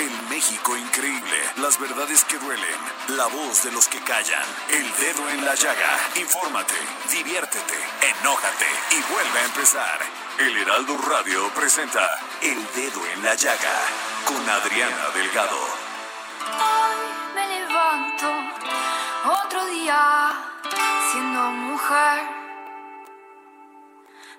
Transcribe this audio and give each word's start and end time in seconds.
El 0.00 0.28
México 0.30 0.74
increíble. 0.78 1.38
Las 1.56 1.78
verdades 1.78 2.24
que 2.24 2.38
duelen. 2.38 2.80
La 3.08 3.26
voz 3.26 3.64
de 3.64 3.70
los 3.70 3.86
que 3.86 4.00
callan. 4.00 4.46
El 4.70 4.90
dedo 4.96 5.28
en 5.28 5.44
la 5.44 5.54
llaga. 5.54 5.98
Infórmate, 6.16 6.72
diviértete, 7.10 7.74
enójate 8.00 8.70
y 8.92 9.12
vuelve 9.12 9.38
a 9.40 9.44
empezar. 9.44 9.98
El 10.38 10.56
Heraldo 10.56 10.96
Radio 10.96 11.50
presenta 11.50 12.08
El 12.40 12.56
Dedo 12.74 13.06
en 13.14 13.22
la 13.22 13.34
Llaga 13.34 13.76
con 14.24 14.48
Adriana 14.48 15.10
Delgado. 15.14 15.60
Hoy 16.48 17.34
me 17.34 17.46
levanto 17.58 18.26
otro 19.44 19.66
día 19.66 20.32
siendo 21.12 21.42
mujer. 21.50 22.22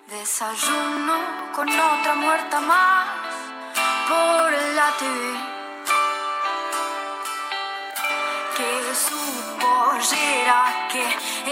Desayuno 0.08 1.52
con 1.54 1.70
otra 1.70 2.16
muerta 2.16 2.62
más 2.62 3.08
por 4.10 4.52
la 4.52 4.92
TV. 4.98 5.51
Que 8.62 8.94
su 8.94 9.18
pollera 9.60 10.88
que 10.92 11.04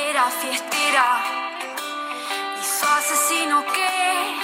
era 0.09 0.25
fiestera 0.29 1.07
y 2.59 2.63
su 2.63 2.85
asesino 2.85 3.65
que 3.65 4.37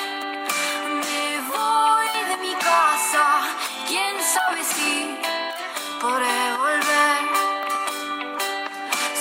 me 1.02 1.42
voy 1.54 2.10
de 2.30 2.38
mi 2.38 2.56
casa. 2.56 3.26
Quién 3.88 4.16
sabe 4.34 4.64
si 4.64 5.16
podré 6.02 6.58
volver. 6.58 7.22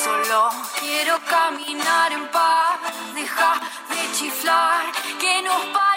Solo 0.02 0.48
quiero 0.80 1.18
caminar 1.28 2.12
en 2.12 2.26
paz, 2.28 2.78
deja 3.14 3.60
de 3.90 4.12
chiflar, 4.16 4.86
que 5.20 5.42
nos 5.42 5.60
paren 5.66 5.93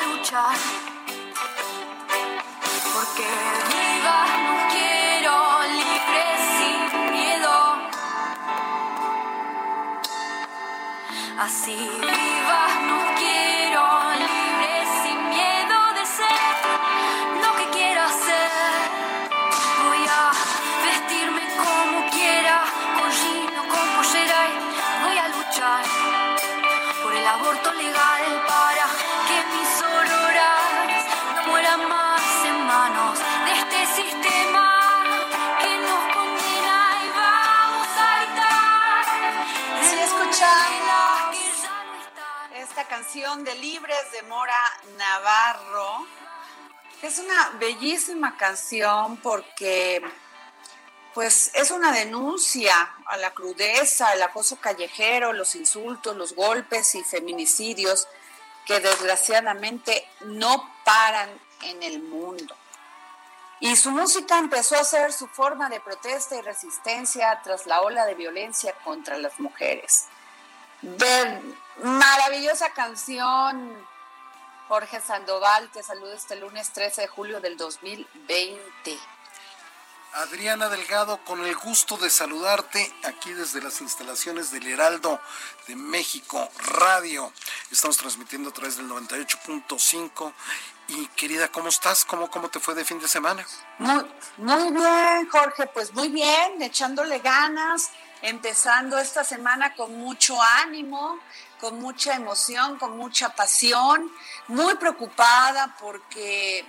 luchar. 0.00 0.56
Porque 2.94 3.28
viva 3.72 4.20
no 4.44 4.54
quiero 4.72 5.34
libre 5.78 6.24
sin 6.56 7.12
miedo. 7.12 7.54
Así 11.38 11.90
De 43.14 43.54
Libres 43.56 44.10
de 44.12 44.22
Mora 44.22 44.56
Navarro 44.96 46.06
es 47.02 47.18
una 47.18 47.50
bellísima 47.58 48.38
canción 48.38 49.18
porque 49.18 50.02
pues 51.12 51.50
es 51.52 51.70
una 51.72 51.92
denuncia 51.92 52.74
a 53.04 53.18
la 53.18 53.34
crudeza, 53.34 54.08
al 54.08 54.22
acoso 54.22 54.56
callejero, 54.56 55.34
los 55.34 55.54
insultos, 55.56 56.16
los 56.16 56.34
golpes 56.34 56.94
y 56.94 57.04
feminicidios 57.04 58.08
que 58.64 58.80
desgraciadamente 58.80 60.08
no 60.20 60.74
paran 60.82 61.28
en 61.64 61.82
el 61.82 62.00
mundo. 62.00 62.56
Y 63.60 63.76
su 63.76 63.90
música 63.90 64.38
empezó 64.38 64.76
a 64.76 64.84
ser 64.84 65.12
su 65.12 65.28
forma 65.28 65.68
de 65.68 65.80
protesta 65.80 66.34
y 66.36 66.40
resistencia 66.40 67.42
tras 67.44 67.66
la 67.66 67.82
ola 67.82 68.06
de 68.06 68.14
violencia 68.14 68.72
contra 68.82 69.18
las 69.18 69.38
mujeres. 69.38 70.06
Ver- 70.82 71.40
maravillosa 71.82 72.70
canción, 72.72 73.86
Jorge 74.68 75.00
Sandoval, 75.00 75.70
te 75.70 75.82
saludo 75.82 76.12
este 76.12 76.36
lunes 76.36 76.70
13 76.72 77.02
de 77.02 77.08
julio 77.08 77.40
del 77.40 77.56
2020. 77.56 78.98
Adriana 80.14 80.68
Delgado, 80.68 81.24
con 81.24 81.42
el 81.46 81.56
gusto 81.56 81.96
de 81.96 82.10
saludarte 82.10 82.92
aquí 83.04 83.32
desde 83.32 83.62
las 83.62 83.80
instalaciones 83.80 84.50
del 84.50 84.66
Heraldo 84.66 85.18
de 85.66 85.74
México 85.74 86.50
Radio. 86.58 87.32
Estamos 87.70 87.96
transmitiendo 87.96 88.50
a 88.50 88.52
través 88.52 88.76
del 88.76 88.88
98.5. 88.90 90.34
Y 90.88 91.06
querida, 91.08 91.48
¿cómo 91.48 91.68
estás? 91.68 92.04
¿Cómo, 92.04 92.30
¿Cómo 92.30 92.50
te 92.50 92.60
fue 92.60 92.74
de 92.74 92.84
fin 92.84 92.98
de 93.00 93.08
semana? 93.08 93.46
Muy, 93.78 94.04
muy 94.36 94.72
bien, 94.72 95.28
Jorge, 95.30 95.66
pues 95.68 95.94
muy 95.94 96.08
bien, 96.08 96.60
echándole 96.60 97.20
ganas, 97.20 97.88
empezando 98.22 98.98
esta 98.98 99.24
semana 99.24 99.74
con 99.74 99.96
mucho 99.98 100.40
ánimo, 100.40 101.18
con 101.60 101.80
mucha 101.80 102.14
emoción, 102.14 102.78
con 102.78 102.96
mucha 102.96 103.30
pasión, 103.30 104.10
muy 104.48 104.74
preocupada 104.76 105.76
porque 105.78 106.64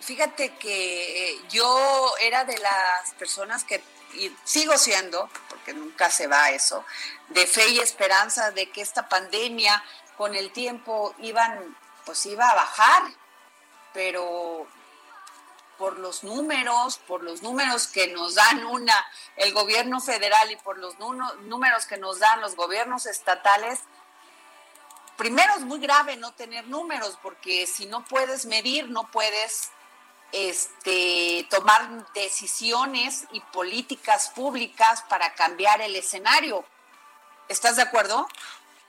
fíjate 0.00 0.56
que 0.56 1.30
eh, 1.30 1.40
yo 1.48 2.12
era 2.20 2.44
de 2.44 2.58
las 2.58 3.12
personas 3.18 3.64
que, 3.64 3.82
y 4.14 4.34
sigo 4.44 4.76
siendo, 4.78 5.28
porque 5.48 5.74
nunca 5.74 6.10
se 6.10 6.26
va 6.26 6.50
eso, 6.50 6.84
de 7.28 7.46
fe 7.46 7.68
y 7.68 7.78
esperanza 7.78 8.50
de 8.50 8.70
que 8.70 8.80
esta 8.80 9.08
pandemia 9.08 9.82
con 10.16 10.34
el 10.34 10.50
tiempo 10.52 11.14
iban, 11.18 11.76
pues 12.04 12.26
iba 12.26 12.48
a 12.48 12.54
bajar, 12.54 13.02
pero 13.92 14.66
por 15.82 15.98
los 15.98 16.22
números, 16.22 16.98
por 17.08 17.24
los 17.24 17.42
números 17.42 17.88
que 17.88 18.06
nos 18.06 18.36
dan 18.36 18.64
una 18.66 18.94
el 19.34 19.52
gobierno 19.52 20.00
federal 20.00 20.48
y 20.52 20.54
por 20.54 20.78
los 20.78 20.96
números 21.00 21.86
que 21.86 21.96
nos 21.96 22.20
dan 22.20 22.40
los 22.40 22.54
gobiernos 22.54 23.04
estatales, 23.06 23.80
primero 25.16 25.52
es 25.56 25.62
muy 25.62 25.80
grave 25.80 26.16
no 26.16 26.34
tener 26.34 26.68
números 26.68 27.18
porque 27.20 27.66
si 27.66 27.86
no 27.86 28.04
puedes 28.04 28.46
medir, 28.46 28.90
no 28.90 29.10
puedes 29.10 29.72
este, 30.30 31.48
tomar 31.50 32.12
decisiones 32.12 33.24
y 33.32 33.40
políticas 33.40 34.28
públicas 34.28 35.02
para 35.08 35.34
cambiar 35.34 35.80
el 35.80 35.96
escenario. 35.96 36.64
¿Estás 37.48 37.74
de 37.74 37.82
acuerdo? 37.82 38.28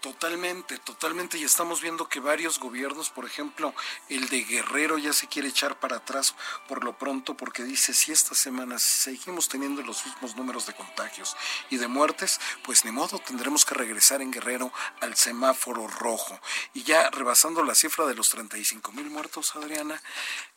Totalmente, 0.03 0.79
totalmente. 0.79 1.37
Y 1.37 1.45
estamos 1.45 1.79
viendo 1.79 2.09
que 2.09 2.19
varios 2.19 2.59
gobiernos, 2.59 3.09
por 3.09 3.23
ejemplo, 3.23 3.73
el 4.09 4.27
de 4.27 4.43
Guerrero 4.43 4.97
ya 4.97 5.13
se 5.13 5.29
quiere 5.29 5.47
echar 5.47 5.79
para 5.79 5.95
atrás 5.95 6.35
por 6.67 6.83
lo 6.83 6.97
pronto 6.97 7.37
porque 7.37 7.63
dice, 7.63 7.93
si 7.93 8.11
esta 8.11 8.35
semana 8.35 8.79
seguimos 8.79 9.47
teniendo 9.47 9.81
los 9.81 10.05
mismos 10.05 10.35
números 10.35 10.65
de 10.65 10.73
contagios 10.73 11.37
y 11.69 11.77
de 11.77 11.87
muertes, 11.87 12.41
pues 12.65 12.83
ni 12.83 12.91
modo, 12.91 13.17
tendremos 13.19 13.63
que 13.63 13.75
regresar 13.75 14.21
en 14.21 14.31
Guerrero 14.31 14.73
al 14.99 15.15
semáforo 15.15 15.87
rojo. 15.87 16.37
Y 16.73 16.83
ya 16.83 17.09
rebasando 17.09 17.63
la 17.63 17.73
cifra 17.73 18.05
de 18.05 18.15
los 18.15 18.29
35 18.29 18.91
mil 18.91 19.09
muertos, 19.09 19.55
Adriana, 19.55 20.03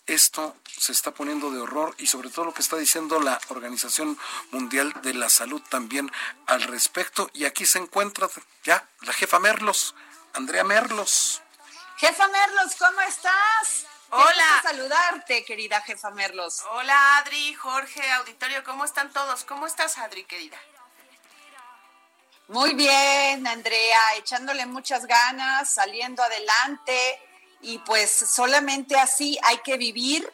esto 0.06 0.56
se 0.66 0.92
está 0.92 1.10
poniendo 1.12 1.50
de 1.50 1.60
horror 1.60 1.94
y 1.98 2.06
sobre 2.06 2.30
todo 2.30 2.46
lo 2.46 2.54
que 2.54 2.62
está 2.62 2.76
diciendo 2.76 3.20
la 3.20 3.40
Organización 3.48 4.18
Mundial 4.52 4.92
de 5.02 5.14
la 5.14 5.28
Salud 5.28 5.60
también 5.68 6.10
al 6.46 6.62
respecto. 6.62 7.28
Y 7.32 7.44
aquí 7.44 7.66
se 7.66 7.78
encuentra 7.78 8.28
ya 8.64 8.88
la 9.00 9.12
jefa 9.12 9.38
Merlos. 9.40 9.94
Andrea 10.32 10.64
Merlos. 10.64 11.42
Jefa 11.96 12.28
Merlos, 12.28 12.76
¿cómo 12.76 13.00
estás? 13.00 13.86
Hola. 14.10 14.60
saludarte, 14.62 15.44
querida 15.44 15.80
jefa 15.80 16.10
Merlos. 16.10 16.62
Hola, 16.70 17.18
Adri, 17.18 17.54
Jorge, 17.54 18.08
auditorio, 18.12 18.62
¿cómo 18.62 18.84
están 18.84 19.12
todos? 19.12 19.44
¿Cómo 19.44 19.66
estás, 19.66 19.98
Adri, 19.98 20.24
querida? 20.24 20.58
Muy 22.48 22.74
bien, 22.74 23.44
Andrea, 23.46 24.14
echándole 24.18 24.66
muchas 24.66 25.06
ganas, 25.06 25.68
saliendo 25.68 26.22
adelante 26.22 27.25
y 27.66 27.78
pues 27.78 28.12
solamente 28.12 28.96
así 28.96 29.38
hay 29.42 29.58
que 29.58 29.76
vivir 29.76 30.32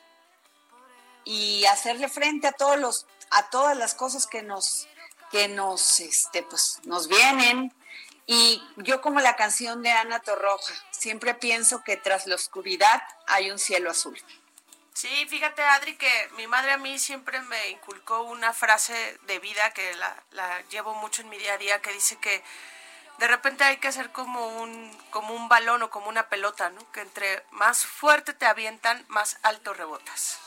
y 1.24 1.64
hacerle 1.64 2.10
frente 2.10 2.46
a 2.46 2.52
todos 2.52 2.78
los 2.78 3.06
a 3.30 3.48
todas 3.48 3.74
las 3.74 3.94
cosas 3.94 4.26
que 4.26 4.42
nos 4.42 4.86
que 5.30 5.48
nos 5.48 5.98
este 6.00 6.42
pues 6.42 6.80
nos 6.84 7.08
vienen 7.08 7.74
y 8.26 8.62
yo 8.76 9.00
como 9.00 9.20
la 9.20 9.34
canción 9.34 9.82
de 9.82 9.90
Ana 9.90 10.20
Torroja, 10.20 10.72
siempre 10.90 11.34
pienso 11.34 11.82
que 11.82 11.96
tras 11.96 12.26
la 12.26 12.34
oscuridad 12.36 13.02
hay 13.26 13.50
un 13.50 13.58
cielo 13.58 13.90
azul. 13.90 14.16
Sí, 14.94 15.26
fíjate 15.28 15.62
Adri 15.62 15.96
que 15.96 16.28
mi 16.36 16.46
madre 16.46 16.72
a 16.72 16.76
mí 16.76 16.98
siempre 16.98 17.40
me 17.40 17.70
inculcó 17.70 18.22
una 18.22 18.52
frase 18.52 19.18
de 19.22 19.38
vida 19.38 19.72
que 19.72 19.94
la, 19.96 20.22
la 20.32 20.60
llevo 20.68 20.94
mucho 20.94 21.22
en 21.22 21.30
mi 21.30 21.38
día 21.38 21.54
a 21.54 21.58
día 21.58 21.82
que 21.82 21.92
dice 21.92 22.16
que 22.18 22.44
de 23.18 23.28
repente 23.28 23.64
hay 23.64 23.76
que 23.76 23.88
hacer 23.88 24.10
como 24.10 24.46
un, 24.60 24.96
como 25.10 25.34
un 25.34 25.48
balón 25.48 25.82
o 25.82 25.90
como 25.90 26.08
una 26.08 26.28
pelota, 26.28 26.70
¿no? 26.70 26.90
Que 26.92 27.00
entre 27.00 27.44
más 27.50 27.84
fuerte 27.84 28.32
te 28.32 28.46
avientan, 28.46 29.04
más 29.08 29.38
alto 29.42 29.74
rebotas. 29.74 30.38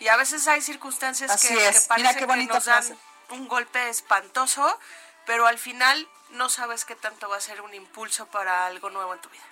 Y 0.00 0.08
a 0.08 0.16
veces 0.16 0.46
hay 0.48 0.60
circunstancias 0.60 1.40
que, 1.40 1.48
que 1.48 1.80
parece 1.88 2.26
que 2.26 2.26
nos 2.46 2.64
dan 2.64 2.98
un 3.30 3.48
golpe 3.48 3.88
espantoso, 3.88 4.78
pero 5.24 5.46
al 5.46 5.58
final 5.58 6.08
no 6.30 6.48
sabes 6.48 6.84
qué 6.84 6.94
tanto 6.94 7.28
va 7.28 7.36
a 7.36 7.40
ser 7.40 7.60
un 7.60 7.72
impulso 7.74 8.26
para 8.26 8.66
algo 8.66 8.90
nuevo 8.90 9.14
en 9.14 9.20
tu 9.20 9.28
vida. 9.30 9.44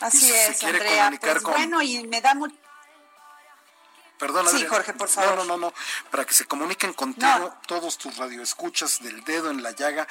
Así 0.00 0.32
es, 0.32 0.64
Andrea. 0.64 1.12
Pues 1.20 1.42
bueno, 1.42 1.82
y 1.82 2.06
me 2.06 2.20
da 2.20 2.34
mucho 2.34 2.56
Perdón, 4.20 4.46
sí, 4.50 4.66
Jorge, 4.66 4.92
por 4.92 5.08
favor. 5.08 5.38
No, 5.38 5.44
no, 5.44 5.56
no, 5.56 5.74
para 6.10 6.26
que 6.26 6.34
se 6.34 6.44
comuniquen 6.44 6.92
contigo 6.92 7.54
todos 7.66 7.96
tus 7.96 8.18
radioescuchas 8.18 9.02
del 9.02 9.24
dedo 9.24 9.50
en 9.50 9.62
la 9.62 9.70
llaga. 9.70 10.06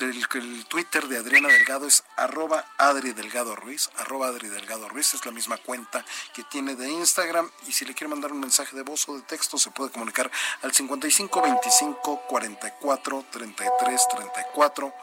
El, 0.00 0.66
Twitter 0.66 1.08
de 1.08 1.16
Adriana 1.16 1.48
Delgado 1.48 1.86
es 1.86 2.04
arroba 2.16 2.66
Adri 2.76 3.12
Delgado 3.12 3.56
Ruiz, 3.56 3.88
arroba 3.96 4.28
Adri 4.28 4.48
Delgado 4.48 4.88
Ruiz, 4.90 5.14
es 5.14 5.24
la 5.24 5.32
misma 5.32 5.56
cuenta 5.56 6.04
que 6.34 6.44
tiene 6.44 6.76
de 6.76 6.90
Instagram. 6.90 7.50
Y 7.66 7.72
si 7.72 7.86
le 7.86 7.94
quiere 7.94 8.10
mandar 8.10 8.32
un 8.32 8.40
mensaje 8.40 8.76
de 8.76 8.82
voz 8.82 9.08
o 9.08 9.16
de 9.16 9.22
texto, 9.22 9.56
se 9.56 9.70
puede 9.70 9.90
comunicar 9.90 10.30
al 10.62 10.72
55 10.74 11.40
25 11.40 12.22
44 12.28 13.24
33 13.30 14.08
34 14.08 14.94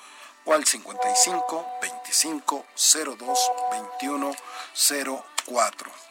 o 0.45 0.53
al 0.53 0.65
55 0.65 1.65
25 1.81 2.65
02 3.17 3.51
21 3.99 4.35
04. 5.45 6.10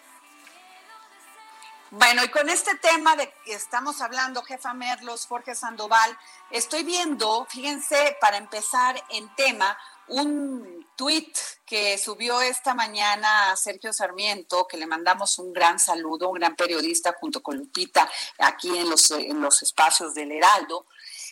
Bueno, 1.93 2.23
y 2.23 2.29
con 2.29 2.49
este 2.49 2.77
tema 2.77 3.17
de 3.17 3.33
que 3.45 3.53
estamos 3.53 4.01
hablando, 4.01 4.45
jefa 4.45 4.73
Merlos, 4.75 5.27
Jorge 5.27 5.57
Sandoval, 5.57 6.17
estoy 6.53 6.85
viendo, 6.85 7.45
fíjense, 7.51 8.17
para 8.21 8.37
empezar 8.37 9.03
en 9.09 9.29
tema, 9.35 9.77
un 10.07 10.87
tuit 10.95 11.37
que 11.67 11.99
subió 11.99 12.41
esta 12.43 12.75
mañana 12.75 13.51
a 13.51 13.57
Sergio 13.57 13.93
Sarmiento, 13.93 14.69
que 14.69 14.77
le 14.77 14.87
mandamos 14.87 15.37
un 15.41 15.53
gran 15.53 15.81
saludo, 15.81 16.29
un 16.29 16.39
gran 16.39 16.55
periodista 16.55 17.17
junto 17.19 17.43
con 17.43 17.57
Lupita 17.57 18.09
aquí 18.39 18.69
en 18.79 18.89
los, 18.89 19.11
en 19.11 19.41
los 19.41 19.61
espacios 19.63 20.15
del 20.15 20.31
Heraldo. 20.31 20.87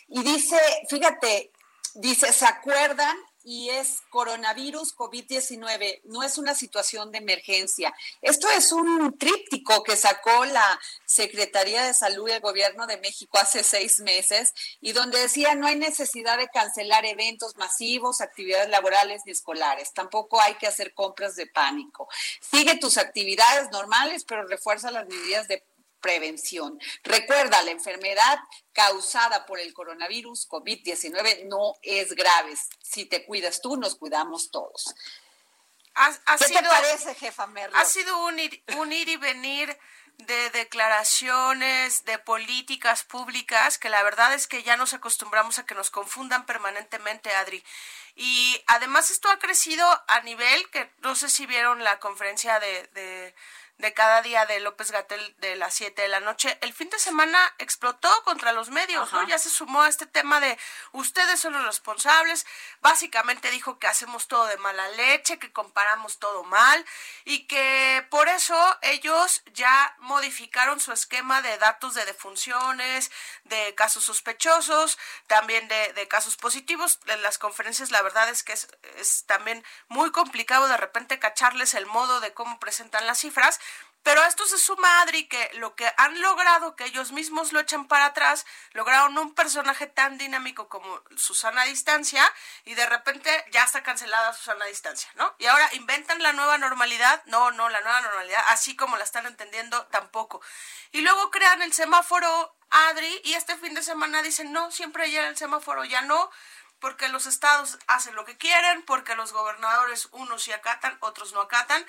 Y 0.09 0.23
dice, 0.23 0.59
fíjate, 0.89 1.53
dice, 1.93 2.33
¿se 2.33 2.45
acuerdan 2.45 3.15
y 3.49 3.71
es 3.71 4.03
coronavirus 4.11 4.95
COVID-19. 4.95 6.01
No 6.03 6.21
es 6.21 6.37
una 6.37 6.53
situación 6.53 7.11
de 7.11 7.17
emergencia. 7.17 7.91
Esto 8.21 8.47
es 8.51 8.71
un 8.71 9.17
tríptico 9.17 9.81
que 9.81 9.97
sacó 9.97 10.45
la 10.45 10.79
Secretaría 11.07 11.83
de 11.83 11.95
Salud 11.95 12.27
del 12.27 12.41
Gobierno 12.41 12.85
de 12.85 12.97
México 12.97 13.39
hace 13.39 13.63
seis 13.63 14.01
meses 14.01 14.53
y 14.81 14.91
donde 14.91 15.17
decía 15.17 15.55
no 15.55 15.65
hay 15.65 15.77
necesidad 15.77 16.37
de 16.37 16.47
cancelar 16.49 17.07
eventos 17.07 17.57
masivos, 17.57 18.21
actividades 18.21 18.69
laborales 18.69 19.23
ni 19.25 19.31
escolares. 19.31 19.93
Tampoco 19.93 20.39
hay 20.39 20.53
que 20.53 20.67
hacer 20.67 20.93
compras 20.93 21.35
de 21.35 21.47
pánico. 21.47 22.07
Sigue 22.39 22.77
tus 22.77 22.99
actividades 22.99 23.71
normales, 23.71 24.25
pero 24.25 24.45
refuerza 24.45 24.91
las 24.91 25.07
medidas 25.07 25.47
de 25.47 25.63
prevención. 26.01 26.79
Recuerda, 27.03 27.61
la 27.63 27.71
enfermedad 27.71 28.39
causada 28.73 29.45
por 29.45 29.59
el 29.59 29.73
coronavirus 29.73 30.47
COVID-19 30.47 31.45
no 31.47 31.73
es 31.81 32.13
grave. 32.13 32.55
Si 32.81 33.05
te 33.05 33.25
cuidas 33.25 33.61
tú, 33.61 33.77
nos 33.77 33.95
cuidamos 33.95 34.51
todos. 34.51 34.95
¿Qué 36.37 36.53
te 36.53 36.63
parece, 36.63 37.15
jefa 37.15 37.47
Merlo? 37.47 37.77
Ha 37.77 37.85
sido 37.85 38.25
un 38.25 38.39
ir, 38.39 38.63
y 39.09 39.17
venir 39.17 39.77
de 40.17 40.49
declaraciones, 40.49 42.03
de 42.05 42.19
políticas 42.19 43.03
públicas, 43.03 43.77
que 43.77 43.89
la 43.89 44.03
verdad 44.03 44.33
es 44.33 44.47
que 44.47 44.63
ya 44.63 44.75
nos 44.75 44.93
acostumbramos 44.93 45.59
a 45.59 45.65
que 45.65 45.75
nos 45.75 45.89
confundan 45.89 46.45
permanentemente, 46.45 47.33
Adri. 47.35 47.63
Y 48.15 48.61
además 48.67 49.11
esto 49.11 49.29
ha 49.29 49.39
crecido 49.39 49.85
a 50.07 50.21
nivel 50.21 50.69
que 50.71 50.91
no 50.99 51.15
sé 51.15 51.29
si 51.29 51.45
vieron 51.45 51.83
la 51.83 51.99
conferencia 51.99 52.59
de 52.59 52.89
de 52.93 53.33
cada 53.93 54.21
día 54.21 54.45
de 54.45 54.59
López 54.59 54.91
Gatel 54.91 55.35
de 55.39 55.55
las 55.55 55.73
7 55.73 56.01
de 56.01 56.09
la 56.09 56.19
noche, 56.19 56.57
el 56.61 56.73
fin 56.73 56.89
de 56.89 56.99
semana 56.99 57.39
explotó 57.59 58.09
contra 58.25 58.51
los 58.51 58.69
medios, 58.69 59.11
¿no? 59.13 59.25
Ya 59.25 59.39
se 59.39 59.49
sumó 59.49 59.83
a 59.83 59.89
este 59.89 60.05
tema 60.05 60.41
de 60.41 60.57
ustedes 60.91 61.39
son 61.39 61.53
los 61.53 61.65
responsables, 61.65 62.45
básicamente 62.81 63.49
dijo 63.51 63.79
que 63.79 63.87
hacemos 63.87 64.27
todo 64.27 64.45
de 64.47 64.57
mala 64.57 64.87
leche, 64.89 65.39
que 65.39 65.53
comparamos 65.53 66.19
todo 66.19 66.43
mal 66.43 66.85
y 67.23 67.47
que 67.47 68.05
por 68.09 68.27
eso 68.27 68.57
ellos 68.81 69.43
ya 69.53 69.95
modificaron 69.99 70.81
su 70.81 70.91
esquema 70.91 71.41
de 71.41 71.57
datos 71.57 71.93
de 71.93 72.03
defunciones, 72.05 73.11
de 73.45 73.73
casos 73.75 74.03
sospechosos, 74.03 74.97
también 75.27 75.69
de, 75.69 75.93
de 75.93 76.07
casos 76.09 76.35
positivos. 76.35 76.99
En 77.05 77.21
las 77.21 77.37
conferencias 77.37 77.91
la 77.91 78.01
verdad 78.01 78.27
es 78.27 78.43
que 78.43 78.51
es, 78.51 78.67
es 78.97 79.25
también 79.25 79.63
muy 79.87 80.11
complicado 80.11 80.67
de 80.67 80.77
repente 80.77 81.17
cacharles 81.17 81.73
el 81.75 81.85
modo 81.85 82.19
de 82.19 82.33
cómo 82.33 82.59
presentan 82.59 83.07
las 83.07 83.19
cifras 83.19 83.61
pero 84.03 84.21
a 84.21 84.27
esto 84.27 84.45
se 84.45 84.57
suma 84.57 85.01
Adri 85.01 85.27
que 85.27 85.51
lo 85.55 85.75
que 85.75 85.91
han 85.97 86.21
logrado, 86.21 86.75
que 86.75 86.85
ellos 86.85 87.11
mismos 87.11 87.51
lo 87.51 87.59
echan 87.59 87.87
para 87.87 88.05
atrás, 88.05 88.45
lograron 88.71 89.17
un 89.17 89.35
personaje 89.35 89.87
tan 89.87 90.17
dinámico 90.17 90.69
como 90.69 91.03
Susana 91.17 91.65
Distancia 91.65 92.23
y 92.65 92.75
de 92.75 92.85
repente 92.85 93.29
ya 93.51 93.63
está 93.63 93.83
cancelada 93.83 94.33
Susana 94.33 94.65
Distancia, 94.65 95.09
¿no? 95.15 95.35
Y 95.37 95.47
ahora 95.47 95.69
inventan 95.73 96.23
la 96.23 96.33
nueva 96.33 96.57
normalidad, 96.57 97.23
no, 97.25 97.51
no, 97.51 97.69
la 97.69 97.81
nueva 97.81 98.01
normalidad, 98.01 98.43
así 98.47 98.75
como 98.75 98.97
la 98.97 99.03
están 99.03 99.25
entendiendo, 99.25 99.85
tampoco. 99.87 100.41
Y 100.91 101.01
luego 101.01 101.29
crean 101.29 101.61
el 101.61 101.73
semáforo 101.73 102.55
Adri 102.69 103.21
y 103.25 103.33
este 103.33 103.57
fin 103.57 103.73
de 103.73 103.83
semana 103.83 104.21
dicen, 104.21 104.51
no, 104.53 104.71
siempre 104.71 105.09
llega 105.09 105.27
el 105.27 105.37
semáforo, 105.37 105.83
ya 105.85 106.01
no, 106.01 106.31
porque 106.79 107.09
los 107.09 107.25
estados 107.25 107.77
hacen 107.87 108.15
lo 108.15 108.25
que 108.25 108.37
quieren, 108.37 108.83
porque 108.83 109.15
los 109.15 109.33
gobernadores 109.33 110.07
unos 110.11 110.43
sí 110.43 110.51
acatan, 110.51 110.97
otros 111.01 111.33
no 111.33 111.41
acatan, 111.41 111.85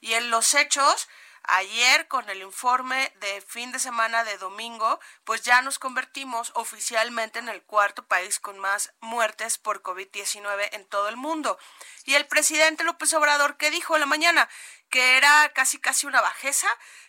y 0.00 0.14
en 0.14 0.30
los 0.30 0.54
hechos 0.54 1.08
Ayer 1.44 2.06
con 2.08 2.28
el 2.30 2.40
informe 2.42 3.12
de 3.16 3.40
fin 3.40 3.72
de 3.72 3.78
semana 3.78 4.22
de 4.22 4.38
domingo, 4.38 5.00
pues 5.24 5.42
ya 5.42 5.60
nos 5.60 5.78
convertimos 5.78 6.52
oficialmente 6.54 7.40
en 7.40 7.48
el 7.48 7.62
cuarto 7.62 8.06
país 8.06 8.38
con 8.38 8.58
más 8.58 8.92
muertes 9.00 9.58
por 9.58 9.82
COVID-19 9.82 10.68
en 10.72 10.86
todo 10.86 11.08
el 11.08 11.16
mundo. 11.16 11.58
Y 12.04 12.14
el 12.14 12.26
presidente 12.26 12.84
López 12.84 13.12
Obrador, 13.14 13.56
¿qué 13.56 13.70
dijo 13.70 13.94
en 13.94 14.00
la 14.00 14.06
mañana? 14.06 14.48
Que 14.88 15.16
era 15.16 15.50
casi 15.52 15.78
casi 15.78 16.06
una 16.06 16.20
bajeza 16.20 16.68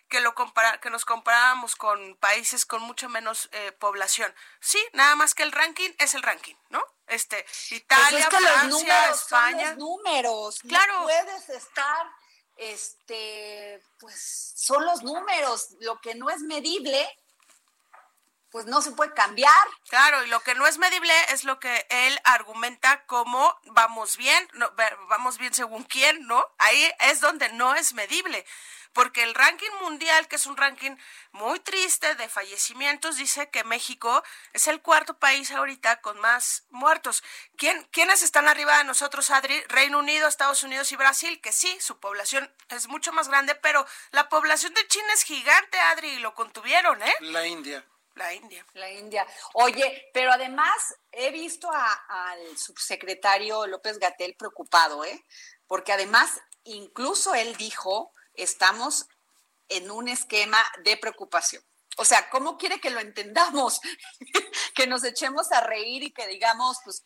que, 0.10 0.22
lo 0.22 0.36
compara, 0.36 0.80
que 0.80 0.90
nos 0.90 1.06
comparábamos 1.06 1.76
con 1.76 2.16
países 2.18 2.66
con 2.66 2.82
mucho 2.82 3.10
menos 3.10 3.50
eh, 3.52 3.72
población. 3.74 4.34
Sí, 4.60 4.84
nada 4.94 5.16
más 5.16 5.36
que 5.36 5.44
el 5.44 5.52
ranking 5.52 5.92
es 6.00 6.14
el 6.14 6.24
ranking, 6.24 6.56
¿no? 6.70 6.84
Este, 7.08 7.46
Italia, 7.72 8.28
pues 8.30 8.44
Francia, 8.44 9.10
España. 9.10 9.70
Son 9.70 9.78
números. 9.80 10.60
Claro. 10.68 11.00
No 11.00 11.04
puedes 11.04 11.50
estar 11.50 12.08
este, 12.72 13.82
pues 14.00 14.54
son 14.56 14.86
los 14.86 15.04
números, 15.04 15.70
lo 15.80 16.00
que 16.02 16.16
no 16.16 16.30
es 16.30 16.42
medible, 16.42 17.08
pues 18.52 18.66
no 18.66 18.82
se 18.82 18.92
puede 18.92 19.14
cambiar. 19.14 19.68
Claro, 19.90 20.24
y 20.24 20.28
lo 20.28 20.40
que 20.42 20.56
no 20.56 20.68
es 20.68 20.78
medible 20.78 21.12
es 21.30 21.44
lo 21.44 21.60
que 21.60 21.86
él 21.90 22.20
argumenta 22.24 23.06
como 23.06 23.54
vamos 23.66 24.16
bien, 24.18 24.48
no, 24.54 24.72
vamos 25.10 25.38
bien 25.38 25.54
según 25.54 25.84
quién, 25.84 26.28
¿no? 26.28 26.48
Ahí 26.60 26.92
es 27.00 27.20
donde 27.20 27.50
no 27.54 27.74
es 27.76 27.94
medible 27.94 28.46
porque 28.94 29.24
el 29.24 29.34
ranking 29.34 29.72
mundial, 29.82 30.28
que 30.28 30.36
es 30.36 30.46
un 30.46 30.56
ranking 30.56 30.96
muy 31.32 31.60
triste 31.60 32.16
de 32.16 32.30
fallecimientos, 32.30 33.18
dice 33.18 33.50
que 33.50 33.64
México 33.64 34.24
es 34.54 34.68
el 34.68 34.82
cuarto 34.82 35.18
país 35.18 35.52
ahorita 35.52 36.02
con 36.02 36.20
más 36.20 36.66
muertos. 36.70 37.24
¿Quién, 37.58 37.84
¿Quiénes 37.92 38.22
están 38.22 38.48
arriba 38.48 38.78
de 38.78 38.84
nosotros, 38.84 39.30
Adri? 39.32 39.60
Reino 39.64 40.00
Unido, 40.00 40.28
Estados 40.28 40.64
Unidos 40.64 40.92
y 40.92 40.96
Brasil, 40.96 41.42
que 41.42 41.52
sí, 41.52 41.76
su 41.82 42.00
población 42.00 42.54
es 42.70 42.88
mucho 42.88 43.12
más 43.12 43.28
grande, 43.28 43.56
pero 43.56 43.86
la 44.12 44.30
población 44.30 44.74
de 44.74 44.88
China 44.88 45.14
es 45.14 45.24
gigante, 45.24 45.78
Adri, 45.80 46.10
y 46.10 46.20
lo 46.20 46.34
contuvieron, 46.36 47.02
¿eh? 47.02 47.16
La 47.22 47.46
India. 47.48 47.84
La 48.16 48.32
India. 48.32 48.64
La 48.74 48.92
India. 48.92 49.26
Oye, 49.54 50.12
pero 50.14 50.32
además 50.32 50.96
he 51.12 51.32
visto 51.32 51.68
al 51.72 52.58
subsecretario 52.58 53.66
López 53.66 53.98
Gatel 53.98 54.36
preocupado, 54.36 55.04
¿eh? 55.04 55.26
Porque 55.66 55.94
además, 55.94 56.40
incluso 56.64 57.34
él 57.34 57.56
dijo, 57.56 58.14
estamos 58.34 59.08
en 59.70 59.92
un 59.92 60.08
esquema 60.08 60.60
de 60.84 60.98
preocupación. 60.98 61.64
O 61.98 62.06
sea, 62.06 62.30
¿cómo 62.30 62.58
quiere 62.58 62.80
que 62.80 62.90
lo 62.90 63.00
entendamos? 63.00 63.80
que 64.76 64.88
nos 64.88 65.04
echemos 65.04 65.52
a 65.52 65.62
reír 65.62 66.04
y 66.04 66.12
que 66.12 66.28
digamos, 66.28 66.78
pues, 66.84 67.04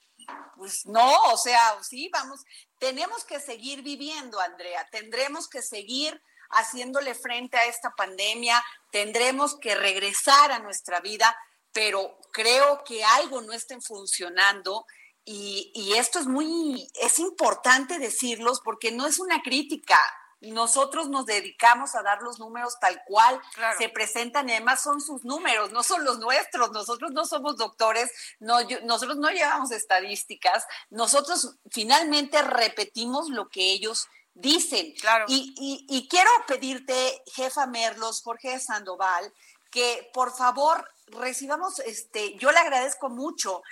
pues 0.55 0.86
no, 0.86 1.24
o 1.25 1.38
sea, 1.38 1.77
sí, 1.84 2.10
vamos, 2.12 2.41
tenemos 2.79 3.25
que 3.25 3.39
seguir 3.39 3.81
viviendo, 3.81 4.39
Andrea, 4.39 4.88
tendremos 4.91 5.48
que 5.50 5.62
seguir 5.62 6.22
haciéndole 6.50 7.13
frente 7.13 7.57
a 7.57 7.65
esta 7.65 7.91
pandemia, 7.91 8.63
tendremos 8.91 9.57
que 9.60 9.75
regresar 9.75 10.51
a 10.51 10.60
nuestra 10.60 11.01
vida, 11.01 11.38
pero 11.74 12.17
creo 12.31 12.84
que 12.86 13.03
algo 13.03 13.41
no 13.41 13.51
está 13.51 13.79
funcionando 13.81 14.86
y, 15.25 15.72
y 15.75 15.93
esto 15.96 16.19
es 16.19 16.27
muy, 16.27 16.89
es 17.01 17.19
importante 17.19 18.00
decirlos 18.00 18.62
porque 18.63 18.91
no 18.91 19.05
es 19.05 19.19
una 19.19 19.41
crítica, 19.41 20.00
nosotros 20.41 21.10
nos 21.10 21.25
dedicamos 21.25 21.96
a 21.96 22.03
dar 22.03 22.22
los 22.22 22.39
números 22.39 22.79
tal 22.79 23.01
cual 23.06 23.41
se 23.77 23.89
presentan 23.89 24.48
y 24.48 24.53
además 24.53 24.82
son 24.82 25.01
sus 25.01 25.25
números, 25.25 25.72
no 25.72 25.84
son 25.84 26.06
los 26.06 26.20
nuestros. 26.20 26.72
Nosotros 26.72 27.12
no 27.12 27.25
somos 27.25 27.58
doctores, 27.58 28.12
no, 28.39 28.60
nosotros 28.84 29.17
no 29.17 29.29
llevamos 29.29 29.72
estadísticas, 29.72 30.65
nosotros 30.89 31.58
finalmente 31.72 32.41
repetimos 32.41 33.29
lo 33.29 33.50
que 33.50 33.72
ellos 33.72 34.08
dicen. 34.34 34.94
Y, 35.27 35.86
y 35.89 36.08
quiero 36.08 36.29
pedirte, 36.48 37.24
jefa 37.34 37.65
Merlos, 37.65 38.22
Jorge 38.22 38.60
Sandoval, 38.60 39.34
que 39.72 40.10
por 40.13 40.36
favor 40.36 40.88
recibamos, 41.08 41.79
este, 41.79 42.38
yo 42.38 42.51
le 42.51 42.60
agradezco 42.60 43.10
mucho 43.10 43.63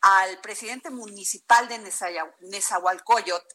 al 0.00 0.40
presidente 0.40 0.90
municipal 0.90 1.68
de 1.68 1.78
Nezahualcóyotl, 2.40 3.46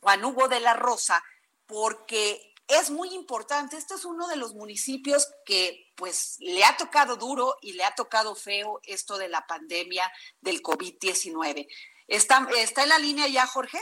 Juan 0.00 0.24
Hugo 0.24 0.48
de 0.48 0.60
la 0.60 0.74
Rosa, 0.74 1.22
porque 1.70 2.52
es 2.66 2.90
muy 2.90 3.14
importante. 3.14 3.76
Este 3.76 3.94
es 3.94 4.04
uno 4.04 4.26
de 4.26 4.36
los 4.36 4.54
municipios 4.54 5.28
que 5.46 5.92
pues 5.94 6.36
le 6.40 6.64
ha 6.64 6.76
tocado 6.76 7.16
duro 7.16 7.56
y 7.62 7.74
le 7.74 7.84
ha 7.84 7.94
tocado 7.94 8.34
feo 8.34 8.80
esto 8.84 9.18
de 9.18 9.28
la 9.28 9.46
pandemia 9.46 10.10
del 10.40 10.62
COVID-19. 10.62 11.68
¿Está, 12.08 12.46
¿Está 12.56 12.82
en 12.82 12.88
la 12.88 12.98
línea 12.98 13.28
ya, 13.28 13.46
Jorge? 13.46 13.80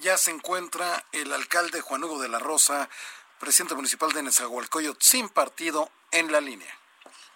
Ya 0.00 0.18
se 0.18 0.32
encuentra 0.32 1.04
el 1.12 1.32
alcalde 1.32 1.80
Juan 1.80 2.02
Hugo 2.02 2.20
de 2.20 2.28
la 2.28 2.40
Rosa, 2.40 2.88
presidente 3.38 3.74
municipal 3.74 4.10
de 4.12 4.24
Nezahualcóyotl, 4.24 5.00
sin 5.00 5.28
partido, 5.28 5.90
en 6.10 6.32
la 6.32 6.40
línea. 6.40 6.74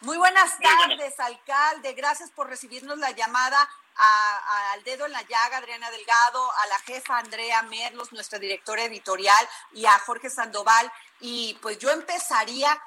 Muy 0.01 0.17
buenas 0.17 0.59
tardes, 0.59 1.19
alcalde. 1.21 1.93
Gracias 1.95 2.31
por 2.31 2.49
recibirnos 2.49 2.99
la 2.99 3.13
llamada 3.13 3.69
al 3.97 4.83
dedo 4.85 5.07
en 5.07 5.13
la 5.13 5.23
llaga, 5.23 5.59
Adriana 5.59 5.91
Delgado, 5.91 6.51
a 6.53 6.67
la 6.67 6.79
jefa 6.81 7.19
Andrea 7.19 7.63
Merlos, 7.63 8.13
nuestra 8.13 8.39
directora 8.39 8.85
editorial, 8.85 9.49
y 9.73 9.87
a 9.87 9.99
Jorge 10.01 10.31
Sandoval. 10.31 10.91
Y 11.21 11.57
pues 11.63 11.79
yo 11.79 11.91
empezaría, 11.91 12.81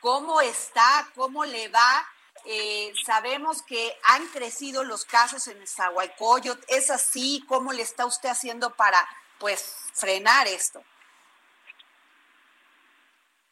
¿cómo 0.00 0.40
está? 0.40 1.08
¿Cómo 1.14 1.44
le 1.44 1.68
va? 1.68 2.08
Eh, 2.44 2.92
sabemos 3.04 3.62
que 3.62 3.98
han 4.04 4.28
crecido 4.28 4.84
los 4.84 5.04
casos 5.04 5.48
en 5.48 5.66
Zahualcoyot. 5.66 6.64
¿Es 6.68 6.90
así? 6.90 7.42
¿Cómo 7.48 7.72
le 7.72 7.82
está 7.82 8.06
usted 8.06 8.28
haciendo 8.28 8.74
para, 8.76 8.98
pues, 9.38 9.90
frenar 9.94 10.46
esto? 10.46 10.84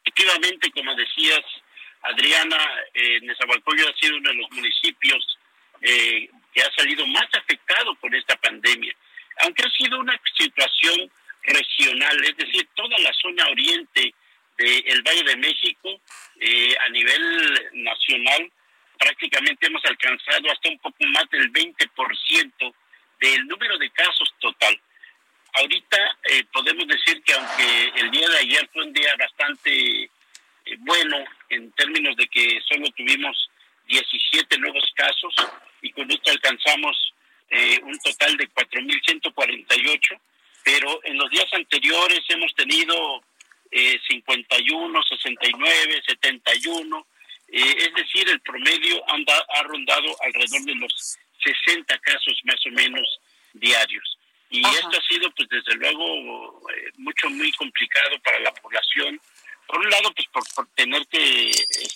Efectivamente, 0.05 0.71
como 0.71 0.95
decías, 0.95 1.43
Adriana, 2.03 2.57
eh, 2.93 3.19
Nezahualcóyotl 3.21 3.91
ha 3.91 3.99
sido 3.99 4.17
uno 4.17 4.29
de 4.29 4.35
los 4.35 4.51
municipios 4.51 5.37
eh, 5.81 6.29
que 6.55 6.61
ha 6.61 6.71
salido 6.71 7.05
más 7.07 7.27
afectado 7.33 7.93
por 7.95 8.15
esta 8.15 8.35
pandemia. 8.37 8.95
Aunque 9.41 9.63
ha 9.63 9.69
sido 9.71 9.99
una 9.99 10.19
situación 10.37 11.11
regional, 11.43 12.23
es 12.23 12.37
decir, 12.37 12.67
toda 12.73 12.97
la 12.99 13.13
zona 13.13 13.45
oriente 13.49 14.13
del 14.57 15.01
Valle 15.03 15.23
de 15.23 15.35
México 15.35 16.01
eh, 16.39 16.75
a 16.79 16.89
nivel 16.89 17.71
nacional 17.73 18.49
prácticamente 18.97 19.67
hemos 19.67 19.83
alcanzado 19.83 20.49
hasta 20.49 20.69
un 20.69 20.79
poco 20.79 21.05
más 21.07 21.29
del 21.29 21.51
20% 21.51 22.73
del 23.19 23.47
número 23.47 23.77
de 23.77 23.89
casos 23.89 24.33
total. 24.39 24.79
Ahorita 25.55 25.97
eh, 26.31 26.43
podemos 26.53 26.87
decir 26.87 27.21
que 27.23 27.33
aunque 27.33 27.91
el 27.95 28.11
día 28.11 28.29
de 28.29 28.37
ayer 28.37 28.69
fue 28.71 28.83
un 28.83 28.93
día 28.93 29.13
bastante 29.17 30.03
eh, 30.03 30.09
bueno 30.79 31.17
en 31.49 31.69
términos 31.73 32.15
de 32.15 32.27
que 32.27 32.61
solo 32.67 32.89
tuvimos 32.91 33.49
17 33.87 34.57
nuevos 34.59 34.83
casos 34.95 35.33
y 35.81 35.91
con 35.91 36.09
esto 36.11 36.31
alcanzamos 36.31 37.13
eh, 37.49 37.79
un 37.83 37.97
total 37.99 38.35
de 38.37 38.49
4.148, 38.49 40.19
pero 40.63 40.99
en 41.03 41.17
los 41.17 41.29
días 41.29 41.47
anteriores 41.53 42.21
hemos 42.29 42.53
tenido 42.55 43.23
eh, 43.71 43.99
51, 44.07 45.03
69, 45.03 46.01
71, 46.07 47.07
es 47.47 47.93
decir, 47.93 48.27
el 48.27 48.41
promedio 48.41 49.01
anda, 49.09 49.45
ha 49.55 49.63
rondado 49.63 50.15
alrededor 50.23 50.61
de 50.63 50.75
los 50.75 51.17
60 51.43 51.97
casos 51.99 52.41
más 52.43 52.59
o 52.65 52.71
menos 52.71 53.19
diarios. 53.53 54.17
Y 54.49 54.61
esto 54.65 54.97
ha 54.97 55.13
sido, 55.13 55.29
pues 55.31 55.49
desde 55.49 55.75
luego, 55.75 56.69
eh, 56.69 56.91
mucho, 56.97 57.29
muy 57.29 57.51
complicado 57.53 58.17
para 58.23 58.39
la 58.39 58.53
población. 58.53 59.19
Por 59.67 59.79
un 59.79 59.89
lado, 59.89 60.13
pues 60.13 60.47
por, 60.55 60.67
tener 60.75 61.05
que 61.07 61.49
este, 61.49 61.83
eh, 61.83 61.87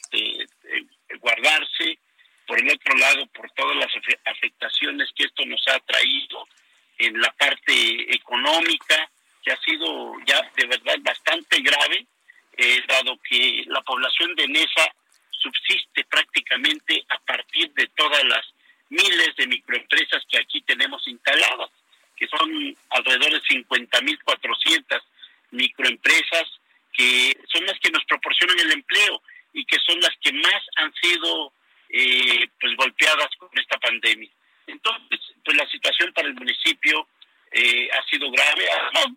por 2.99 3.05
el 3.05 3.11
otro 3.11 3.21
lado, 3.21 3.27
por 3.27 3.51
todas 3.51 3.77
las 3.77 3.91
afectaciones 4.25 5.09
que 5.15 5.25
esto 5.25 5.45
nos 5.45 5.61
ha 5.67 5.79
traído 5.79 6.47
en 6.97 7.19
la 7.19 7.31
parte 7.33 8.15
económica, 8.15 9.09
que 9.43 9.51
ha 9.51 9.61
sido 9.61 10.15
ya 10.25 10.41
de 10.55 10.67
verdad 10.67 10.97
bastante 10.99 11.61
grave, 11.61 12.05
eh, 12.57 12.83
dado 12.87 13.17
que 13.29 13.63
la 13.67 13.81
población 13.81 14.35
de 14.35 14.47
Nesa 14.47 14.93
subsiste 15.31 16.03
prácticamente 16.05 17.05
a 17.09 17.17
partir 17.19 17.71
de 17.73 17.87
todas 17.95 18.23
las 18.25 18.45
miles 18.89 19.35
de 19.37 19.47
microempresas 19.47 20.23
que 20.29 20.39
aquí 20.39 20.61
tenemos 20.61 21.07
instaladas, 21.07 21.69
que 22.17 22.27
son 22.27 22.75
alrededor 22.89 23.31
de 23.31 23.41
50.400 23.41 25.01
microempresas 25.51 26.59
que 26.91 27.37
son 27.47 27.65
las 27.65 27.79
que 27.79 27.91
nos 27.91 28.03
proporcionan 28.05 28.59
el 28.59 28.71
empleo 28.73 29.21
y 29.53 29.63
que 29.63 29.77
son 29.85 29.99
las 30.01 30.15
que 30.21 30.33
más 30.33 30.61
han 30.75 30.93
sido 30.95 31.53
eh, 31.89 32.47
pues 32.59 32.75
golpeadas 32.75 33.29
con 33.37 33.49
esta 33.53 33.77
pandemia. 33.79 34.29
Entonces, 34.67 35.19
pues 35.43 35.57
la 35.57 35.67
situación 35.69 36.11
para 36.13 36.27
el 36.27 36.35
municipio 36.35 37.07
eh, 37.51 37.89
ha 37.91 38.03
sido 38.09 38.29
grave, 38.29 38.67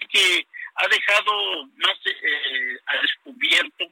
que 0.08 0.46
ha 0.76 0.88
dejado 0.88 1.66
más 1.76 1.98
eh, 2.06 2.78
a 2.86 3.02
descubierto 3.02 3.84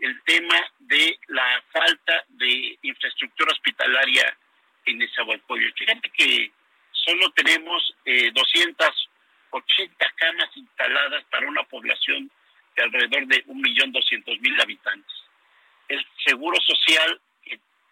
el 0.00 0.22
tema 0.22 0.54
de 0.78 1.18
la 1.26 1.64
falta 1.72 2.24
de 2.28 2.78
infraestructura 2.82 3.52
hospitalaria 3.52 4.36
en 4.84 4.98
Nezahualcóyotl. 4.98 5.76
Fíjate 5.76 6.10
que 6.10 6.52
solo 6.92 7.30
tenemos 7.30 7.94
eh, 8.04 8.30
280 8.32 10.12
camas 10.14 10.56
instaladas 10.56 11.24
para 11.24 11.48
una 11.48 11.64
población 11.64 12.30
de 12.76 12.82
alrededor 12.84 13.26
de 13.26 13.44
1.200.000 13.46 14.62
habitantes. 14.62 15.12
El 15.88 16.06
Seguro 16.24 16.56
Social 16.60 17.20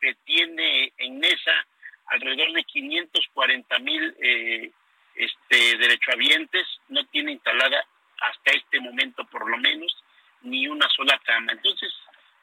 que, 0.00 0.14
tiene 0.24 0.92
en 0.98 1.24
esa 1.24 1.66
alrededor 2.06 2.52
de 2.52 2.62
540 2.64 3.78
mil 3.80 4.16
eh, 4.20 4.70
este, 5.14 5.76
derechohabientes, 5.78 6.66
no 6.88 7.04
tiene 7.06 7.32
instalada 7.32 7.84
hasta 8.20 8.52
este 8.52 8.78
momento 8.80 9.24
por 9.26 9.48
lo 9.48 9.56
menos 9.58 9.96
ni 10.42 10.68
una 10.68 10.88
sola 10.90 11.20
cama. 11.24 11.52
Entonces, 11.52 11.92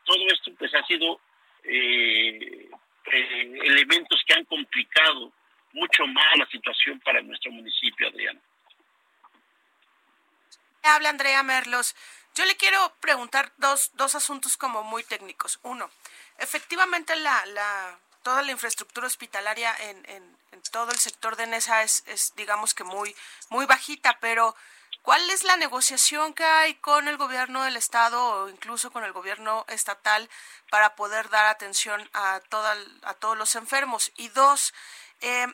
todo 0.04 0.26
esto 0.28 0.52
pues 0.58 0.74
ha 0.74 0.86
sido 0.86 1.22
eh, 1.64 2.70
eh, 3.06 3.60
elementos 3.64 4.22
que 4.28 4.34
han 4.34 4.46
complicado 4.46 5.32
mucho 5.72 6.06
más 6.08 6.38
la 6.38 6.46
situación 6.48 7.00
para 7.00 7.22
nuestro 7.22 7.52
municipio, 7.52 8.08
Adriana. 8.10 8.40
Habla 10.84 11.10
Andrea 11.10 11.42
Merlos. 11.44 11.96
Yo 12.36 12.46
le 12.46 12.58
quiero 12.58 12.94
preguntar 13.14 13.52
dos, 13.58 13.92
dos 13.94 14.16
asuntos 14.16 14.58
como 14.58 14.82
muy 14.82 15.04
técnicos. 15.04 15.60
Uno, 15.62 15.88
efectivamente 16.40 17.16
la, 17.16 17.46
la, 17.46 18.00
toda 18.24 18.42
la 18.42 18.52
infraestructura 18.52 19.06
hospitalaria 19.06 19.72
en, 19.82 19.98
en, 20.10 20.38
en 20.52 20.62
todo 20.72 20.90
el 20.92 20.98
sector 20.98 21.36
de 21.36 21.46
NESA 21.46 21.84
es, 21.84 22.04
es, 22.08 22.34
digamos 22.36 22.74
que 22.74 22.84
muy, 22.84 23.16
muy 23.50 23.66
bajita, 23.68 24.18
pero 24.20 24.56
¿Cuál 25.04 25.30
es 25.32 25.44
la 25.44 25.58
negociación 25.58 26.34
que 26.34 26.46
hay 26.46 26.76
con 26.76 27.10
el 27.10 27.18
gobierno 27.18 27.64
del 27.64 27.76
estado 27.76 28.24
o 28.24 28.48
incluso 28.48 28.90
con 28.90 29.04
el 29.04 29.12
gobierno 29.12 29.66
estatal 29.68 30.30
para 30.70 30.96
poder 30.96 31.30
dar 31.30 31.48
atención 31.48 32.10
a, 32.14 32.40
toda, 32.48 32.74
a 33.02 33.14
todos 33.14 33.38
los 33.38 33.56
enfermos? 33.56 34.14
Y 34.16 34.30
dos, 34.30 34.74
eh, 35.20 35.48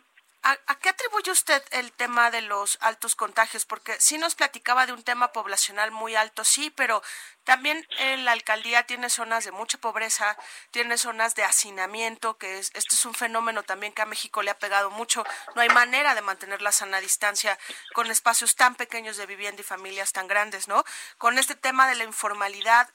¿A, 0.49 0.79
qué 0.79 0.89
atribuye 0.89 1.29
usted 1.29 1.61
el 1.69 1.91
tema 1.91 2.31
de 2.31 2.41
los 2.41 2.79
altos 2.81 3.13
contagios? 3.13 3.65
Porque 3.65 3.99
sí 3.99 4.17
nos 4.17 4.33
platicaba 4.33 4.87
de 4.87 4.93
un 4.93 5.03
tema 5.03 5.31
poblacional 5.31 5.91
muy 5.91 6.15
alto, 6.15 6.43
sí, 6.43 6.71
pero 6.71 7.03
también 7.43 7.85
la 8.19 8.31
alcaldía 8.31 8.81
tiene 8.83 9.11
zonas 9.11 9.45
de 9.45 9.51
mucha 9.51 9.77
pobreza, 9.77 10.35
tiene 10.71 10.97
zonas 10.97 11.35
de 11.35 11.43
hacinamiento, 11.43 12.37
que 12.39 12.57
es, 12.57 12.71
este 12.73 12.95
es 12.95 13.05
un 13.05 13.13
fenómeno 13.13 13.61
también 13.61 13.93
que 13.93 14.01
a 14.01 14.07
México 14.07 14.41
le 14.41 14.49
ha 14.49 14.57
pegado 14.57 14.89
mucho. 14.89 15.23
No 15.53 15.61
hay 15.61 15.69
manera 15.69 16.15
de 16.15 16.21
mantener 16.21 16.63
la 16.63 16.71
sana 16.71 16.99
distancia 16.99 17.59
con 17.93 18.09
espacios 18.09 18.55
tan 18.55 18.73
pequeños 18.73 19.17
de 19.17 19.27
vivienda 19.27 19.61
y 19.61 19.65
familias 19.65 20.13
tan 20.13 20.27
grandes, 20.27 20.67
¿no? 20.67 20.83
Con 21.19 21.37
este 21.37 21.53
tema 21.53 21.87
de 21.87 21.95
la 21.95 22.05
informalidad, 22.05 22.89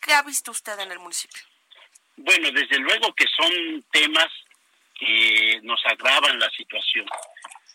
¿qué 0.00 0.14
ha 0.14 0.22
visto 0.22 0.52
usted 0.52 0.78
en 0.78 0.92
el 0.92 1.00
municipio? 1.00 1.42
Bueno, 2.16 2.48
desde 2.52 2.78
luego 2.78 3.12
que 3.14 3.26
son 3.36 3.84
temas 3.90 4.30
que 4.98 5.60
nos 5.62 5.80
agravan 5.86 6.38
la 6.38 6.50
situación. 6.50 7.06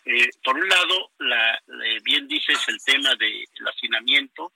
Eh, 0.04 0.28
por 0.42 0.56
un 0.56 0.68
lado, 0.68 1.10
la, 1.18 1.62
bien 2.02 2.26
dices 2.26 2.58
el 2.68 2.82
tema 2.82 3.14
del 3.14 3.46
hacinamiento. 3.68 4.52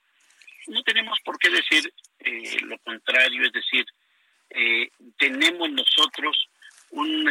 No 0.67 0.83
tenemos 0.83 1.17
por 1.23 1.39
qué 1.39 1.49
decir 1.49 1.93
eh, 2.19 2.57
lo 2.63 2.77
contrario, 2.79 3.45
es 3.45 3.53
decir, 3.53 3.85
eh, 4.49 4.89
tenemos 5.17 5.69
nosotros 5.71 6.49
un, 6.89 7.29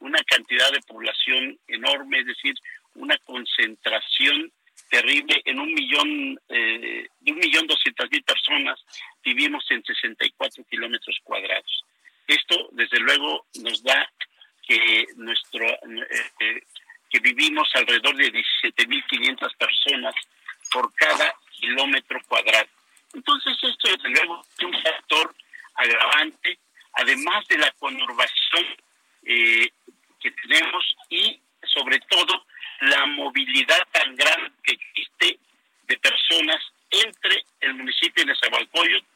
una 0.00 0.22
cantidad 0.24 0.70
de 0.72 0.80
población 0.82 1.58
enorme, 1.68 2.20
es 2.20 2.26
decir, 2.26 2.54
una 2.94 3.16
concentración 3.18 4.52
terrible 4.90 5.40
en 5.44 5.58
un 5.58 5.72
millón, 5.72 6.38
de 6.48 7.32
un 7.32 7.38
millón 7.38 7.66
doscientas 7.66 8.10
mil 8.10 8.22
personas 8.24 8.78
vivimos 9.24 9.64
en 9.70 9.82
64 9.84 10.64
kilómetros 10.64 11.18
cuadrados. 11.24 11.84
Esto, 12.26 12.68
desde 12.72 13.00
luego, 13.00 13.46
nos 13.62 13.82
da 13.82 14.10
que 14.68 15.06
nuestro 15.16 15.66
eh, 15.66 16.30
eh, 16.40 16.62
que 17.10 17.20
vivimos 17.20 17.66
alrededor 17.74 18.14
de 18.16 18.30
17.500 18.30 19.56
personas 19.56 20.14
por 20.70 20.92
cada 20.94 21.34
kilómetro 21.52 22.20
cuadrado. 22.28 22.68
Entonces 23.14 23.56
esto 23.62 23.88
es 23.88 24.64
un 24.64 24.82
factor 24.82 25.34
agravante, 25.74 26.58
además 26.92 27.48
de 27.48 27.56
la 27.56 27.70
conurbación 27.72 28.66
eh, 29.24 29.70
que 30.20 30.30
tenemos 30.32 30.96
y 31.08 31.40
sobre 31.64 31.98
todo 32.00 32.44
la 32.80 33.06
movilidad 33.06 33.88
tan 33.90 34.14
grande 34.14 34.52
que 34.62 34.72
existe 34.72 35.38
de 35.84 35.96
personas 35.96 36.62
entre 36.90 37.42
el 37.60 37.74
municipio 37.74 38.22
de 38.22 38.32
Nezahualcóyotl 38.32 39.06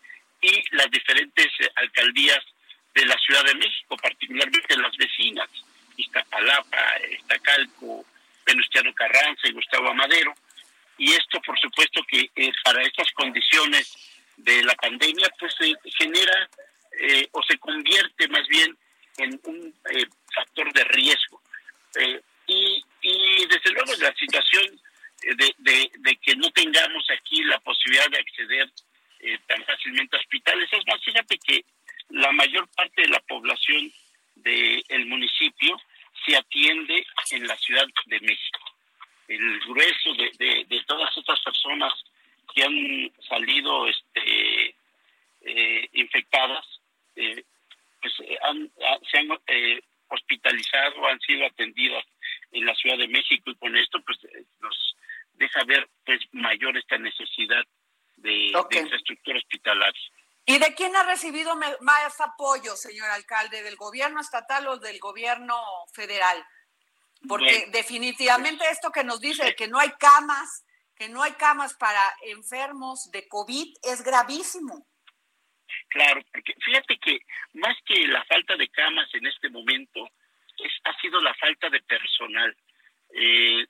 y 0.40 0.76
las 0.76 0.90
diferentes 0.90 1.48
alcaldías 1.76 2.42
de 2.94 3.06
la 3.06 3.16
Ciudad 3.18 3.44
de 3.44 3.54
México, 3.54 3.96
particularmente 3.96 4.76
las 4.76 4.96
vecinas, 4.96 5.48
Iztapalapa, 5.96 6.98
Iztacalco, 7.10 8.04
Venustiano 8.44 8.92
Carranza 8.94 9.48
y 9.48 9.52
Gustavo 9.52 9.88
Amadero. 9.88 10.34
Y 10.98 11.12
esto, 11.12 11.40
por 11.40 11.58
supuesto, 11.58 12.02
que 12.04 12.30
eh, 12.36 12.52
para 12.64 12.82
estas 12.82 13.10
condiciones 13.12 13.96
de 14.36 14.62
la 14.62 14.74
pandemia, 14.74 15.28
pues 15.38 15.54
se 15.58 15.74
genera 15.96 16.48
eh, 17.00 17.28
o 17.32 17.42
se 17.42 17.58
convierte 17.58 18.28
más 18.28 18.46
bien 18.48 18.76
en 19.18 19.40
un 19.44 19.74
eh, 19.90 20.06
factor 20.34 20.72
de 20.72 20.84
riesgo. 20.84 21.42
Y, 22.46 22.82
y, 23.02 23.46
desde 23.46 23.70
luego 23.70 23.92
la 24.00 24.14
situación 24.14 24.64
de, 25.22 25.54
de, 25.58 25.90
de, 25.98 26.16
que 26.16 26.34
no 26.36 26.50
tengamos 26.50 27.04
aquí 27.10 27.42
la 27.44 27.58
posibilidad 27.60 28.08
de 28.08 28.18
acceder 28.18 28.70
tan 29.46 29.64
fácilmente 29.64 30.16
a 30.16 30.20
hospitales 30.20 30.68
es 30.72 30.86
más, 30.86 31.00
fíjate 31.04 31.38
que 31.38 31.64
la 32.12 32.30
mayor 32.32 32.68
parte 32.76 33.02
de 33.02 33.08
la 33.08 33.20
población 33.20 33.92
del 34.34 35.06
municipio 35.06 35.80
se 36.24 36.36
atiende 36.36 37.06
en 37.30 37.46
la 37.46 37.56
Ciudad 37.56 37.86
de 38.06 38.20
México. 38.20 38.60
El 39.28 39.60
grueso 39.60 40.14
de, 40.14 40.64
de, 40.68 40.84
todas 40.86 41.16
estas 41.16 41.40
personas 41.40 41.92
que 42.54 42.64
han 42.64 43.12
salido 43.28 43.88
este, 43.88 44.74
eh, 45.40 45.88
infectadas, 45.92 46.66
eh, 47.16 47.42
pues 48.00 48.12
eh, 48.20 48.36
han, 48.42 48.70
se 49.10 49.18
han 49.18 49.28
hospitalizado, 50.08 51.06
han 51.06 51.20
sido 51.20 51.46
atendidas 51.46 52.04
en 52.50 52.66
la 52.66 52.74
Ciudad 52.74 52.98
de 52.98 53.08
México 53.08 53.50
y 53.50 53.54
con 53.54 53.74
esto 53.76 54.02
pues 54.02 54.18
nos 54.60 54.96
deja 55.34 55.64
ver 55.64 55.88
pues 56.04 56.20
mayor 56.32 56.76
esta 56.76 56.98
necesidad 56.98 57.64
de, 58.16 58.52
de 58.70 58.80
infraestructura 58.80 59.38
hospitalaria. 59.38 60.02
¿Y 60.44 60.58
de 60.58 60.74
quién 60.74 60.94
ha 60.96 61.04
recibido 61.04 61.54
más 61.80 62.20
apoyo, 62.72 62.76
señor 62.76 63.10
alcalde? 63.10 63.62
¿Del 63.62 63.76
gobierno 63.76 64.20
estatal 64.20 64.66
o 64.68 64.78
del 64.78 64.98
gobierno 64.98 65.56
federal? 65.92 66.44
Porque 67.28 67.66
definitivamente 67.70 68.64
esto 68.70 68.90
que 68.90 69.04
nos 69.04 69.20
dice 69.20 69.54
que 69.54 69.68
no 69.68 69.78
hay 69.78 69.90
camas, 69.98 70.64
que 70.96 71.08
no 71.08 71.22
hay 71.22 71.32
camas 71.32 71.74
para 71.74 72.00
enfermos 72.24 73.10
de 73.12 73.28
COVID 73.28 73.76
es 73.84 74.02
gravísimo. 74.02 74.86
Claro, 75.88 76.20
porque 76.32 76.54
fíjate 76.64 76.98
que 76.98 77.20
más 77.54 77.76
que 77.86 78.06
la 78.08 78.24
falta 78.24 78.56
de 78.56 78.68
camas 78.68 79.08
en 79.14 79.26
este 79.26 79.48
momento, 79.50 80.08
es, 80.58 80.72
ha 80.84 81.00
sido 81.00 81.20
la 81.20 81.34
falta 81.34 81.70
de 81.70 81.80
personal. 81.82 82.56
Eh, 83.14 83.66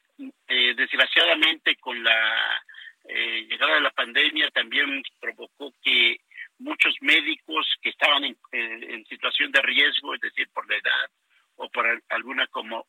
eh, 0.49 0.75
desgraciadamente 0.77 1.77
con 1.77 2.03
la 2.03 2.63
eh, 3.05 3.47
llegada 3.49 3.75
de 3.75 3.81
la 3.81 3.91
pandemia 3.91 4.51
también 4.51 5.03
provocó 5.21 5.75
que 5.83 6.21
muchos 6.63 6.95
médicos 7.01 7.67
que 7.83 7.91
estaban 7.91 8.25
en, 8.25 9.07
situación 9.07 9.51
de 9.53 9.61
riesgo, 9.63 10.15
es 10.15 10.21
decir, 10.21 10.49
por 10.53 10.69
la 10.69 10.77
edad 10.77 11.11
o 11.57 11.69
por 11.69 11.87
alguna 12.09 12.47
como, 12.47 12.87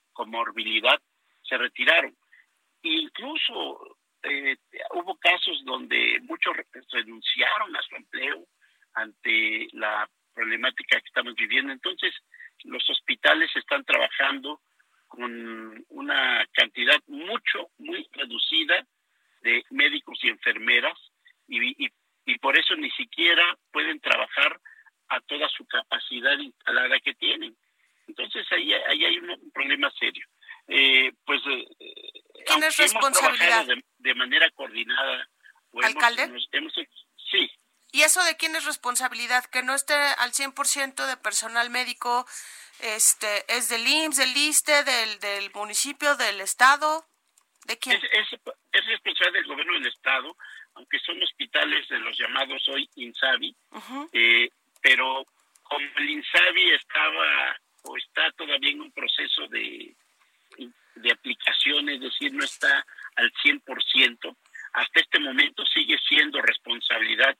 se 1.42 1.58
retiraron. 1.58 2.16
incluso 2.82 3.98
eh, 4.24 4.58
hubo 4.92 5.18
casos 5.18 5.62
donde 5.66 6.20
muchos 6.22 6.56
renunciaron 6.92 7.76
a 7.76 7.82
su 7.82 7.96
empleo 7.96 8.46
ante 8.94 9.68
la 9.74 10.10
problemática 10.34 11.00
que 11.00 11.08
estamos 11.08 11.36
viviendo. 11.36 11.72
Entonces, 11.74 12.14
los 12.64 12.90
hospitales 12.90 13.50
están 13.56 13.84
trabajando 13.84 14.62
con 15.08 15.86
una 15.90 16.46
cantidad 16.54 17.00
mucho, 17.08 17.70
muy 17.78 18.08
reducida 18.14 18.86
de 19.42 19.64
médicos 19.70 20.18
y 20.24 20.30
enfermeras 20.30 20.98
y, 21.48 21.86
y 21.86 21.90
y 22.26 22.38
por 22.40 22.58
eso 22.58 22.76
ni 22.76 22.90
siquiera 22.92 23.58
pueden 23.72 24.00
trabajar 24.00 24.60
a 25.10 25.20
toda 25.22 25.48
su 25.50 25.66
capacidad 25.66 26.38
instalada 26.38 27.00
que 27.00 27.14
tienen. 27.16 27.56
Entonces 28.08 28.46
ahí, 28.52 28.74
ahí 28.74 29.06
hay 29.06 29.18
un, 29.18 29.52
problema 29.52 29.92
serio. 30.00 30.26
Eh, 30.68 31.12
pues 31.26 31.42
eh, 31.48 31.68
¿Quién 32.46 32.64
es 32.64 32.78
responsabilidad? 32.78 33.66
de, 33.98 34.16
manera 34.16 34.50
coordinada. 34.52 35.28
¿Alcalde? 35.82 36.32
sí. 37.32 37.50
¿Y 37.92 38.02
eso 38.02 38.24
de 38.24 38.36
quién 38.38 38.56
es 38.56 38.66
responsabilidad? 38.94 39.46
Que 39.46 39.64
no 39.64 39.74
esté 39.74 39.94
al 39.94 40.32
100% 40.32 41.08
de 41.08 41.18
personal 41.18 41.70
médico, 41.70 42.26
este, 42.80 43.44
¿es 43.48 43.70
del 43.70 43.88
IMSS, 43.88 44.18
del 44.18 44.38
ISTE, 44.38 44.84
del, 44.84 45.52
municipio, 45.54 46.16
del 46.16 46.42
Estado? 46.42 47.06
¿De 47.66 47.78
quién? 47.78 47.96
Es 47.96 48.86
responsabilidad 48.86 49.34
del 49.34 49.48
gobierno 49.48 49.74
del 49.74 49.88
Estado, 49.88 50.36
aunque 50.76 51.00
son 51.00 51.22
hospitales 51.24 51.88
de 51.90 52.00
los 52.00 52.18
llamados 52.18 52.62
hoy 52.70 52.88
INSABI, 52.96 53.56
eh, 54.12 54.50
pero 54.82 55.26
como 55.64 55.86
el 55.98 56.10
INSABI 56.10 56.72
estaba 56.72 57.58
o 57.84 57.98
está 57.98 58.32
todavía 58.34 58.72
en 58.72 58.82
un 58.82 58.92
proceso 58.92 59.48
de, 59.48 59.96
de 60.96 61.12
aplicación, 61.12 61.90
es 61.90 62.00
decir, 62.00 62.34
no 62.34 62.44
está 62.44 62.86
al 63.16 63.32
100%, 63.44 64.36
hasta 64.74 65.00
este 65.00 65.20
momento 65.20 65.66
sigue 65.66 65.98
siendo 66.08 66.42
responsabilidad 66.42 67.36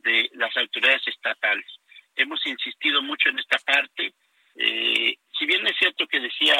de 0.00 0.30
las 0.34 0.56
autoridades 0.56 1.06
estatales. 1.06 1.66
Hemos 2.14 2.44
insistido 2.46 3.02
mucho 3.02 3.28
en 3.28 3.38
esta 3.38 3.58
parte. 3.58 4.14
Eh, 4.56 5.16
si 5.38 5.46
bien 5.46 5.66
es 5.66 5.76
cierto 5.78 6.06
que 6.06 6.20
decía, 6.20 6.56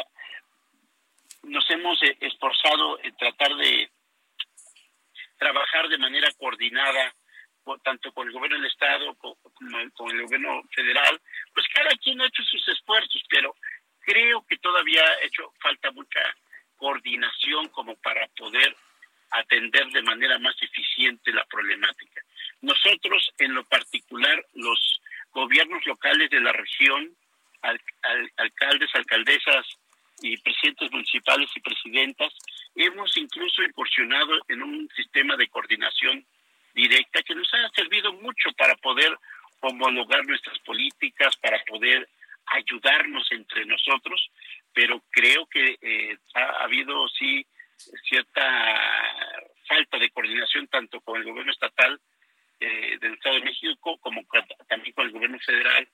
nos 1.43 1.69
hemos 1.71 1.99
esforzado 2.21 2.99
en 3.03 3.17
tratar 3.17 3.57
de 3.57 3.91
trabajar 5.39 5.89
de 5.89 5.99
manera 5.99 6.29
coordinada 6.39 7.15
tanto 7.85 8.13
con 8.13 8.27
el 8.27 8.33
gobierno 8.33 8.57
del 8.57 8.71
estado 8.71 9.15
con 9.95 10.11
el 10.11 10.23
gobierno 10.23 10.63
federal, 10.75 11.21
pues 11.55 11.67
cada 11.75 11.91
quien 11.97 12.21
ha 12.21 12.27
hecho 12.27 12.43
sus 12.45 12.67
esfuerzos, 12.69 13.23
pero 13.29 13.55
creo 14.01 14.45
que 14.47 14.59
todavía 14.59 15.03
ha 15.03 15.25
hecho 15.25 15.53
falta 15.61 15.91
mucha 15.93 16.21
coordinación 16.77 17.69
como 17.69 17.97
para 17.97 18.27
poder 18.37 18.75
atender 19.31 19.87
de 19.89 20.03
manera 20.03 20.39
más 20.39 20.55
eficiente 20.63 21.33
la 21.33 21.45
problemática. 21.45 22.23
Nosotros, 22.63 23.31
en 23.39 23.55
lo 23.55 23.65
particular, 23.65 24.45
los 24.55 25.01
gobiernos 25.33 25.85
locales 25.87 26.31
de 26.31 26.41
la 26.41 26.53
región, 26.53 27.15
alcaldes, 28.37 28.91
alcaldesas 28.95 29.67
y 30.23 30.37
presidentes 30.39 30.91
municipales 30.91 31.51
y 31.55 31.61
presidentas, 31.61 32.33
hemos 32.75 33.17
incluso 33.17 33.63
incursionado 33.63 34.39
en 34.49 34.63
un 34.63 34.89
sistema 34.97 35.37
de 35.37 35.49
coordinación 35.49 36.25
directa 36.75 37.23
que 37.23 37.35
nos 37.35 37.53
ha 37.55 37.69
servido 37.71 38.13
mucho 38.15 38.51
para 38.57 38.75
poder 38.77 39.17
homologar 39.61 40.25
nuestras 40.27 40.59
políticas, 40.61 41.37
para 41.37 41.63
poder 41.65 42.09
ayudarnos 42.47 43.31
entre 43.33 43.67
nosotros, 43.67 44.31
pero 44.73 45.03
creo 45.11 45.47
que 45.47 45.77
eh, 45.83 46.19
coordinación 50.19 50.67
tanto 50.67 51.01
con 51.01 51.17
el 51.17 51.25
gobierno 51.25 51.53
estatal 51.53 52.01
eh, 52.59 52.99
del 53.01 53.15
Estado 53.15 53.37
de 53.37 53.43
México 53.43 53.99
como 54.01 54.23
también 54.69 54.93
con 54.93 55.07
el 55.07 55.13
gobierno 55.13 55.39
federal, 55.39 55.89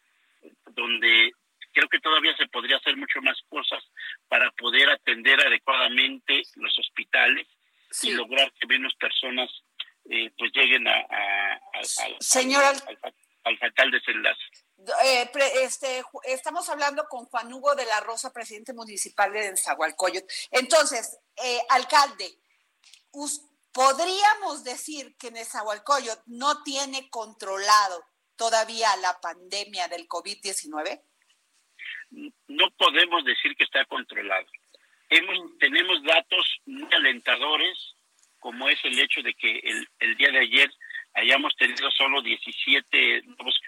donde 0.71 1.33
creo 1.73 1.89
que 1.89 2.01
todavía 2.01 2.35
se 2.37 2.47
podría 2.49 2.79
hacer 2.79 2.97
mucho 2.97 3.21
más 3.21 3.37
cosas 3.49 3.83
para 4.29 4.51
poder 4.53 4.89
atender 4.89 5.39
adecuadamente 5.47 6.43
los 6.57 6.79
hospitales 6.79 7.47
y 8.03 8.13
lograr 8.13 8.51
que 8.59 8.67
menos 8.67 8.95
personas 8.95 9.51
eh, 10.09 10.31
pues 10.39 10.51
lleguen 10.55 10.89
a, 10.89 11.01
al, 13.45 13.59
fatal 13.59 13.91
desenlace. 13.91 14.43
Eh, 15.05 15.31
este, 15.63 16.03
estamos 16.25 16.69
hablando 16.69 17.05
con 17.09 17.27
Juan 17.45 17.53
Hugo 17.53 17.75
de 17.75 17.85
la 17.85 18.01
Rosa, 18.01 18.33
presidente 18.33 18.73
municipal 18.73 19.33
de 19.33 19.51
Nezahualcóyotl. 19.51 20.27
Entonces, 20.51 21.19
eh, 21.45 21.61
alcalde, 21.69 22.39
¿podríamos 23.73 24.65
decir 24.65 25.15
que 25.19 25.31
Nezahualcóyotl 25.31 26.23
no 26.27 26.63
tiene 26.63 27.11
controlado 27.11 28.05
todavía 28.37 28.89
la 28.97 29.21
pandemia 29.21 29.89
del 29.89 30.09
COVID-19? 30.09 31.03
No 32.49 32.71
podemos 32.79 33.25
decir 33.25 33.55
que 33.57 33.65
está 33.65 33.85
controlado. 33.87 34.47
Tenemos 35.61 36.03
datos 36.03 36.61
muy 36.65 36.93
alentadores, 36.93 37.95
como 38.39 38.69
es 38.69 38.79
el 38.85 38.99
hecho 38.99 39.23
de 39.23 39.35
que 39.35 39.61
el, 40.01 40.17
día 40.17 40.31
de 40.31 40.41
ayer 40.41 40.71
hayamos 41.15 41.55
tenido 41.57 41.91
solo 41.91 42.23
17 42.23 43.23
nuevos 43.23 43.61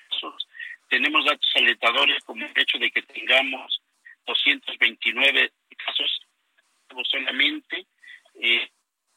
tenemos 0.88 1.24
datos 1.24 1.50
alentadores 1.54 2.22
como 2.24 2.44
el 2.44 2.52
hecho 2.56 2.78
de 2.78 2.90
que 2.90 3.02
tengamos 3.02 3.82
229 4.26 5.52
casos 5.76 6.20
solamente. 7.10 7.86
Eh, 8.34 8.68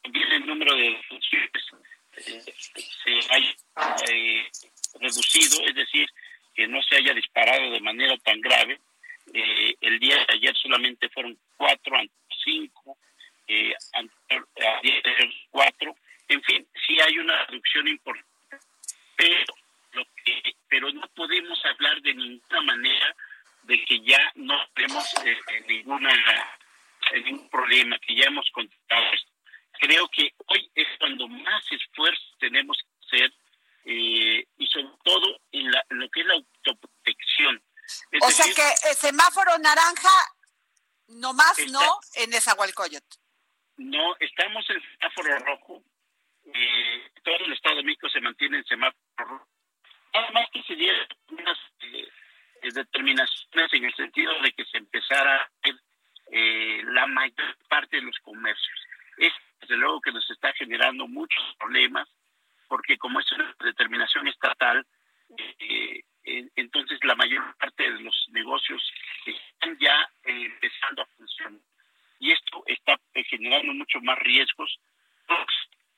también 0.01 0.31
el 0.31 0.45
número 0.45 0.75
de 0.75 0.91
defunciones 0.91 1.51
eh, 2.17 2.43
se 3.03 3.33
haya 3.33 3.55
eh, 4.09 4.47
reducido, 4.99 5.65
es 5.65 5.75
decir, 5.75 6.07
que 6.53 6.67
no 6.67 6.81
se 6.83 6.97
haya 6.97 7.13
disparado 7.13 7.71
de 7.71 7.79
manera 7.81 8.17
tan 8.17 8.39
grave. 8.41 8.79
El 9.31 9.99
día 9.99 10.15
de 10.15 10.33
ayer 10.33 10.55
solamente 10.57 11.07
fueron 11.09 11.37
cuatro, 11.55 11.95
cinco, 12.43 12.97
eh, 13.47 13.73
cuatro. 15.51 15.95
En 16.27 16.41
fin, 16.43 16.67
sí 16.85 16.99
hay 16.99 17.17
una 17.19 17.45
reducción 17.45 17.87
importante, 17.87 18.27
pero 19.15 19.53
lo 19.93 20.05
que, 20.23 20.55
pero 20.67 20.91
no 20.91 21.07
podemos 21.09 21.59
hablar 21.65 22.01
de 22.01 22.13
ninguna 22.13 22.61
manera 22.61 23.15
de 23.63 23.85
que 23.85 24.01
ya 24.01 24.19
no 24.35 24.55
tenemos 24.73 25.05
eh, 25.25 25.37
eh, 25.47 25.65
ninguna 25.67 26.11
eh, 27.11 27.21
ningún 27.21 27.49
problema, 27.49 27.97
que 27.99 28.15
ya 28.15 28.25
hemos 28.25 28.49
contado 28.51 29.13
esto. 29.13 29.31
Creo 29.79 30.07
que 30.09 30.33
hoy 30.47 30.69
es 30.75 30.87
cuando 30.99 31.27
más 31.27 31.63
esfuerzo 31.71 32.23
tenemos 32.39 32.77
que 32.77 33.17
hacer 33.17 33.33
y 33.85 34.67
sobre 34.67 34.89
todo 35.03 35.39
en, 35.51 35.71
lo 35.71 36.09
que 36.09 36.19
es 36.19 36.25
la 36.27 36.33
autoprotección. 36.35 37.63
o 38.21 38.29
sea 38.29 38.45
que 38.53 38.89
el 38.89 38.95
semáforo 38.95 39.57
naranja 39.57 40.09
nomás 41.07 41.57
no 41.71 41.99
en 42.15 42.29
Nezahualcóyotl. 42.29 43.17
No, 43.77 44.15
estamos 44.19 44.69
en 44.69 44.81
semáforo 44.81 45.39
rojo. 45.39 45.83
todo 47.23 47.45
el 47.45 47.53
Estado 47.53 47.77
de 47.77 47.83
México 47.83 48.09
se 48.09 48.21
mantiene 48.21 48.57
en 48.57 48.65
semáforo 48.65 48.99
rojo 49.17 49.47
Además 50.13 50.47
que 50.51 50.63
se 50.63 50.75
dieron 50.75 51.07
unas 51.29 51.57
eh, 51.81 52.07
eh, 52.61 52.69
determinaciones 52.73 53.73
en 53.73 53.85
el 53.85 53.93
sentido 53.95 54.33
de 54.41 54.51
que 54.53 54.65
se 54.65 54.77
empezara 54.77 55.49
eh, 56.31 56.81
la 56.85 57.07
mayor 57.07 57.57
parte 57.67 57.97
de 57.97 58.03
los 58.03 58.17
comercios. 58.19 58.79
Es 59.17 59.33
desde 59.61 59.77
luego 59.77 60.01
que 60.01 60.11
nos 60.11 60.29
está 60.31 60.51
generando 60.53 61.07
muchos 61.07 61.43
problemas, 61.57 62.07
porque 62.67 62.97
como 62.97 63.19
es 63.19 63.31
una 63.33 63.53
determinación 63.59 64.27
estatal, 64.27 64.85
entonces 66.55 66.99
la 67.03 67.15
mayor 67.15 67.55
parte 67.57 67.91
de 67.91 67.99
los 68.01 68.27
negocios 68.31 68.81
están 69.25 69.77
ya 69.79 70.09
empezando 70.23 71.01
a 71.01 71.05
funcionar. 71.17 71.61
Y 72.19 72.31
esto 72.31 72.63
está 72.67 72.99
generando 73.13 73.73
mucho 73.73 73.99
más 74.01 74.17
riesgos. 74.19 74.79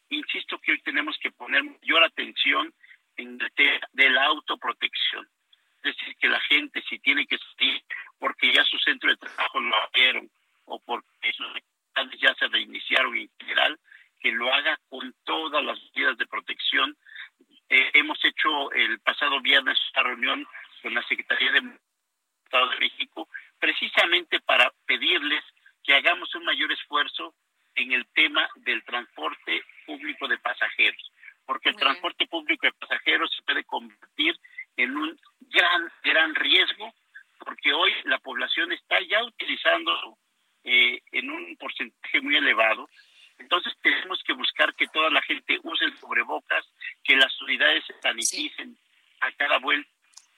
insisto 0.09 0.59
que 0.59 0.73
hoy 0.73 0.81
tenemos 0.81 1.17
que 1.19 1.31
poner 1.31 1.63
mayor 1.63 2.03
atención 2.03 2.73
de 3.15 4.09
la 4.09 4.25
autoprotección. 4.25 5.27
Es 5.83 5.95
decir, 5.95 6.15
que 6.17 6.27
la 6.27 6.39
gente 6.41 6.83
si 6.87 6.99
tiene 6.99 7.25
que 7.25 7.37
salir 7.37 7.83
porque 8.19 8.53
ya 8.53 8.63
su 8.65 8.77
centro 8.79 9.09
de 9.09 9.17
trabajo 9.17 9.59
lo 9.59 9.75
abrieron 9.75 10.29
o 10.65 10.79
porque 10.79 11.33
sus 11.33 11.47
actividades 11.47 12.19
ya 12.21 12.35
se 12.35 12.47
reiniciaron 12.47 13.17
en 13.17 13.29
general, 13.39 13.79
que 14.19 14.31
lo 14.31 14.53
haga 14.53 14.79
con 14.89 15.13
todas 15.23 15.63
las 15.63 15.79
medidas 15.95 16.17
de 16.17 16.27
protección. 16.27 16.95
Eh, 17.69 17.91
hemos 17.93 18.23
hecho 18.23 18.71
el 18.71 18.99
pasado 18.99 19.41
viernes 19.41 19.77
una 19.95 20.03
reunión 20.03 20.47
con 20.81 20.93
la 20.93 21.03
Secretaría 21.07 21.51
de 21.51 21.79
Estado 22.45 22.69
de 22.69 22.79
México 22.79 23.27
precisamente 23.59 24.39
para 24.41 24.71
pedirles 24.85 25.43
que 25.83 25.95
hagamos 25.95 26.33
un 26.35 26.45
mayor 26.45 26.71
esfuerzo 26.71 27.33
en 27.75 27.91
el 27.91 28.05
tema 28.13 28.47
del 28.57 28.83
transporte 28.83 29.63
público 29.85 30.27
de 30.27 30.37
pasajeros 30.37 31.11
porque 31.45 31.69
el 31.69 31.75
transporte 31.75 32.27
público 32.27 32.65
de 32.65 32.73
pasajeros 32.73 33.29
se 33.35 33.41
puede 33.43 33.63
convertir 33.65 34.39
en 34.77 34.95
un 34.95 35.19
gran, 35.41 35.91
gran 36.03 36.33
riesgo, 36.35 36.93
porque 37.39 37.73
hoy 37.73 37.91
la 38.05 38.19
población 38.19 38.71
está 38.71 39.01
ya 39.01 39.21
utilizando 39.23 40.17
eh, 40.63 41.01
en 41.11 41.29
un 41.29 41.57
porcentaje 41.57 42.21
muy 42.21 42.37
elevado. 42.37 42.89
Entonces 43.37 43.73
tenemos 43.81 44.23
que 44.23 44.31
buscar 44.33 44.73
que 44.75 44.87
toda 44.87 45.09
la 45.09 45.21
gente 45.23 45.59
use 45.63 45.83
el 45.83 45.95
cubrebocas, 45.95 46.65
que 47.03 47.17
las 47.17 47.41
unidades 47.41 47.83
se 47.85 47.99
saniticen 47.99 48.77
a 49.19 49.31
cada 49.33 49.57
vuelta 49.57 49.89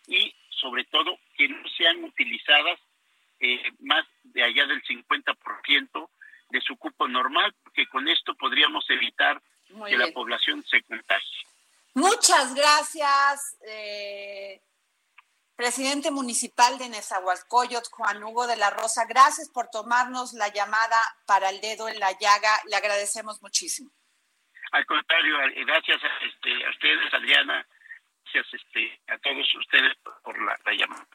y 0.07 0.33
sobre 0.49 0.83
todo 0.85 1.19
que 1.37 1.47
no 1.47 1.67
sean 1.77 2.03
utilizadas 2.03 2.79
eh, 3.39 3.71
más 3.81 4.03
de 4.23 4.43
allá 4.43 4.65
del 4.65 4.81
50% 4.83 6.09
de 6.49 6.61
su 6.61 6.75
cupo 6.77 7.07
normal, 7.07 7.53
porque 7.63 7.85
con 7.87 8.07
esto 8.07 8.33
podríamos 8.35 8.89
evitar 8.89 9.41
que 9.87 9.97
la 9.97 10.11
población 10.11 10.63
se 10.69 10.81
contagie. 10.83 11.47
Muchas 11.93 12.53
gracias, 12.53 13.57
eh, 13.67 14.61
presidente 15.55 16.11
municipal 16.83 16.89
de 16.89 16.89
Nezahualcóyotl, 16.89 17.89
Juan 17.91 18.23
Hugo 18.23 18.47
de 18.47 18.55
la 18.55 18.69
Rosa. 18.69 19.05
Gracias 19.05 19.49
por 19.49 19.67
tomarnos 19.69 20.33
la 20.33 20.47
llamada 20.49 20.97
para 21.25 21.49
el 21.49 21.61
dedo 21.61 21.87
en 21.87 21.99
la 21.99 22.11
llaga. 22.11 22.61
Le 22.65 22.75
agradecemos 22.75 23.41
muchísimo. 23.41 23.91
Al 24.71 24.85
contrario, 24.85 25.37
gracias 25.65 26.01
a, 26.03 26.25
este, 26.25 26.65
a 26.65 26.69
ustedes, 26.69 27.13
Adriana, 27.13 27.67
gracias 28.23 28.61
este, 28.61 29.01
a 29.07 29.17
todos 29.19 29.45
ustedes 29.55 29.93
por 30.23 30.37
la, 30.41 30.57
la 30.65 30.73
llamada. 30.73 31.07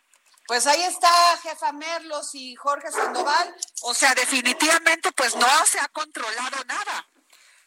Pues 0.47 0.67
ahí 0.67 0.83
está 0.83 1.09
jefa 1.43 1.73
Merlos 1.73 2.35
y 2.35 2.55
Jorge 2.55 2.91
Sandoval. 2.91 3.55
O 3.83 3.93
sea, 3.93 4.15
definitivamente 4.15 5.11
pues 5.13 5.37
no 5.37 5.67
se 5.67 5.81
ha 5.81 5.89
controlado 5.89 6.65
nada. 6.67 7.07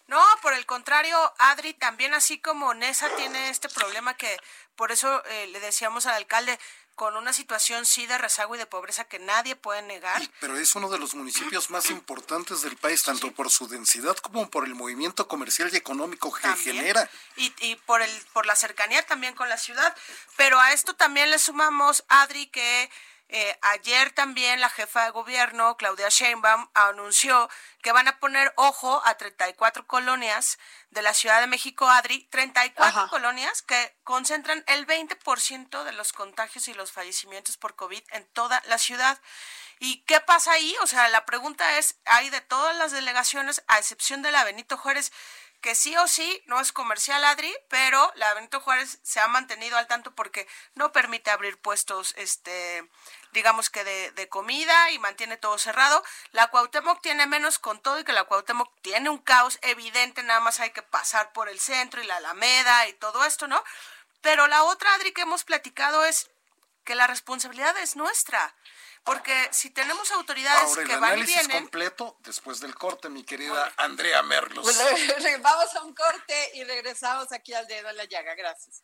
No, 0.08 0.22
por 0.42 0.54
el 0.54 0.66
contrario, 0.66 1.18
Adri 1.40 1.74
también 1.74 2.14
así 2.14 2.42
como 2.42 2.74
Nesa 2.74 3.08
tiene 3.16 3.50
este 3.50 3.70
problema 3.70 4.14
que 4.16 4.38
por 4.76 4.92
eso 4.92 5.24
eh, 5.26 5.48
le 5.48 5.60
decíamos 5.62 6.06
al 6.06 6.16
alcalde 6.16 6.60
con 7.02 7.18
una 7.18 7.34
situación 7.34 7.84
sí 7.88 8.06
de 8.06 8.16
rezago 8.20 8.54
y 8.54 8.60
de 8.60 8.68
pobreza 8.68 9.06
que 9.06 9.18
nadie 9.18 9.56
puede 9.56 9.82
negar. 9.82 10.22
pero 10.40 10.56
es 10.56 10.76
uno 10.76 10.88
de 10.88 11.00
los 11.00 11.16
municipios 11.16 11.72
más 11.72 11.90
importantes 11.90 12.62
del 12.62 12.78
país, 12.78 13.02
tanto 13.02 13.32
por 13.32 13.50
su 13.50 13.68
densidad 13.68 14.16
como 14.18 14.52
por 14.52 14.66
el 14.66 14.76
movimiento 14.76 15.28
comercial 15.28 15.72
y 15.74 15.78
económico 15.78 16.32
que 16.32 16.48
genera. 16.58 17.10
Y, 17.38 17.52
y 17.62 17.76
por, 17.88 18.04
el, 18.04 18.12
por 18.34 18.46
la 18.46 18.56
cercanía 18.56 19.04
también 19.04 19.34
con 19.34 19.50
la 19.50 19.58
ciudad. 19.58 19.96
Pero 20.38 20.60
a 20.60 20.74
esto 20.74 20.94
también 20.94 21.32
le 21.32 21.40
sumamos, 21.40 22.04
Adri, 22.08 22.46
que 22.46 22.92
eh, 23.34 23.58
ayer 23.62 24.12
también 24.12 24.60
la 24.60 24.70
jefa 24.70 25.06
de 25.06 25.12
gobierno, 25.12 25.78
Claudia 25.78 26.10
Sheinbaum, 26.10 26.70
anunció 26.74 27.50
que 27.82 27.94
van 27.94 28.10
a 28.10 28.20
poner 28.20 28.54
ojo 28.58 29.02
a 29.06 29.16
34 29.16 29.88
colonias 29.88 30.60
de 30.90 31.02
la 31.02 31.14
Ciudad 31.14 31.40
de 31.40 31.48
México, 31.48 31.88
Adri, 31.88 32.28
34 32.30 33.08
colonias 33.10 33.62
que 33.62 33.96
concentran 34.04 34.66
el 34.68 34.86
20% 34.86 35.84
de 35.86 35.94
los 35.94 36.12
contagios 36.12 36.68
y 36.68 36.74
los 36.74 36.92
fallecimientos 36.92 37.56
por 37.56 37.78
COVID 37.78 38.04
en 38.12 38.26
toda 38.34 38.62
la 38.66 38.78
ciudad. 38.78 39.18
¿Y 39.80 40.04
qué 40.04 40.20
pasa 40.20 40.52
ahí? 40.52 40.76
O 40.84 40.88
sea, 40.88 41.08
la 41.08 41.26
pregunta 41.26 41.78
es, 41.78 41.96
hay 42.04 42.30
de 42.30 42.42
todas 42.42 42.76
las 42.76 42.92
delegaciones, 42.92 43.64
a 43.68 43.80
excepción 43.80 44.22
de 44.22 44.34
la 44.34 44.44
Benito 44.44 44.78
Juárez, 44.78 45.14
que 45.62 45.76
sí 45.76 45.96
o 45.96 46.08
sí 46.08 46.44
no 46.48 46.60
es 46.60 46.72
comercial, 46.72 47.24
Adri, 47.24 47.54
pero 47.70 48.12
la 48.16 48.34
Benito 48.34 48.60
Juárez 48.60 49.00
se 49.04 49.20
ha 49.20 49.28
mantenido 49.28 49.78
al 49.78 49.88
tanto 49.88 50.14
porque 50.14 50.48
no 50.74 50.92
permite 50.92 51.30
abrir 51.30 51.60
puestos, 51.62 52.14
este, 52.18 52.90
digamos 53.34 53.70
que 53.70 53.84
de, 53.84 54.12
de, 54.12 54.30
comida 54.30 54.92
y 54.92 55.00
mantiene 55.00 55.38
todo 55.38 55.58
cerrado. 55.58 56.04
La 56.32 56.48
Cuauhtémoc 56.48 57.02
tiene 57.02 57.28
menos 57.28 57.60
con 57.60 57.82
todo 57.82 58.00
y 58.00 58.04
que 58.04 58.14
la 58.14 58.26
Cuauhtémoc 58.26 58.72
tiene 58.82 59.10
un 59.10 59.20
caos 59.20 59.60
evidente, 59.62 60.24
nada 60.24 60.40
más 60.40 60.60
hay 60.60 60.72
que 60.72 60.82
pasar 60.82 61.34
por 61.34 61.50
el 61.50 61.60
centro 61.60 62.02
y 62.02 62.06
la 62.06 62.18
Alameda 62.18 62.88
y 62.88 62.94
todo 62.94 63.24
esto, 63.26 63.48
¿no? 63.48 63.64
Pero 64.22 64.48
la 64.48 64.64
otra, 64.64 64.94
Adri, 64.94 65.14
que 65.14 65.22
hemos 65.22 65.44
platicado 65.44 66.06
es 66.06 66.30
que 66.84 66.96
la 66.96 67.08
responsabilidad 67.08 67.78
es 67.78 67.96
nuestra 67.96 68.56
porque 69.04 69.50
si 69.52 69.72
tenemos 69.72 70.12
autoridades 70.12 70.70
Ahora, 70.70 70.82
el 70.82 70.88
que 70.88 70.96
van 70.98 71.20
y 71.20 71.24
vienen, 71.24 71.64
completo 71.64 72.18
después 72.20 72.60
del 72.60 72.76
corte, 72.76 73.10
mi 73.10 73.24
querida 73.24 73.72
Andrea 73.78 74.22
Merlos. 74.22 74.64
Pues, 74.64 74.78
vamos 75.42 75.76
a 75.76 75.84
un 75.84 75.96
corte 75.96 76.52
y 76.54 76.64
regresamos 76.64 77.32
aquí 77.32 77.54
al 77.54 77.66
dedo 77.68 77.90
en 77.90 77.98
la 77.98 78.06
llaga. 78.06 78.36
Gracias. 78.36 78.84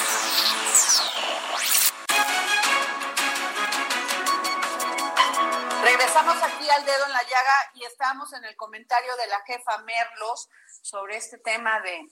Regresamos 6.13 6.43
aquí 6.43 6.69
al 6.69 6.83
dedo 6.83 7.05
en 7.05 7.13
la 7.13 7.23
llaga 7.23 7.71
y 7.73 7.85
estamos 7.85 8.33
en 8.33 8.43
el 8.43 8.57
comentario 8.57 9.15
de 9.15 9.27
la 9.27 9.39
jefa 9.43 9.77
Merlos 9.77 10.49
sobre 10.81 11.15
este 11.15 11.37
tema 11.37 11.79
de, 11.79 12.05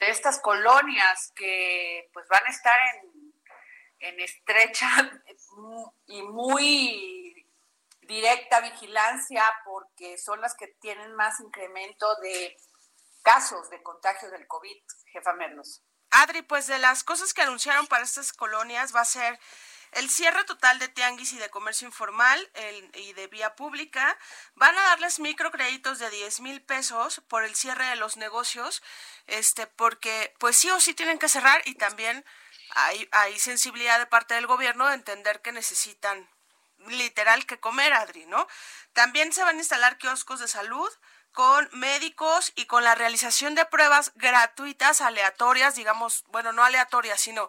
de 0.00 0.10
estas 0.10 0.38
colonias 0.38 1.32
que 1.34 2.10
pues 2.12 2.28
van 2.28 2.44
a 2.44 2.50
estar 2.50 2.76
en, 2.94 3.32
en 4.00 4.20
estrecha 4.20 4.86
y 6.08 6.22
muy 6.24 7.48
directa 8.02 8.60
vigilancia 8.60 9.42
porque 9.64 10.18
son 10.18 10.42
las 10.42 10.54
que 10.54 10.66
tienen 10.82 11.14
más 11.14 11.40
incremento 11.40 12.14
de 12.16 12.54
casos 13.22 13.70
de 13.70 13.82
contagio 13.82 14.30
del 14.30 14.46
COVID, 14.46 14.76
jefa 15.10 15.32
Merlos. 15.32 15.82
Adri, 16.10 16.42
pues 16.42 16.66
de 16.66 16.78
las 16.78 17.02
cosas 17.02 17.32
que 17.32 17.40
anunciaron 17.40 17.86
para 17.86 18.04
estas 18.04 18.34
colonias 18.34 18.94
va 18.94 19.00
a 19.00 19.06
ser 19.06 19.40
el 19.92 20.08
cierre 20.10 20.44
total 20.44 20.78
de 20.78 20.88
tianguis 20.88 21.32
y 21.32 21.38
de 21.38 21.50
comercio 21.50 21.86
informal 21.86 22.50
y 22.94 23.12
de 23.12 23.26
vía 23.26 23.54
pública. 23.54 24.18
Van 24.54 24.76
a 24.76 24.82
darles 24.82 25.20
microcréditos 25.20 25.98
de 25.98 26.10
10 26.10 26.40
mil 26.40 26.62
pesos 26.62 27.22
por 27.28 27.44
el 27.44 27.54
cierre 27.54 27.86
de 27.86 27.96
los 27.96 28.16
negocios, 28.16 28.82
este, 29.26 29.66
porque 29.66 30.34
pues 30.38 30.56
sí 30.56 30.70
o 30.70 30.80
sí 30.80 30.94
tienen 30.94 31.18
que 31.18 31.28
cerrar 31.28 31.62
y 31.66 31.74
también 31.74 32.24
hay, 32.70 33.08
hay 33.12 33.38
sensibilidad 33.38 33.98
de 33.98 34.06
parte 34.06 34.34
del 34.34 34.46
gobierno 34.46 34.88
de 34.88 34.94
entender 34.94 35.42
que 35.42 35.52
necesitan 35.52 36.28
literal 36.88 37.46
que 37.46 37.60
comer, 37.60 37.92
Adri, 37.92 38.26
¿no? 38.26 38.48
También 38.92 39.32
se 39.32 39.44
van 39.44 39.56
a 39.56 39.60
instalar 39.60 39.98
kioscos 39.98 40.40
de 40.40 40.48
salud 40.48 40.90
con 41.32 41.68
médicos 41.72 42.52
y 42.56 42.66
con 42.66 42.84
la 42.84 42.94
realización 42.94 43.54
de 43.54 43.64
pruebas 43.64 44.12
gratuitas, 44.16 45.00
aleatorias, 45.00 45.74
digamos, 45.74 46.24
bueno, 46.28 46.52
no 46.52 46.62
aleatorias, 46.64 47.20
sino 47.20 47.48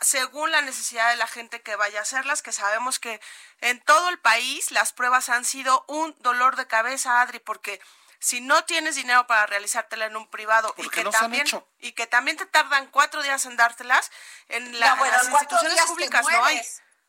según 0.00 0.50
la 0.50 0.62
necesidad 0.62 1.10
de 1.10 1.16
la 1.16 1.26
gente 1.26 1.60
que 1.62 1.76
vaya 1.76 1.98
a 1.98 2.02
hacerlas, 2.02 2.42
que 2.42 2.52
sabemos 2.52 2.98
que 2.98 3.20
en 3.60 3.80
todo 3.80 4.08
el 4.08 4.18
país 4.18 4.70
las 4.70 4.92
pruebas 4.92 5.28
han 5.28 5.44
sido 5.44 5.84
un 5.88 6.14
dolor 6.20 6.56
de 6.56 6.66
cabeza, 6.66 7.20
Adri, 7.20 7.38
porque 7.38 7.80
si 8.20 8.40
no 8.40 8.64
tienes 8.64 8.96
dinero 8.96 9.26
para 9.26 9.46
realizártela 9.46 10.06
en 10.06 10.16
un 10.16 10.28
privado 10.28 10.74
y 10.76 10.88
que 10.88 11.04
no 11.04 11.10
se 11.12 11.18
han 11.18 11.22
también 11.24 11.46
hecho. 11.46 11.68
y 11.80 11.92
que 11.92 12.06
también 12.06 12.36
te 12.36 12.46
tardan 12.46 12.86
cuatro 12.88 13.22
días 13.22 13.44
en 13.46 13.56
dártelas 13.56 14.10
en, 14.48 14.80
la, 14.80 14.90
No, 14.90 14.96
bueno, 14.96 15.14
en 15.14 15.32
las 15.32 15.42
instituciones 15.42 15.84
públicas 15.86 16.26
no 16.28 16.44
hay. 16.44 16.62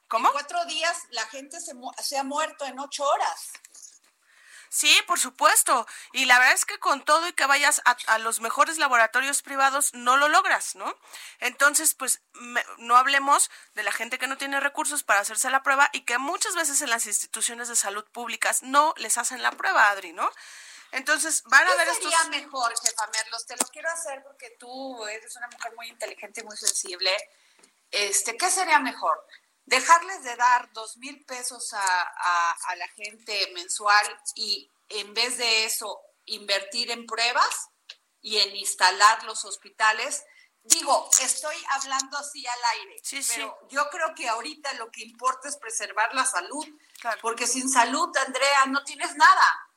¿Cómo? 0.08 0.27
En 0.29 0.34
cuatro 0.34 0.65
días 0.65 0.97
la 1.12 1.25
gente 1.27 1.60
se, 1.62 1.73
mu- 1.75 1.91
se 2.01 2.17
ha 2.17 2.23
muerto 2.23 2.65
en 2.65 2.79
ocho 2.79 3.03
horas. 3.03 3.51
Sí, 4.69 4.95
por 5.08 5.19
supuesto. 5.19 5.88
Y 6.13 6.25
la 6.25 6.38
verdad 6.38 6.53
es 6.53 6.65
que 6.65 6.77
con 6.77 7.03
todo 7.03 7.27
y 7.27 7.34
que 7.34 7.45
vayas 7.47 7.82
a, 7.86 7.97
a 8.08 8.19
los 8.19 8.39
mejores 8.39 8.77
laboratorios 8.77 9.41
privados, 9.41 9.93
no 9.93 10.15
lo 10.15 10.27
logras, 10.29 10.75
¿no? 10.75 10.95
Entonces, 11.39 11.95
pues 11.95 12.21
me- 12.34 12.63
no 12.77 12.95
hablemos 12.95 13.49
de 13.73 13.84
la 13.84 13.91
gente 13.91 14.19
que 14.19 14.27
no 14.27 14.38
tiene 14.38 14.60
recursos 14.60 15.03
para 15.03 15.21
hacerse 15.21 15.49
la 15.49 15.63
prueba 15.63 15.89
y 15.91 16.01
que 16.05 16.17
muchas 16.19 16.55
veces 16.55 16.82
en 16.82 16.89
las 16.91 17.08
instituciones 17.08 17.67
de 17.67 17.75
salud 17.75 18.05
públicas 18.12 18.62
no 18.63 18.93
les 18.97 19.17
hacen 19.17 19.41
la 19.41 19.51
prueba, 19.51 19.89
Adri, 19.89 20.13
¿no? 20.13 20.29
Entonces, 20.91 21.43
van 21.45 21.67
a 21.67 21.75
ver 21.75 21.88
¿Qué 21.88 21.93
estos... 21.93 22.12
sería 22.13 22.29
mejor, 22.29 22.73
jefa 22.79 23.08
Merlos? 23.08 23.45
Te 23.45 23.55
lo 23.58 23.65
quiero 23.71 23.89
hacer 23.89 24.23
porque 24.23 24.51
tú 24.60 25.05
eres 25.08 25.36
una 25.36 25.47
mujer 25.47 25.73
muy 25.75 25.88
inteligente 25.88 26.41
y 26.41 26.43
muy 26.43 26.58
sensible. 26.58 27.12
Este, 27.91 28.38
¿Qué 28.38 28.49
sería 28.49 28.79
mejor? 28.79 29.23
¿Dejarles 29.69 30.23
de 30.23 30.36
dar 30.36 30.71
dos 30.73 30.97
mil 30.97 31.23
pesos 31.25 31.73
a, 31.73 31.79
a- 32.01 32.58
a 32.69 32.75
la 32.75 32.88
gente 32.89 33.51
mensual 33.53 34.19
y 34.36 34.67
en 34.89 35.13
vez 35.13 35.38
de 35.38 35.65
eso 35.65 36.01
invertir 36.25 36.89
en 36.89 37.05
pruebas 37.05 37.67
y 38.19 38.39
en 38.39 38.55
instalar 38.55 39.23
los 39.25 39.45
hospitales? 39.45 40.23
Digo, 40.63 41.08
estoy 41.21 41.55
hablando 41.71 42.17
así 42.17 42.45
al 42.47 42.60
aire, 42.79 42.95
Sí, 43.03 43.21
sí. 43.21 43.34
pero 43.36 43.58
yo 43.69 43.88
creo 43.91 44.13
que 44.15 44.27
ahorita 44.27 44.73
lo 44.73 44.89
que 44.91 45.03
importa 45.03 45.47
es 45.47 45.58
preservar 45.58 46.13
la 46.15 46.25
salud, 46.25 46.65
Claro. 46.99 47.19
porque 47.21 47.45
sin 47.47 47.69
salud, 47.69 48.10
Andrea, 48.17 48.65
no 48.65 48.84
tienes 48.84 49.15
nada. 49.15 49.68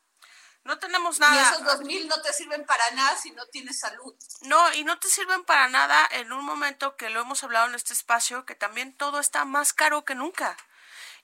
No 0.65 0.79
tenemos 0.79 1.17
Y 1.17 1.21
nada. 1.21 1.51
esos 1.51 1.65
dos 1.65 1.81
mil 1.81 2.07
no 2.09 2.21
te 2.23 2.33
sirven 2.33 2.65
para 2.65 2.91
nada 2.93 3.17
si 3.17 3.31
no 3.33 3.45
tienes 3.47 3.81
salud. 3.81 4.15
No, 4.43 4.73
y 4.75 4.85
no 4.85 4.99
te 4.99 5.09
sirven 5.09 5.45
para 5.45 5.69
nada 5.69 6.09
en 6.13 6.33
un 6.33 6.45
momento 6.45 6.97
que 6.97 7.11
lo 7.11 7.21
hemos 7.21 7.43
hablado 7.43 7.67
en 7.69 7.75
este 7.75 7.93
espacio, 7.93 8.45
que 8.47 8.55
también 8.55 8.95
todo 8.97 9.19
está 9.19 9.45
más 9.45 9.73
caro 9.73 10.05
que 10.05 10.15
nunca. 10.15 10.57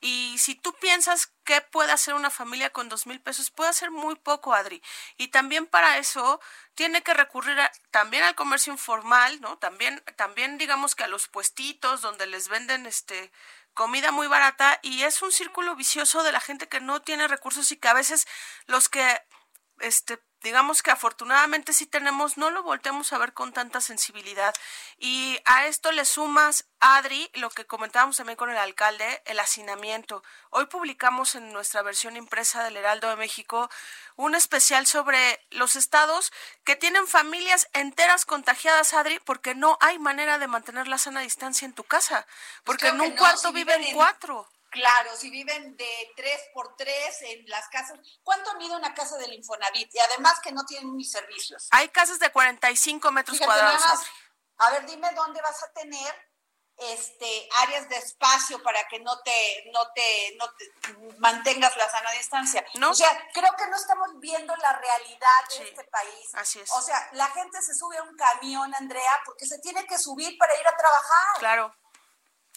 Y 0.00 0.36
si 0.38 0.54
tú 0.54 0.72
piensas 0.74 1.32
que 1.44 1.60
puede 1.60 1.90
hacer 1.90 2.14
una 2.14 2.30
familia 2.30 2.70
con 2.70 2.88
dos 2.88 3.06
mil 3.08 3.20
pesos, 3.20 3.50
puede 3.50 3.70
hacer 3.70 3.90
muy 3.90 4.14
poco, 4.14 4.54
Adri. 4.54 4.80
Y 5.16 5.28
también 5.28 5.66
para 5.66 5.98
eso 5.98 6.40
tiene 6.76 7.02
que 7.02 7.14
recurrir 7.14 7.58
a- 7.60 7.72
también 7.90 8.22
al 8.22 8.36
comercio 8.36 8.72
informal, 8.72 9.40
¿no? 9.40 9.58
También, 9.58 10.00
también 10.16 10.56
digamos 10.56 10.94
que 10.94 11.02
a 11.04 11.08
los 11.08 11.26
puestitos 11.26 12.00
donde 12.00 12.26
les 12.26 12.46
venden 12.48 12.86
este 12.86 13.32
comida 13.78 14.10
muy 14.10 14.26
barata 14.26 14.80
y 14.82 15.04
es 15.04 15.22
un 15.22 15.30
círculo 15.30 15.76
vicioso 15.76 16.24
de 16.24 16.32
la 16.32 16.40
gente 16.40 16.68
que 16.68 16.80
no 16.80 17.00
tiene 17.00 17.28
recursos 17.28 17.70
y 17.70 17.76
que 17.76 17.86
a 17.86 17.94
veces 17.94 18.26
los 18.66 18.88
que 18.88 19.04
este, 19.78 20.18
digamos 20.42 20.82
que 20.82 20.90
afortunadamente 20.90 21.72
sí 21.72 21.86
tenemos, 21.86 22.36
no 22.36 22.50
lo 22.50 22.62
volteamos 22.62 23.12
a 23.12 23.18
ver 23.18 23.32
con 23.32 23.52
tanta 23.52 23.80
sensibilidad. 23.80 24.54
Y 24.98 25.38
a 25.44 25.66
esto 25.66 25.92
le 25.92 26.04
sumas, 26.04 26.66
Adri, 26.80 27.30
lo 27.34 27.50
que 27.50 27.66
comentábamos 27.66 28.16
también 28.16 28.36
con 28.36 28.50
el 28.50 28.56
alcalde, 28.58 29.22
el 29.26 29.40
hacinamiento. 29.40 30.22
Hoy 30.50 30.66
publicamos 30.66 31.34
en 31.34 31.52
nuestra 31.52 31.82
versión 31.82 32.16
impresa 32.16 32.62
del 32.64 32.76
Heraldo 32.76 33.08
de 33.10 33.16
México 33.16 33.68
un 34.16 34.34
especial 34.34 34.86
sobre 34.86 35.44
los 35.50 35.76
estados 35.76 36.32
que 36.64 36.76
tienen 36.76 37.06
familias 37.06 37.68
enteras 37.72 38.24
contagiadas, 38.24 38.92
Adri, 38.94 39.18
porque 39.20 39.54
no 39.54 39.76
hay 39.80 39.98
manera 39.98 40.38
de 40.38 40.46
mantener 40.48 40.88
la 40.88 40.98
sana 40.98 41.20
distancia 41.20 41.66
en 41.66 41.72
tu 41.72 41.84
casa, 41.84 42.26
porque 42.64 42.86
Pues 42.86 42.92
creo 42.92 42.94
en 42.94 43.00
un 43.10 43.14
no, 43.16 43.20
cuarto 43.20 43.48
si 43.48 43.54
viven 43.54 43.78
viven 43.78 43.90
en- 43.90 43.96
cuatro. 43.96 44.48
Claro, 44.78 45.16
si 45.16 45.30
viven 45.30 45.76
de 45.76 46.12
tres 46.16 46.40
por 46.54 46.76
tres 46.76 47.22
en 47.22 47.44
las 47.48 47.68
casas. 47.68 47.98
¿Cuánto 48.22 48.54
mide 48.54 48.74
una 48.76 48.94
casa 48.94 49.16
del 49.18 49.32
Infonavit? 49.32 49.94
Y 49.94 49.98
además 49.98 50.40
que 50.42 50.52
no 50.52 50.64
tienen 50.64 50.96
ni 50.96 51.04
servicios. 51.04 51.68
Hay 51.70 51.88
casas 51.88 52.18
de 52.18 52.30
45 52.30 53.10
metros 53.12 53.36
Fíjate, 53.38 53.46
cuadrados. 53.46 53.80
más, 53.84 54.06
a 54.58 54.70
ver, 54.70 54.86
dime 54.86 55.10
dónde 55.12 55.40
vas 55.42 55.62
a 55.62 55.72
tener 55.72 56.28
este 56.80 57.48
áreas 57.62 57.88
de 57.88 57.96
espacio 57.96 58.62
para 58.62 58.86
que 58.86 59.00
no 59.00 59.20
te 59.22 59.64
no 59.72 59.90
te 59.94 60.36
no 60.38 60.48
te 60.54 60.92
mantengas 61.18 61.76
la 61.76 61.88
sana 61.90 62.10
distancia. 62.12 62.64
No. 62.74 62.90
O 62.90 62.94
sea, 62.94 63.10
creo 63.34 63.52
que 63.56 63.66
no 63.66 63.76
estamos 63.76 64.08
viendo 64.20 64.54
la 64.56 64.72
realidad 64.74 65.48
de 65.48 65.54
Sí, 65.56 65.62
este 65.64 65.84
país. 65.84 66.30
así 66.34 66.60
es. 66.60 66.70
O 66.72 66.80
sea, 66.80 67.08
la 67.12 67.26
gente 67.32 67.60
se 67.62 67.74
sube 67.74 67.98
a 67.98 68.02
un 68.04 68.16
camión, 68.16 68.72
Andrea, 68.76 69.20
porque 69.24 69.44
se 69.46 69.58
tiene 69.58 69.84
que 69.86 69.98
subir 69.98 70.38
para 70.38 70.54
ir 70.58 70.66
a 70.68 70.76
trabajar. 70.76 71.38
Claro. 71.40 71.74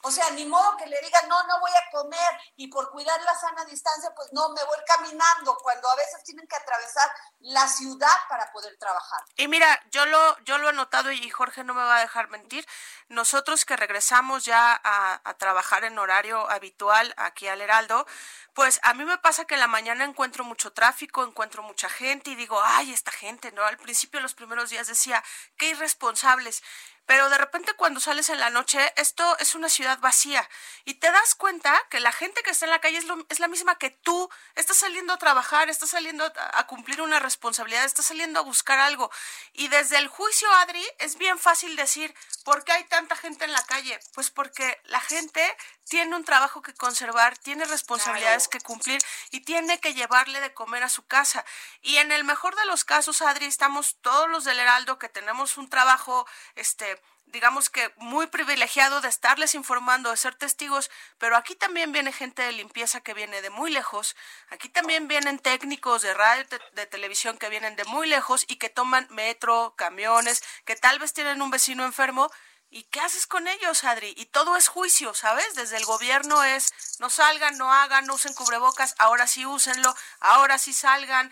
O 0.04 0.12
sea, 0.12 0.30
ni 0.32 0.46
modo 0.46 0.78
que 0.78 0.88
le 0.88 1.00
digan, 1.02 1.28
no, 1.28 1.44
no 1.44 1.60
voy 1.60 1.72
a 1.72 1.92
comer 1.92 2.42
y 2.56 2.68
por 2.68 2.90
cuidar 2.92 3.22
la 3.22 3.36
sana 3.36 3.66
distancia, 3.66 4.12
pues 4.16 4.32
no, 4.34 4.50
me 4.50 4.64
voy 4.64 4.78
caminando, 4.86 5.58
cuando 5.62 5.90
a 5.90 5.96
veces 5.96 6.24
tienen 6.24 6.48
que 6.48 6.56
atravesar 6.56 7.10
la 7.40 7.68
ciudad 7.68 8.16
para 8.30 8.52
poder 8.52 8.78
trabajar. 8.78 9.24
Y 9.36 9.48
mira, 9.48 9.80
yo 9.92 10.06
lo, 10.06 10.40
yo 10.40 10.58
lo 10.58 10.70
he 10.70 10.74
notado 10.74 11.12
y 11.12 11.30
Jorge 11.30 11.64
no 11.64 11.74
me 11.74 11.84
va 11.84 11.98
a 11.98 12.02
dejar 12.02 12.30
mentir. 12.30 12.68
Nosotros 13.08 13.66
que 13.66 13.76
regresamos 13.76 14.46
ya 14.46 14.80
a, 14.84 15.20
trabajar 15.38 15.84
en 15.86 15.98
horario 15.98 16.50
habitual 16.50 17.14
aquí 17.18 17.48
al 17.48 17.62
Heraldo, 17.62 18.06
pues 18.54 18.80
a 18.84 18.94
mí 18.94 19.06
me 19.06 19.18
pasa 19.18 19.46
que 19.46 19.56
en 19.56 19.60
la 19.60 19.68
mañana 19.68 20.04
encuentro 20.04 20.44
mucho 20.44 20.72
tráfico, 20.74 21.24
encuentro 21.24 21.64
mucha 21.64 21.90
gente 21.90 22.32
y 22.32 22.36
digo, 22.36 22.62
ay, 22.64 22.94
esta 22.94 23.12
gente, 23.12 23.52
¿no? 23.52 23.64
Al 23.66 23.78
principio, 23.78 24.20
los 24.20 24.34
primeros 24.34 24.70
días 24.70 24.88
decía, 24.88 25.24
qué 25.58 25.70
irresponsables 25.70 26.62
pero 27.06 27.30
de 27.30 27.38
repente 27.38 27.74
cuando 27.74 28.00
sales 28.00 28.30
en 28.30 28.40
la 28.40 28.50
noche, 28.50 28.94
esto 28.96 29.38
es 29.40 29.56
una 29.56 29.70
ciudad 29.70 30.00
vacía 30.00 30.48
y 30.86 30.96
te 30.96 31.12
das 31.12 31.36
cuenta 31.36 31.78
que 31.90 32.00
la 32.00 32.12
gente 32.12 32.42
que 32.44 32.52
está 32.52 32.66
en 32.66 32.72
la 32.72 32.80
calle 32.80 33.00
es, 33.30 33.40
la 33.40 33.48
misma 33.48 33.78
que 33.78 33.90
tú, 33.90 34.30
estás 34.56 34.78
saliendo 34.78 35.14
a 35.14 35.18
trabajar, 35.18 35.70
estás 35.70 35.90
saliendo 35.90 36.24
a, 36.24 36.68
cumplir 36.68 37.02
una 37.02 37.20
responsabilidad, 37.20 37.86
estás 37.86 38.06
saliendo 38.06 38.40
a 38.40 38.44
buscar 38.44 38.80
algo. 38.80 39.12
Y 39.54 39.68
desde 39.68 39.98
el 39.98 40.08
juicio, 40.08 40.52
Adri, 40.54 40.86
es 41.00 41.18
bien 41.18 41.38
fácil 41.38 41.76
decir, 41.76 42.14
¿por 42.46 42.64
qué 42.64 42.72
hay 42.72 42.84
tanta 42.86 43.16
gente 43.16 43.46
en 43.46 43.52
la 43.52 43.66
calle? 43.66 44.00
Pues 44.14 44.30
porque 44.30 44.80
la 44.86 45.02
gente 45.02 45.58
tiene 45.88 46.16
un 46.16 46.24
trabajo 46.24 46.62
que 46.62 46.74
conservar, 46.74 47.38
tiene 47.38 47.66
responsabilidades 47.66 48.48
que 48.48 48.60
cumplir 48.60 49.02
y 49.32 49.42
tiene 49.42 49.80
que 49.80 49.94
llevarle 49.94 50.40
de 50.40 50.54
comer 50.54 50.84
a 50.84 50.90
su 50.90 51.06
casa. 51.06 51.46
Y 51.82 51.98
en 51.98 52.12
el 52.12 52.24
mejor 52.24 52.56
de 52.56 52.66
los 52.66 52.84
casos, 52.84 53.22
Adri, 53.22 53.46
estamos 53.46 53.98
todos 54.02 54.30
los 54.30 54.44
del 54.44 54.60
Heraldo 54.60 55.00
que 55.00 55.10
tenemos 55.10 55.58
un 55.58 55.70
trabajo, 55.70 56.26
este, 56.56 57.02
digamos 57.32 57.70
que 57.70 57.92
muy 57.98 58.28
privilegiado 58.28 59.02
de 59.02 59.10
estarles 59.10 59.56
informando, 59.56 60.12
de 60.12 60.18
ser 60.18 60.36
testigos, 60.36 60.92
pero 61.18 61.36
aquí 61.36 61.56
también 61.56 61.92
viene 61.92 62.12
gente 62.12 62.42
de 62.42 62.52
limpieza 62.52 63.02
que 63.02 63.14
viene 63.14 63.42
de 63.42 63.50
muy 63.50 63.72
lejos, 63.72 64.16
aquí 64.50 64.70
también 64.70 65.08
vienen 65.08 65.40
técnicos 65.40 66.02
de 66.02 66.14
radio, 66.14 66.46
de, 66.74 66.86
televisión 66.86 67.38
que 67.38 67.50
vienen 67.50 67.76
de 67.76 67.86
muy 67.86 68.08
lejos 68.08 68.46
y 68.48 68.58
que 68.58 68.70
toman 68.70 69.08
metro, 69.12 69.76
camiones, 69.78 70.44
que 70.66 70.76
tal 70.76 71.00
vez 71.00 71.14
tienen 71.14 71.42
un 71.42 71.52
vecino 71.52 71.86
enfermo 71.86 72.30
¿Y 72.74 72.84
qué 72.84 73.02
haces 73.02 73.28
con 73.28 73.50
ellos, 73.50 73.84
Adri? 73.84 74.14
Y 74.16 74.28
todo 74.28 74.56
es 74.56 74.70
juicio, 74.70 75.14
¿sabes? 75.14 75.56
Desde 75.56 75.76
el 75.76 75.84
gobierno 75.84 76.42
es, 76.46 76.74
no 77.00 77.10
salgan, 77.10 77.58
no 77.58 77.72
hagan, 77.72 78.06
no 78.06 78.14
usen 78.14 78.34
cubrebocas, 78.34 78.96
ahora 78.98 79.28
sí 79.28 79.46
úsenlo, 79.46 79.94
ahora 80.22 80.58
sí 80.58 80.72
salgan. 80.72 81.30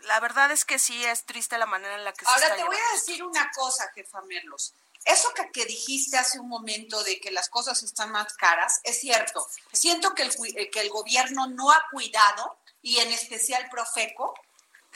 La 0.00 0.18
verdad 0.18 0.50
es 0.50 0.64
que 0.64 0.80
sí 0.80 1.04
es 1.04 1.24
triste 1.24 1.56
la 1.56 1.66
manera 1.66 1.94
en 1.94 2.04
la 2.04 2.12
que 2.12 2.24
se 2.24 2.32
está 2.32 2.46
Ahora 2.46 2.56
te 2.56 2.64
voy 2.64 2.76
a 2.76 2.94
decir 2.94 3.22
una 3.22 3.48
cosa, 3.52 3.88
jefa 3.94 4.20
Merlos. 4.22 4.74
Eso 5.04 5.32
que, 5.34 5.52
que, 5.52 5.66
dijiste 5.66 6.18
hace 6.18 6.40
un 6.40 6.48
momento 6.48 7.00
de 7.04 7.20
que 7.20 7.30
las 7.30 7.48
cosas 7.48 7.84
están 7.84 8.10
más 8.10 8.34
caras, 8.34 8.80
es 8.82 8.98
cierto. 8.98 9.48
Siento 9.72 10.14
que 10.16 10.22
el, 10.22 10.34
eh, 10.56 10.68
que 10.68 10.80
el 10.80 10.90
gobierno 10.90 11.46
no 11.46 11.70
ha 11.70 11.86
cuidado, 11.92 12.58
y 12.82 12.98
en 12.98 13.12
especial 13.12 13.68
Profeco, 13.70 14.34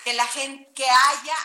que 0.02 0.14
la 0.14 0.26
gente, 0.26 0.68
que 0.74 0.85
haya 0.90 1.37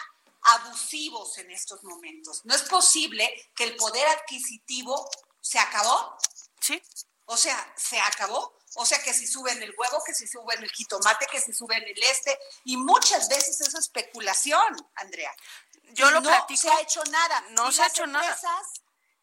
abusivos 0.45 1.38
en 1.38 1.51
estos 1.51 1.84
momentos. 1.84 2.41
No 2.45 2.55
es 2.55 2.63
posible 2.63 3.29
que 3.55 3.65
el 3.65 3.75
poder 3.75 4.08
adquisitivo 4.08 5.10
se 5.41 5.60
acabó. 5.60 6.17
Sí. 6.60 6.81
O 7.25 7.38
sea, 7.38 7.73
se 7.75 7.99
acabó. 7.99 8.55
O 8.75 8.86
sea, 8.86 9.01
que 9.01 9.13
si 9.13 9.25
suben 9.25 9.62
el 9.63 9.73
huevo, 9.77 10.03
que 10.05 10.13
si 10.13 10.27
suben 10.27 10.62
el 10.62 10.69
jitomate, 10.69 11.27
que 11.27 11.39
si 11.39 11.53
suben 11.53 11.81
el 11.84 12.03
este. 12.03 12.38
Y 12.65 12.77
muchas 12.77 13.29
veces 13.29 13.62
es 13.62 13.73
especulación, 13.73 14.75
Andrea. 14.95 15.34
Yo 15.93 16.12
lo 16.12 16.21
no 16.21 16.47
se 16.55 16.69
ha 16.69 16.81
hecho 16.81 17.03
nada. 17.05 17.41
No 17.51 17.71
se 17.71 17.81
ha 17.81 17.88
hecho 17.88 18.05
nada. 18.05 18.38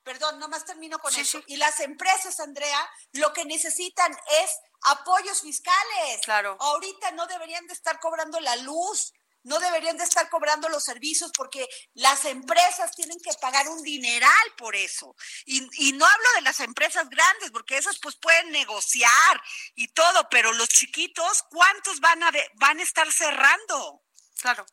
Perdón, 0.03 0.39
nomás 0.39 0.65
termino 0.65 0.99
con 0.99 1.15
eso. 1.15 1.41
Y 1.47 1.57
las 1.57 1.79
empresas, 1.81 2.41
Andrea, 2.41 2.91
lo 3.13 3.33
que 3.33 3.45
necesitan 3.45 4.13
es 4.43 4.59
apoyos 4.83 5.43
fiscales. 5.43 6.21
Claro. 6.25 6.57
Ahorita 6.59 7.13
no 7.13 7.27
deberían 7.27 7.67
de 7.67 7.75
estar 7.75 8.01
cobrando 8.01 8.41
la 8.41 8.57
luz, 8.57 9.13
no 9.45 9.59
deberían 9.59 9.97
de 9.97 10.05
estar 10.05 10.29
cobrando 10.29 10.69
los 10.69 10.85
servicios 10.85 11.31
porque 11.37 11.69
las 11.95 12.25
empresas 12.25 12.93
tienen 12.95 13.19
que 13.21 13.33
pagar 13.41 13.69
un 13.69 13.83
dineral 13.83 14.31
por 14.57 14.77
eso. 14.77 15.15
Y, 15.47 15.93
no 15.93 16.07
hablo 16.07 16.29
de 16.37 16.43
las 16.43 16.61
empresas 16.61 17.09
grandes, 17.09 17.51
porque 17.51 17.77
esas 17.77 17.99
pues 17.99 18.17
pueden 18.17 18.51
negociar 18.51 19.43
y 19.75 19.89
todo, 19.89 20.29
pero 20.31 20.53
los 20.53 20.69
chiquitos, 20.69 21.45
¿cuántos 21.51 22.01
van 22.01 22.23
a, 22.23 22.31
van 22.55 22.79
a 22.79 22.83
estar 22.83 23.11
cerrando? 23.13 24.03
Claro. 24.41 24.65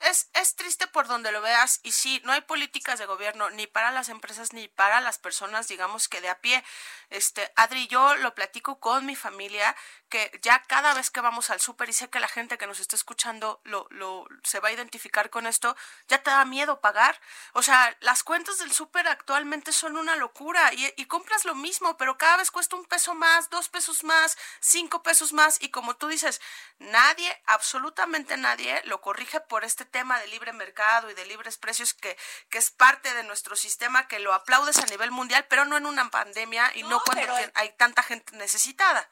Es, 0.00 0.30
es 0.32 0.56
triste 0.56 0.86
por 0.86 1.06
donde 1.08 1.30
lo 1.30 1.42
veas 1.42 1.80
y 1.82 1.92
sí, 1.92 2.22
no 2.24 2.32
hay 2.32 2.40
políticas 2.40 2.98
de 2.98 3.06
gobierno 3.06 3.50
ni 3.50 3.66
para 3.66 3.90
las 3.90 4.08
empresas 4.08 4.52
ni 4.52 4.66
para 4.66 5.00
las 5.00 5.18
personas, 5.18 5.68
digamos 5.68 6.08
que 6.08 6.20
de 6.20 6.30
a 6.30 6.40
pie. 6.40 6.64
Este, 7.10 7.52
Adri, 7.56 7.86
yo 7.88 8.16
lo 8.16 8.34
platico 8.34 8.80
con 8.80 9.04
mi 9.04 9.14
familia 9.14 9.76
que 10.08 10.30
ya 10.42 10.62
cada 10.62 10.94
vez 10.94 11.10
que 11.10 11.20
vamos 11.20 11.50
al 11.50 11.60
súper 11.60 11.88
y 11.88 11.92
sé 11.92 12.08
que 12.08 12.18
la 12.18 12.28
gente 12.28 12.58
que 12.58 12.66
nos 12.66 12.80
está 12.80 12.96
escuchando 12.96 13.60
lo, 13.64 13.86
lo, 13.90 14.26
se 14.42 14.58
va 14.58 14.68
a 14.68 14.72
identificar 14.72 15.30
con 15.30 15.46
esto, 15.46 15.76
ya 16.08 16.22
te 16.22 16.30
da 16.30 16.44
miedo 16.44 16.80
pagar. 16.80 17.20
O 17.52 17.62
sea, 17.62 17.96
las 18.00 18.24
cuentas 18.24 18.58
del 18.58 18.72
súper 18.72 19.06
actualmente 19.06 19.72
son 19.72 19.96
una 19.96 20.16
locura 20.16 20.72
y, 20.74 20.92
y 20.96 21.06
compras 21.06 21.44
lo 21.44 21.54
mismo, 21.54 21.96
pero 21.96 22.18
cada 22.18 22.38
vez 22.38 22.50
cuesta 22.50 22.76
un 22.76 22.86
peso 22.86 23.14
más, 23.14 23.50
dos 23.50 23.68
pesos 23.68 24.02
más, 24.02 24.36
cinco 24.60 25.02
pesos 25.02 25.32
más 25.32 25.62
y 25.62 25.70
como 25.70 25.94
tú 25.96 26.08
dices, 26.08 26.40
nadie, 26.78 27.30
absolutamente 27.46 28.36
nadie 28.36 28.82
lo 28.84 29.00
corrige 29.00 29.40
por 29.40 29.64
este 29.64 29.84
tema 29.90 30.18
de 30.20 30.28
libre 30.28 30.52
mercado 30.52 31.10
y 31.10 31.14
de 31.14 31.26
libres 31.26 31.58
precios 31.58 31.94
que, 31.94 32.16
que 32.48 32.58
es 32.58 32.70
parte 32.70 33.12
de 33.14 33.24
nuestro 33.24 33.56
sistema 33.56 34.08
que 34.08 34.18
lo 34.18 34.32
aplaudes 34.32 34.78
a 34.78 34.86
nivel 34.86 35.10
mundial, 35.10 35.46
pero 35.48 35.64
no 35.64 35.76
en 35.76 35.86
una 35.86 36.10
pandemia 36.10 36.70
y 36.74 36.82
no, 36.82 37.02
cuando 37.04 37.32
hay 37.54 37.76
tanta 37.76 38.02
gente 38.02 38.36
necesitada 38.36 39.08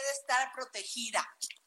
de 0.00 0.10
estar 0.12 0.52
protegida. 0.52 1.26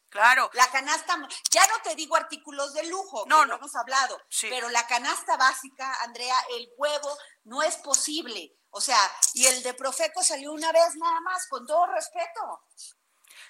Claro. 0.09 0.49
La 0.53 0.69
canasta, 0.71 1.17
ya 1.51 1.67
no 1.67 1.81
te 1.83 1.93
digo 1.95 2.15
artículos 2.15 2.73
de 2.73 2.85
lujo, 2.85 3.25
no, 3.27 3.45
no 3.45 3.55
hemos 3.55 3.75
hablado, 3.75 4.21
pero 4.41 4.69
la 4.69 4.87
canasta 4.87 5.35
básica, 5.35 5.93
Andrea, 6.03 6.35
el 6.51 6.69
huevo, 6.77 7.17
no 7.43 7.61
es 7.61 7.75
posible. 7.77 8.57
O 8.69 8.79
sea, 8.79 8.97
y 9.33 9.45
el 9.45 9.61
de 9.63 9.73
Profeco 9.73 10.23
salió 10.23 10.53
una 10.53 10.71
vez 10.71 10.95
nada 10.95 11.19
más, 11.21 11.47
con 11.47 11.65
todo 11.65 11.85
respeto. 11.87 12.63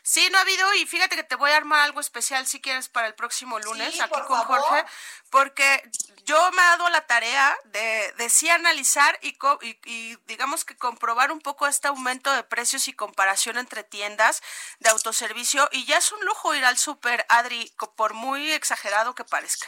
Sí, 0.08 0.30
no 0.30 0.38
ha 0.38 0.41
habido 0.41 0.72
y 0.76 0.86
fíjate 0.86 1.15
que 1.15 1.24
te 1.24 1.34
voy 1.34 1.50
a 1.50 1.58
armar 1.58 1.80
algo 1.80 2.00
especial 2.00 2.46
si 2.46 2.62
quieres 2.62 2.89
para 2.89 3.08
el 3.08 3.15
próximo 3.15 3.58
lunes 3.58 4.00
aquí 4.00 4.22
con 4.28 4.38
Jorge, 4.44 4.86
porque 5.32 5.82
yo 6.26 6.52
me 6.52 6.62
he 6.62 6.65
dado 6.65 6.88
la 6.89 7.08
tarea 7.08 7.58
de, 7.63 8.12
de 8.12 8.30
sí 8.30 8.48
analizar 8.48 9.18
y, 9.24 9.36
y, 9.86 10.15
digamos 10.28 10.63
que 10.63 10.78
comprobar 10.78 11.32
un 11.32 11.39
poco 11.39 11.65
este 11.65 11.88
aumento 11.88 12.32
de 12.34 12.44
precios 12.44 12.88
y 12.88 12.94
comparación 12.94 13.58
entre 13.58 13.84
tiendas 13.84 14.44
de 14.78 14.89
autoservicio 14.91 15.68
y 15.72 15.86
ya 15.86 15.98
es 15.98 16.12
un 16.12 16.24
lujo 16.24 16.54
ir 16.54 16.65
al 16.65 16.78
súper, 16.78 17.26
Adri, 17.28 17.74
por 17.96 18.13
muy 18.13 18.52
exagerado 18.52 19.15
que 19.15 19.24
parezca. 19.24 19.68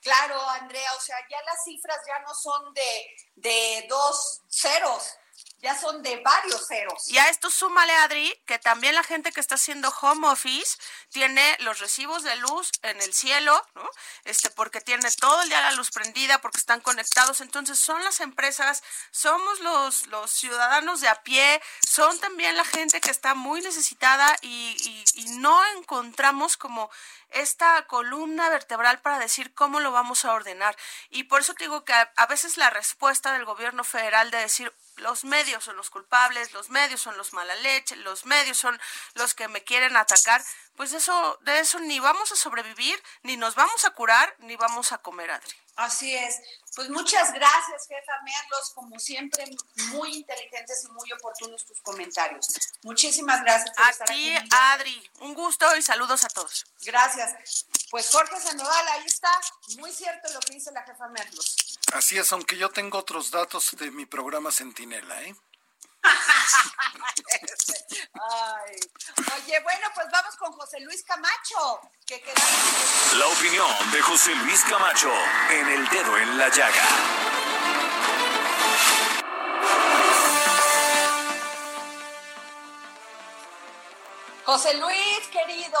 Claro, 0.00 0.40
Andrea, 0.52 0.90
o 0.96 1.00
sea, 1.02 1.18
ya 1.28 1.36
las 1.44 1.62
cifras 1.64 1.98
ya 2.06 2.18
no 2.20 2.34
son 2.34 2.72
de, 2.72 3.16
de 3.36 3.86
dos 3.90 4.40
ceros, 4.48 5.18
ya 5.60 5.76
son 5.76 6.02
de 6.02 6.20
varios 6.22 6.66
ceros. 6.66 7.08
Y 7.08 7.18
a 7.18 7.28
esto 7.28 7.50
súmale, 7.50 7.92
Adri, 7.96 8.32
que 8.46 8.58
también 8.58 8.94
la 8.94 9.02
gente 9.02 9.32
que 9.32 9.40
está 9.40 9.56
haciendo 9.56 9.92
home 10.00 10.28
office 10.28 10.78
tiene 11.10 11.56
los 11.60 11.80
recibos 11.80 12.22
de 12.22 12.36
luz 12.36 12.70
en 12.82 13.00
el 13.02 13.12
cielo, 13.12 13.60
¿no? 13.74 13.90
Este, 14.24 14.50
porque 14.50 14.80
tiene 14.80 15.10
todo 15.12 15.42
el 15.42 15.48
día 15.48 15.60
la 15.60 15.72
luz 15.72 15.90
prendida, 15.90 16.40
porque 16.40 16.58
están 16.58 16.80
conectados. 16.80 17.40
Entonces, 17.40 17.78
son 17.78 18.02
las 18.04 18.20
empresas, 18.20 18.82
somos 19.10 19.58
los, 19.60 20.06
los 20.08 20.30
ciudadanos 20.30 21.00
de 21.00 21.08
a 21.08 21.22
pie, 21.22 21.60
son 21.86 22.18
también 22.20 22.56
la 22.56 22.64
gente 22.64 23.00
que 23.00 23.10
está 23.10 23.34
muy 23.34 23.60
necesitada 23.60 24.36
y, 24.42 25.04
no 25.38 25.60
encontramos 25.76 26.56
como 26.56 26.90
esta 27.30 27.86
columna 27.86 28.48
vertebral 28.48 29.00
para 29.00 29.18
decir 29.18 29.52
cómo 29.54 29.78
lo 29.78 29.92
vamos 29.92 30.24
a 30.24 30.32
ordenar. 30.32 30.76
Y 31.10 31.24
por 31.24 31.40
eso 31.40 31.54
te 31.54 31.64
digo 31.64 31.84
que 31.84 31.92
a 31.92 32.26
veces 32.26 32.56
la 32.56 32.70
respuesta 32.70 33.32
del 33.32 33.44
gobierno 33.44 33.84
federal 33.84 34.30
de 34.30 34.38
decir, 34.38 34.72
los 34.98 35.24
medios 35.24 35.64
son 35.64 35.76
los 35.76 35.90
culpables, 35.90 36.52
los 36.52 36.70
medios 36.70 37.00
son 37.00 37.16
los 37.16 37.32
mala 37.32 37.54
leche, 37.56 37.96
los 37.96 38.26
medios 38.26 38.58
son 38.58 38.80
los 39.14 39.34
que 39.34 39.48
me 39.48 39.62
quieren 39.64 39.96
atacar, 39.96 40.42
pues 40.76 40.92
eso, 40.92 41.38
de 41.42 41.60
eso 41.60 41.78
ni 41.80 41.98
vamos 41.98 42.30
a 42.32 42.36
sobrevivir, 42.36 43.02
ni 43.22 43.36
nos 43.36 43.54
vamos 43.54 43.84
a 43.84 43.90
curar, 43.90 44.34
ni 44.40 44.56
vamos 44.56 44.92
a 44.92 44.98
comer, 44.98 45.30
Adri. 45.30 45.54
Así 45.76 46.14
es. 46.14 46.40
Pues 46.74 46.90
muchas 46.90 47.32
gracias, 47.32 47.86
jefa 47.88 48.12
Merlos, 48.22 48.70
como 48.74 48.98
siempre, 48.98 49.44
muy 49.92 50.16
inteligentes 50.16 50.84
y 50.84 50.92
muy 50.92 51.12
oportunos 51.12 51.64
tus 51.64 51.80
comentarios. 51.80 52.46
Muchísimas 52.82 53.42
gracias. 53.42 53.74
Por 53.76 53.86
a 53.86 53.90
estar 53.90 54.06
ti, 54.08 54.34
Adri, 54.50 55.10
un 55.20 55.34
gusto 55.34 55.76
y 55.76 55.82
saludos 55.82 56.24
a 56.24 56.28
todos. 56.28 56.66
Gracias. 56.82 57.66
Pues 57.90 58.10
Jorge 58.10 58.38
Sandoval, 58.40 58.88
ahí 58.88 59.06
está, 59.06 59.30
muy 59.78 59.90
cierto 59.92 60.32
lo 60.32 60.40
que 60.40 60.54
dice 60.54 60.70
la 60.72 60.82
jefa 60.82 61.08
Merlos. 61.08 61.78
Así 61.92 62.18
es, 62.18 62.32
aunque 62.32 62.56
yo 62.56 62.68
tengo 62.70 62.98
otros 62.98 63.30
datos 63.30 63.70
de 63.72 63.90
mi 63.90 64.06
programa 64.06 64.52
Centinela, 64.52 65.22
¿eh? 65.22 65.34
Oye, 69.36 69.60
bueno, 69.60 69.88
pues 69.94 70.06
vamos 70.12 70.36
con 70.36 70.52
José 70.52 70.80
Luis 70.80 71.02
Camacho. 71.04 71.80
La 73.18 73.26
opinión 73.26 73.92
de 73.92 74.00
José 74.02 74.34
Luis 74.36 74.62
Camacho 74.64 75.12
en 75.50 75.68
el 75.68 75.88
dedo 75.88 76.18
en 76.18 76.38
la 76.38 76.48
llaga. 76.48 76.84
José 84.44 84.74
Luis, 84.78 85.28
querido. 85.30 85.78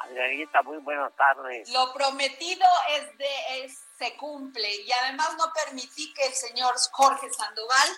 Adrianita, 0.00 0.62
muy 0.62 0.78
buenas 0.78 1.14
tardes. 1.14 1.68
Lo 1.70 1.92
prometido 1.92 2.66
es 2.90 3.18
de 3.18 3.64
es, 3.64 3.78
se 3.98 4.16
cumple 4.16 4.68
y 4.82 4.90
además 4.90 5.36
no 5.36 5.52
permití 5.52 6.12
que 6.14 6.26
el 6.26 6.32
señor 6.32 6.74
Jorge 6.90 7.30
Sandoval 7.32 7.88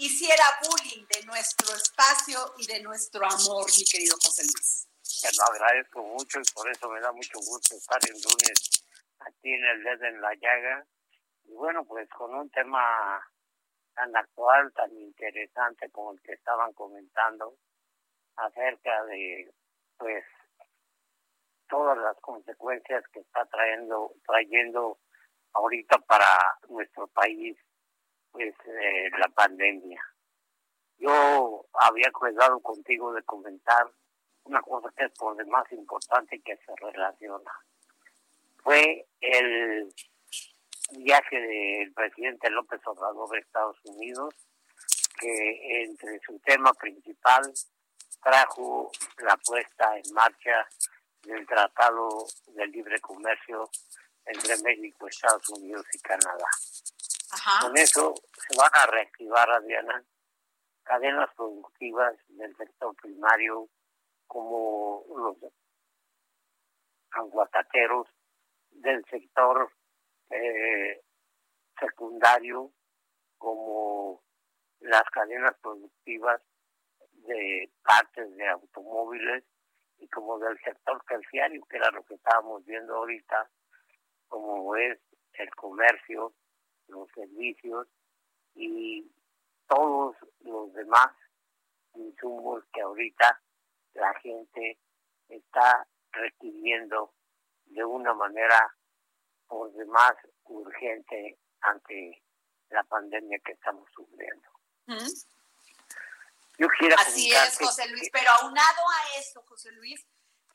hiciera 0.00 0.44
bullying 0.64 1.04
de 1.08 1.26
nuestro 1.26 1.76
espacio 1.76 2.54
y 2.56 2.66
de 2.66 2.82
nuestro 2.82 3.20
amor, 3.22 3.66
mi 3.76 3.84
querido 3.84 4.16
José 4.16 4.42
Luis. 4.44 4.88
Te 5.20 5.28
lo 5.36 5.44
agradezco 5.44 6.02
mucho 6.02 6.40
y 6.40 6.52
por 6.54 6.70
eso 6.70 6.88
me 6.88 7.00
da 7.00 7.12
mucho 7.12 7.38
gusto 7.38 7.76
estar 7.76 8.00
el 8.08 8.14
lunes 8.14 8.86
aquí 9.18 9.52
en 9.52 9.62
el 9.62 9.84
dedo 9.84 10.06
en 10.06 10.20
la 10.22 10.34
llaga. 10.36 10.86
Y 11.44 11.52
bueno, 11.52 11.84
pues 11.84 12.08
con 12.08 12.34
un 12.34 12.48
tema 12.48 13.20
tan 13.94 14.16
actual, 14.16 14.72
tan 14.72 14.90
interesante 14.96 15.90
como 15.90 16.12
el 16.12 16.22
que 16.22 16.32
estaban 16.32 16.72
comentando 16.72 17.58
acerca 18.36 19.04
de 19.04 19.52
pues 19.98 20.24
todas 21.68 21.98
las 21.98 22.16
consecuencias 22.22 23.04
que 23.12 23.20
está 23.20 23.44
trayendo 23.44 24.14
trayendo 24.26 24.98
ahorita 25.52 25.98
para 25.98 26.58
nuestro 26.68 27.06
país 27.08 27.58
pues 28.32 28.54
eh, 28.66 29.10
la 29.18 29.28
pandemia. 29.28 30.02
Yo 30.98 31.66
había 31.74 32.10
cuidado 32.12 32.60
contigo 32.60 33.12
de 33.12 33.22
comentar 33.22 33.90
una 34.44 34.60
cosa 34.62 34.92
que 34.96 35.04
es 35.04 35.12
por 35.12 35.36
demás 35.36 35.64
importante 35.72 36.40
que 36.40 36.56
se 36.56 36.72
relaciona. 36.76 37.50
Fue 38.62 39.06
el 39.20 39.92
viaje 40.98 41.40
del 41.40 41.92
presidente 41.92 42.50
López 42.50 42.80
Obrador 42.86 43.30
de 43.30 43.38
Estados 43.38 43.78
Unidos, 43.84 44.34
que 45.18 45.82
entre 45.84 46.18
su 46.20 46.38
tema 46.40 46.72
principal 46.74 47.42
trajo 48.22 48.90
la 49.18 49.36
puesta 49.36 49.96
en 49.96 50.14
marcha 50.14 50.68
del 51.22 51.46
Tratado 51.46 52.08
de 52.48 52.66
Libre 52.66 53.00
Comercio 53.00 53.68
entre 54.26 54.56
México, 54.62 55.06
Estados 55.06 55.48
Unidos 55.50 55.84
y 55.92 55.98
Canadá. 55.98 56.46
Con 57.60 57.76
eso 57.76 58.14
se 58.32 58.56
van 58.56 58.70
a 58.72 58.86
reactivar, 58.86 59.50
Adriana, 59.50 60.04
cadenas 60.82 61.32
productivas 61.36 62.16
del 62.28 62.56
sector 62.56 62.94
primario 62.96 63.68
como 64.26 65.04
los 65.16 65.36
aguacateros, 67.12 68.08
del 68.70 69.04
sector 69.06 69.70
eh, 70.30 71.02
secundario 71.78 72.72
como 73.38 74.22
las 74.80 75.04
cadenas 75.10 75.56
productivas 75.60 76.40
de 77.12 77.70
partes 77.82 78.34
de 78.36 78.48
automóviles 78.48 79.44
y 79.98 80.08
como 80.08 80.38
del 80.38 80.58
sector 80.60 81.02
terciario, 81.06 81.64
que 81.68 81.76
era 81.76 81.90
lo 81.90 82.02
que 82.04 82.14
estábamos 82.14 82.64
viendo 82.64 82.96
ahorita, 82.96 83.50
como 84.28 84.74
es 84.76 84.98
el 85.34 85.54
comercio, 85.54 86.32
los 86.90 87.08
servicios 87.12 87.86
y 88.54 89.10
todos 89.68 90.16
los 90.40 90.72
demás 90.74 91.12
insumos 91.94 92.64
que 92.72 92.80
ahorita 92.80 93.40
la 93.94 94.12
gente 94.20 94.78
está 95.28 95.86
requiriendo 96.12 97.14
de 97.66 97.84
una 97.84 98.14
manera 98.14 98.74
por 99.46 99.72
demás 99.72 100.14
urgente 100.44 101.38
ante 101.60 102.22
la 102.70 102.82
pandemia 102.84 103.38
que 103.44 103.52
estamos 103.52 103.88
sufriendo. 103.94 104.48
Yo 106.58 106.68
quiero 106.78 106.96
Así 106.98 107.30
es, 107.30 107.58
José 107.58 107.88
Luis, 107.88 108.10
pero 108.12 108.30
aunado 108.42 108.82
a 108.88 109.18
esto, 109.18 109.42
José 109.42 109.72
Luis, 109.72 110.06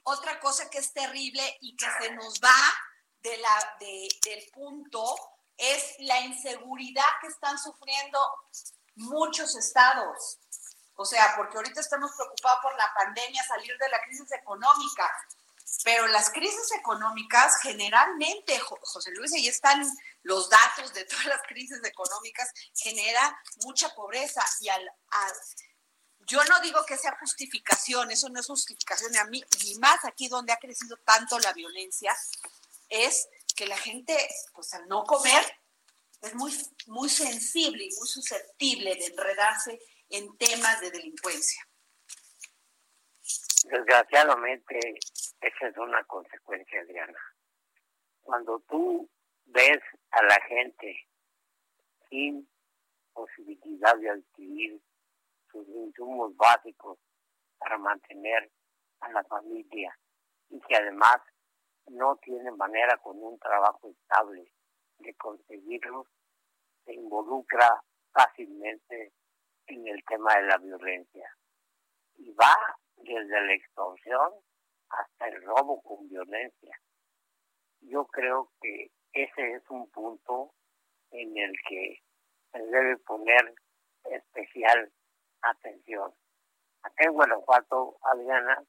otra 0.04 0.40
cosa 0.40 0.70
que 0.70 0.78
es 0.78 0.94
terrible 0.94 1.42
y 1.62 1.76
que 1.76 1.88
se 2.00 2.14
nos 2.14 2.40
va 2.42 2.50
de 3.22 3.38
la, 3.38 3.76
de, 3.80 4.08
del 4.24 4.44
punto 4.52 5.16
es 5.58 5.96
la 6.00 6.20
inseguridad 6.22 7.04
que 7.22 7.28
están 7.28 7.58
sufriendo 7.58 8.20
muchos 8.96 9.56
estados. 9.56 10.40
O 10.96 11.06
sea, 11.06 11.34
porque 11.36 11.58
ahorita 11.58 11.82
estamos 11.82 12.12
preocupados 12.16 12.60
por 12.62 12.78
la 12.78 12.92
pandemia, 12.94 13.44
salir 13.44 13.78
de 13.78 13.90
la 13.90 14.02
crisis 14.04 14.32
económica, 14.32 15.12
pero 15.84 16.08
las 16.08 16.30
crisis 16.30 16.72
económicas 16.80 17.60
generalmente, 17.62 18.58
José 18.60 19.12
Luis, 19.12 19.34
ahí 19.34 19.48
están 19.48 19.86
los 20.24 20.50
datos 20.50 20.94
de 20.94 21.06
todas 21.06 21.26
las 21.26 21.42
crisis 21.44 21.80
económicas, 21.84 22.50
genera 22.74 23.38
mucha 23.64 23.94
pobreza 23.94 24.44
y 24.62 24.70
al, 24.70 24.90
yo 26.28 26.44
no 26.46 26.60
digo 26.62 26.84
que 26.86 26.98
sea 26.98 27.18
justificación, 27.20 28.10
eso 28.10 28.30
no 28.30 28.40
es 28.40 28.48
justificación 28.48 29.16
a 29.18 29.26
mí, 29.26 29.44
ni 29.64 29.76
más 29.76 30.04
aquí 30.06 30.28
donde 30.28 30.54
ha 30.54 30.58
crecido 30.58 30.98
tanto 30.98 31.40
la 31.40 31.54
violencia, 31.54 32.16
es 32.90 33.28
que 33.56 33.66
la 33.66 33.78
gente, 33.78 34.16
pues 34.54 34.74
al 34.74 34.88
no 34.88 35.04
comer, 35.04 35.44
es 36.22 36.36
muy, 36.36 36.52
muy 36.88 37.10
sensible 37.10 37.84
y 37.84 37.96
muy 37.98 38.08
susceptible 38.08 38.96
de 38.96 39.06
enredarse 39.06 39.80
en 40.10 40.36
temas 40.38 40.82
de 40.82 40.92
delincuencia. 40.92 41.64
Desgraciadamente, 43.64 45.00
esa 45.42 45.68
es 45.68 45.78
una 45.78 46.04
consecuencia, 46.04 46.82
Adriana. 46.82 47.20
Cuando 48.22 48.60
tú 48.70 49.10
ves 49.46 49.82
a 50.12 50.24
la 50.24 50.40
gente 50.48 51.08
sin 52.10 52.48
posibilidad 53.14 53.96
de 53.98 54.10
adquirir 54.10 54.82
sus 55.52 55.68
insumos 55.68 56.36
básicos 56.36 57.00
para 57.58 57.78
mantener 57.78 58.52
a 59.00 59.12
la 59.12 59.24
familia 59.24 59.98
y 60.50 60.60
que 60.62 60.76
además 60.76 61.18
no 61.88 62.16
tiene 62.18 62.52
manera 62.52 62.98
con 62.98 63.22
un 63.22 63.38
trabajo 63.40 63.90
estable 63.90 64.52
de 65.00 65.14
conseguirlos, 65.16 66.08
se 66.86 66.94
involucra 66.94 67.84
fácilmente 68.12 69.14
en 69.68 69.88
el 69.88 70.04
tema 70.06 70.36
de 70.36 70.44
la 70.44 70.58
violencia. 70.58 71.30
Y 72.16 72.32
va 72.34 72.56
desde 72.98 73.42
la 73.42 73.54
extorsión 73.54 74.34
hasta 74.90 75.28
el 75.28 75.44
robo 75.44 75.82
con 75.82 76.08
violencia. 76.08 76.80
Yo 77.82 78.06
creo 78.06 78.52
que 78.62 78.92
ese 79.14 79.54
es 79.54 79.70
un 79.70 79.90
punto 79.92 80.54
en 81.12 81.38
el 81.38 81.54
que 81.68 82.02
se 82.52 82.60
debe 82.60 82.98
poner 82.98 83.54
especial 84.06 84.92
atención. 85.42 86.14
Acá 86.82 87.06
en 87.06 87.14
Guanajuato, 87.14 87.98
Adriana, 88.02 88.64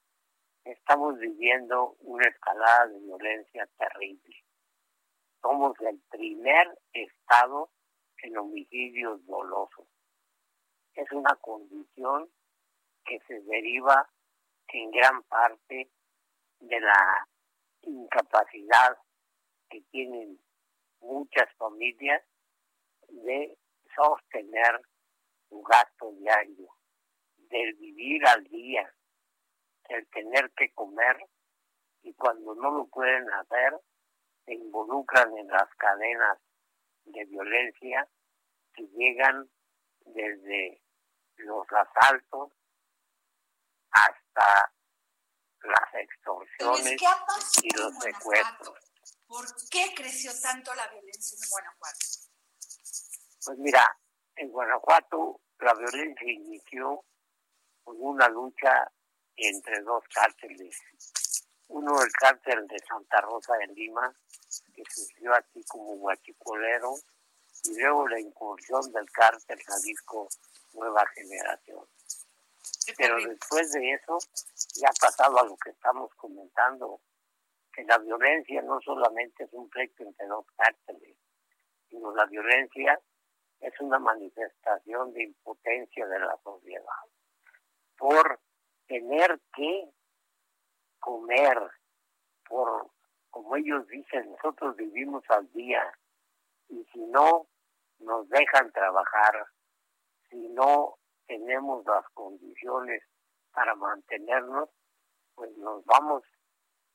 estamos 0.71 1.17
viviendo 1.17 1.95
una 2.01 2.27
escalada 2.27 2.87
de 2.87 2.99
violencia 2.99 3.67
terrible. 3.77 4.43
Somos 5.41 5.79
el 5.81 5.99
primer 6.09 6.77
estado 6.91 7.69
en 8.23 8.37
homicidios 8.37 9.25
dolosos. 9.25 9.87
Es 10.93 11.09
una 11.11 11.35
condición 11.35 12.29
que 13.05 13.19
se 13.27 13.39
deriva 13.41 14.09
en 14.69 14.91
gran 14.91 15.23
parte 15.23 15.89
de 16.59 16.79
la 16.79 17.27
incapacidad 17.81 18.97
que 19.69 19.81
tienen 19.91 20.39
muchas 20.99 21.47
familias 21.55 22.21
de 23.07 23.57
sostener 23.95 24.81
su 25.47 25.61
gasto 25.61 26.11
diario, 26.13 26.67
del 27.37 27.73
vivir 27.75 28.25
al 28.27 28.43
día, 28.45 28.93
el 29.89 30.07
tener 30.09 30.51
que 30.51 30.71
comer 30.73 31.17
y 32.03 32.13
cuando 32.13 32.55
no 32.55 32.71
lo 32.71 32.87
pueden 32.87 33.29
hacer 33.31 33.79
se 34.45 34.53
involucran 34.53 35.37
en 35.37 35.47
las 35.47 35.69
cadenas 35.75 36.39
de 37.05 37.25
violencia 37.25 38.07
que 38.73 38.87
llegan 38.95 39.49
desde 40.05 40.81
los 41.37 41.65
asaltos 41.71 42.51
hasta 43.91 44.73
las 45.63 45.93
extorsiones 45.95 47.01
y 47.63 47.77
los 47.77 47.93
secuestros. 47.99 48.79
¿Por 49.27 49.45
qué 49.69 49.93
creció 49.95 50.31
tanto 50.41 50.73
la 50.75 50.87
violencia 50.87 51.37
en 51.41 51.49
Guanajuato? 51.49 51.99
Pues 53.45 53.57
mira, 53.57 53.97
en 54.35 54.49
Guanajuato 54.49 55.41
la 55.59 55.73
violencia 55.73 56.31
inició 56.31 57.03
con 57.83 57.95
una 57.99 58.29
lucha 58.29 58.89
entre 59.37 59.81
dos 59.81 60.03
cárteles. 60.13 60.77
Uno 61.67 62.01
el 62.01 62.11
cártel 62.13 62.67
de 62.67 62.79
Santa 62.79 63.21
Rosa 63.21 63.55
de 63.57 63.67
Lima, 63.67 64.13
que 64.73 64.83
surgió 64.89 65.33
aquí 65.35 65.63
como 65.65 65.97
guachicolero, 65.97 66.95
y 67.65 67.79
luego 67.79 68.07
la 68.07 68.19
incursión 68.19 68.91
del 68.91 69.09
cártel 69.11 69.61
Jalisco 69.63 70.27
Nueva 70.73 71.05
Generación. 71.13 71.85
Pero 72.97 73.17
después 73.17 73.71
de 73.71 73.93
eso, 73.93 74.17
ya 74.75 74.89
ha 74.89 74.93
pasado 74.93 75.39
a 75.39 75.45
lo 75.45 75.57
que 75.57 75.71
estamos 75.71 76.13
comentando, 76.15 77.01
que 77.73 77.83
la 77.83 77.97
violencia 77.97 78.61
no 78.61 78.79
solamente 78.81 79.43
es 79.43 79.53
un 79.53 79.69
pleito 79.69 80.03
entre 80.03 80.25
dos 80.27 80.45
cárteles, 80.55 81.17
sino 81.89 82.15
la 82.15 82.25
violencia 82.25 82.99
es 83.59 83.73
una 83.81 83.99
manifestación 83.99 85.13
de 85.13 85.23
impotencia 85.23 86.07
de 86.07 86.19
la 86.19 86.37
sociedad 86.43 86.93
por 87.97 88.39
tener 88.87 89.39
que 89.55 89.89
comer 90.99 91.57
por, 92.47 92.89
como 93.29 93.55
ellos 93.55 93.87
dicen, 93.87 94.31
nosotros 94.31 94.75
vivimos 94.75 95.23
al 95.29 95.51
día. 95.53 95.83
Y 96.69 96.83
si 96.91 96.99
no 96.99 97.47
nos 97.99 98.27
dejan 98.29 98.71
trabajar, 98.71 99.47
si 100.29 100.47
no 100.49 100.97
tenemos 101.27 101.85
las 101.85 102.05
condiciones 102.13 103.03
para 103.51 103.75
mantenernos, 103.75 104.69
pues 105.35 105.55
nos 105.57 105.83
vamos 105.85 106.23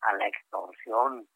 a 0.01 0.13
la 0.15 0.27
extorsión, 0.27 1.29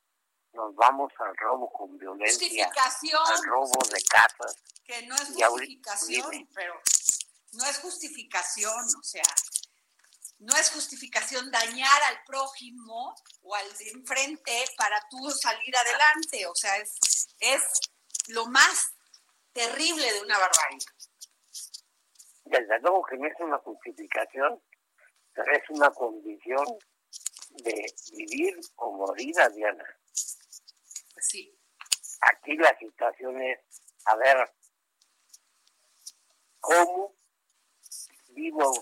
nos 0.52 0.74
vamos 0.74 1.12
al 1.18 1.36
robo 1.36 1.70
con 1.70 1.96
violencia, 1.98 2.66
al 2.66 3.44
robo 3.44 3.78
de 3.92 4.02
casas. 4.08 4.62
Que 4.84 5.06
no 5.06 5.14
es 5.14 5.34
justificación, 5.34 6.48
pero 6.54 6.74
no 7.52 7.64
es 7.64 7.78
justificación, 7.80 8.84
o 8.98 9.02
sea, 9.02 9.22
no 10.38 10.54
es 10.56 10.70
justificación 10.70 11.50
dañar 11.50 12.02
al 12.08 12.22
prójimo 12.24 13.14
o 13.42 13.54
al 13.54 13.76
de 13.78 13.90
enfrente 13.90 14.64
para 14.76 15.00
tú 15.08 15.30
salir 15.30 15.76
adelante, 15.76 16.46
o 16.46 16.54
sea, 16.54 16.76
es, 16.76 17.28
es 17.40 17.62
lo 18.28 18.46
más 18.46 18.94
terrible 19.52 20.12
de 20.12 20.20
una 20.20 20.38
barbaridad. 20.38 20.92
Desde 22.44 22.78
luego 22.80 23.02
que 23.04 23.16
no 23.16 23.26
es 23.26 23.34
una 23.40 23.58
justificación, 23.58 24.62
pero 25.32 25.52
es 25.52 25.70
una 25.70 25.90
condición 25.90 26.66
de 27.50 27.94
vivir 28.12 28.58
o 28.76 28.92
morir, 28.92 29.34
Diana. 29.54 29.84
Pues 31.12 31.26
sí. 31.28 31.58
Aquí 32.20 32.56
la 32.56 32.76
situación 32.78 33.40
es, 33.42 33.58
a 34.04 34.16
ver, 34.16 34.52
¿cómo 36.60 37.14
vivo 38.28 38.72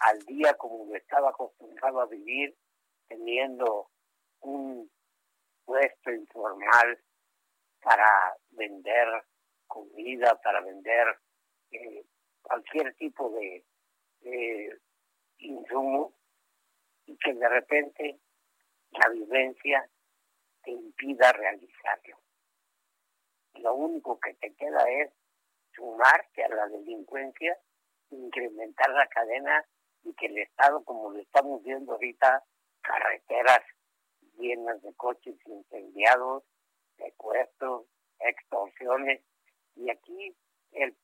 al 0.00 0.18
día 0.20 0.54
como 0.54 0.86
me 0.86 0.98
estaba 0.98 1.30
acostumbrado 1.30 2.00
a 2.00 2.06
vivir, 2.06 2.56
teniendo 3.08 3.90
un 4.40 4.90
puesto 5.64 6.10
informal 6.10 6.98
para 7.80 8.36
vender 8.50 9.08
comida, 9.66 10.40
para 10.42 10.60
vender 10.60 11.18
eh, 11.70 12.04
cualquier 12.42 12.94
tipo 12.94 13.30
de, 13.30 13.64
de 14.20 14.78
insumo 15.38 16.14
y 17.06 17.16
que 17.18 17.34
de 17.34 17.48
repente 17.48 18.20
la 18.90 19.08
vivencia 19.10 19.88
te 20.62 20.70
impida 20.70 21.32
realizarlo. 21.32 22.18
Lo 23.54 23.74
único 23.74 24.18
que 24.20 24.34
te 24.34 24.54
queda 24.54 24.88
es 24.90 25.12
sumarte 25.74 26.44
a 26.44 26.48
la 26.48 26.66
delincuencia, 26.68 27.58
incrementar 28.10 28.90
la 28.90 29.06
cadena 29.08 29.66
y 30.08 30.14
que 30.14 30.26
el 30.26 30.38
Estado, 30.38 30.82
como 30.84 31.10
lo 31.10 31.18
estamos 31.18 31.62
viendo 31.62 31.92
ahorita, 31.92 32.42
carreteras 32.80 33.60
llenas 34.38 34.80
de 34.82 34.94
coches 34.94 35.36
incendiados, 35.46 36.44
secuestros, 36.96 37.86
extorsiones, 38.20 39.22
y 39.76 39.90
aquí 39.90 40.36
el, 40.72 40.96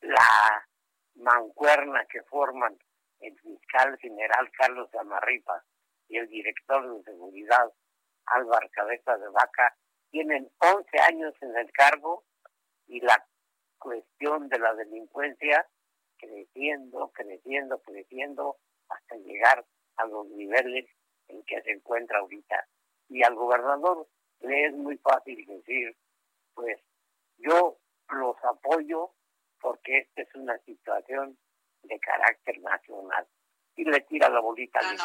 la 0.00 0.66
mancuerna 1.14 2.04
que 2.06 2.22
forman 2.22 2.78
el 3.20 3.38
fiscal 3.40 3.98
general 3.98 4.50
Carlos 4.56 4.88
Amarripa 4.94 5.62
y 6.08 6.16
el 6.16 6.28
director 6.28 6.96
de 6.96 7.02
seguridad 7.04 7.70
Álvaro 8.26 8.68
Cabeza 8.72 9.16
de 9.18 9.28
Vaca 9.28 9.76
tienen 10.10 10.50
11 10.58 10.98
años 11.00 11.34
en 11.42 11.56
el 11.56 11.70
cargo 11.72 12.24
y 12.86 13.00
la 13.00 13.24
cuestión 13.78 14.48
de 14.48 14.58
la 14.58 14.74
delincuencia 14.74 15.68
creciendo, 16.20 17.10
creciendo, 17.14 17.80
creciendo 17.82 18.56
hasta 18.88 19.16
llegar 19.16 19.64
a 19.96 20.06
los 20.06 20.26
niveles 20.28 20.86
en 21.28 21.42
que 21.44 21.60
se 21.62 21.72
encuentra 21.72 22.18
ahorita. 22.18 22.66
Y 23.08 23.22
al 23.22 23.34
gobernador 23.34 24.08
le 24.40 24.66
es 24.66 24.72
muy 24.74 24.96
fácil 24.98 25.44
decir, 25.46 25.96
pues 26.54 26.78
yo 27.38 27.78
los 28.10 28.36
apoyo 28.44 29.12
porque 29.60 29.98
esta 29.98 30.22
es 30.22 30.34
una 30.34 30.58
situación 30.58 31.38
de 31.82 31.98
carácter 32.00 32.60
nacional. 32.60 33.26
Y 33.76 33.84
le 33.84 34.00
tira 34.02 34.28
la 34.28 34.40
bolita 34.40 34.80
al 34.80 34.96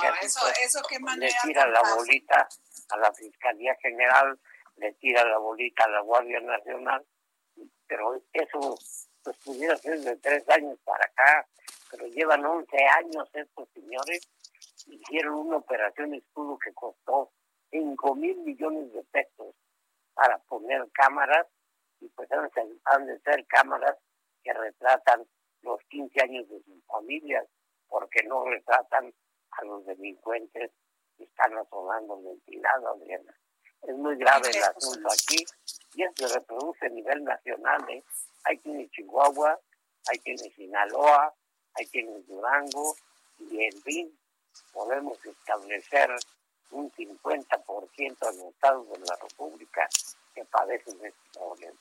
le 1.18 1.30
tira 1.44 1.68
la 1.68 1.82
bolita 1.96 2.48
a 2.90 2.98
la 2.98 3.14
Fiscalía 3.14 3.76
General, 3.82 4.40
le 4.78 4.94
tira 4.94 5.24
la 5.26 5.38
bolita 5.38 5.86
a 5.86 5.90
la 5.90 6.02
Guardia 6.02 6.40
Nacional, 6.42 7.06
pero 7.88 8.22
eso 8.34 8.78
pues 9.26 9.38
pudiera 9.38 9.76
ser 9.78 10.00
de 10.02 10.16
tres 10.18 10.48
años 10.50 10.78
para 10.86 11.04
acá, 11.04 11.48
pero 11.90 12.06
llevan 12.06 12.46
11 12.46 12.78
años 13.00 13.28
estos 13.34 13.68
señores, 13.74 14.30
hicieron 14.86 15.34
una 15.34 15.58
operación 15.58 16.14
escudo 16.14 16.60
que 16.60 16.72
costó 16.74 17.32
5 17.72 18.16
mil 18.16 18.38
millones 18.38 18.94
de 18.94 19.04
pesos 19.06 19.56
para 20.14 20.38
poner 20.38 20.88
cámaras, 20.92 21.48
y 22.00 22.08
pues 22.10 22.30
han 22.32 23.08
de 23.08 23.20
ser 23.22 23.46
cámaras 23.48 23.98
que 24.44 24.54
retratan 24.54 25.26
los 25.64 25.82
15 25.90 26.22
años 26.22 26.48
de 26.48 26.62
sus 26.62 26.86
familias, 26.86 27.48
porque 27.88 28.22
no 28.24 28.46
retratan 28.46 29.12
a 29.52 29.66
los 29.66 29.86
delincuentes 29.88 30.72
que 31.18 31.24
están 31.24 31.58
asolando 31.58 32.22
ventilado, 32.22 32.90
Adriana. 32.90 33.34
Es 33.82 33.96
muy 33.96 34.18
grave 34.18 34.50
el 34.52 34.64
asunto 34.64 35.08
aquí 35.12 35.44
y 35.96 36.04
eso 36.04 36.28
se 36.28 36.40
reproduce 36.40 36.86
a 36.86 36.90
nivel 36.90 37.24
nacional. 37.24 37.90
¿eh? 37.90 38.04
Hay 38.46 38.58
quienes 38.60 38.92
Chihuahua, 38.92 39.60
hay 40.08 40.20
quienes 40.20 40.54
Sinaloa, 40.56 41.34
hay 41.74 41.88
quienes 41.88 42.28
Durango 42.28 42.96
y 43.40 43.66
en 43.66 43.82
fin, 43.82 44.20
podemos 44.72 45.18
establecer 45.26 46.10
un 46.72 46.92
50% 46.92 48.20
de 48.20 48.38
los 48.38 48.54
estados 48.54 48.90
de 48.90 49.00
la 49.00 49.16
República 49.22 49.88
que 50.34 50.46
padecen 50.46 50.96
este 51.04 51.30
problema. 51.34 51.78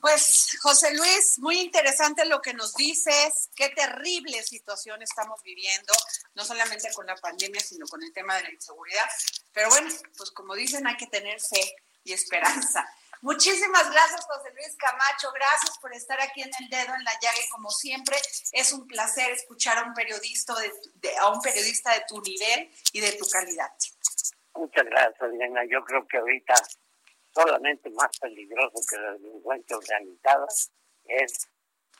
Pues 0.00 0.56
José 0.62 0.94
Luis, 0.94 1.38
muy 1.38 1.60
interesante 1.60 2.24
lo 2.24 2.40
que 2.40 2.54
nos 2.54 2.74
dices, 2.74 3.50
qué 3.54 3.68
terrible 3.68 4.42
situación 4.42 5.02
estamos 5.02 5.42
viviendo, 5.42 5.92
no 6.34 6.44
solamente 6.44 6.90
con 6.94 7.06
la 7.06 7.16
pandemia, 7.16 7.60
sino 7.60 7.86
con 7.86 8.02
el 8.02 8.12
tema 8.14 8.36
de 8.36 8.44
la 8.44 8.50
inseguridad. 8.50 9.04
Pero 9.52 9.68
bueno, 9.68 9.90
pues 10.16 10.30
como 10.30 10.54
dicen, 10.54 10.86
hay 10.86 10.96
que 10.96 11.06
tener 11.06 11.38
fe 11.38 11.76
y 12.04 12.14
esperanza. 12.14 12.88
Muchísimas 13.22 13.90
gracias, 13.90 14.24
José 14.24 14.50
Luis 14.54 14.74
Camacho. 14.78 15.30
Gracias 15.32 15.78
por 15.78 15.92
estar 15.92 16.18
aquí 16.20 16.40
en 16.42 16.50
el 16.58 16.70
dedo 16.70 16.94
en 16.94 17.04
la 17.04 17.12
llaga. 17.20 17.38
como 17.50 17.70
siempre, 17.70 18.16
es 18.52 18.72
un 18.72 18.86
placer 18.86 19.30
escuchar 19.32 19.76
a 19.78 19.82
un 19.82 19.92
periodista 19.92 20.54
de, 20.54 20.72
a 21.18 21.28
un 21.28 21.42
periodista 21.42 21.92
de 21.92 22.04
tu 22.08 22.20
nivel 22.22 22.70
y 22.92 23.00
de 23.00 23.12
tu 23.12 23.28
calidad. 23.28 23.70
Muchas 24.54 24.84
gracias, 24.84 25.20
Elena. 25.22 25.62
Yo 25.70 25.84
creo 25.84 26.06
que 26.08 26.16
ahorita 26.16 26.54
solamente 27.34 27.90
más 27.90 28.10
peligroso 28.18 28.80
que 28.88 28.96
la 28.96 29.12
delincuencia 29.12 29.76
organizada 29.76 30.46
es 31.04 31.48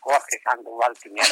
Jorge 0.00 0.40
Sandoval 0.42 0.98
que 0.98 1.10
me 1.10 1.20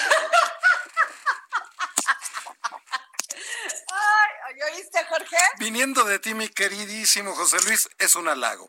Ay, 3.91 4.63
¿oíste, 4.75 5.05
Jorge? 5.07 5.37
Viniendo 5.59 6.05
de 6.05 6.19
ti, 6.19 6.35
mi 6.35 6.49
queridísimo 6.49 7.35
José 7.35 7.57
Luis, 7.67 7.89
es 7.99 8.15
un 8.17 8.29
halago. 8.29 8.69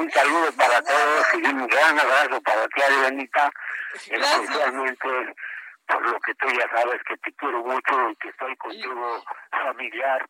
Un 0.00 0.10
saludo 0.10 0.52
para 0.52 0.82
todos 0.82 1.26
y 1.34 1.46
un 1.46 1.66
gran 1.66 1.98
abrazo 1.98 2.40
para 2.40 2.66
ti, 2.68 2.82
Adrianita, 2.82 3.52
especialmente 3.94 5.34
por 5.86 6.08
lo 6.08 6.18
que 6.20 6.34
tú 6.36 6.46
ya 6.48 6.68
sabes 6.70 7.00
que 7.06 7.16
te 7.18 7.32
quiero 7.34 7.62
mucho 7.64 8.10
y 8.10 8.16
que 8.16 8.28
estoy 8.28 8.56
contigo 8.56 9.24
familiar 9.50 10.26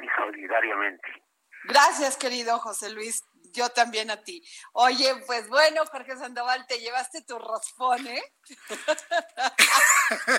y 0.00 0.06
solidariamente. 0.16 1.22
Gracias, 1.64 2.16
querido 2.16 2.58
José 2.58 2.90
Luis. 2.90 3.24
Yo 3.52 3.68
también 3.70 4.12
a 4.12 4.22
ti. 4.22 4.42
Oye, 4.72 5.12
pues 5.26 5.48
bueno, 5.48 5.84
Jorge 5.86 6.16
Sandoval, 6.16 6.66
te 6.68 6.78
llevaste 6.78 7.22
tu 7.22 7.36
raspón, 7.36 8.06
¿eh? 8.06 8.22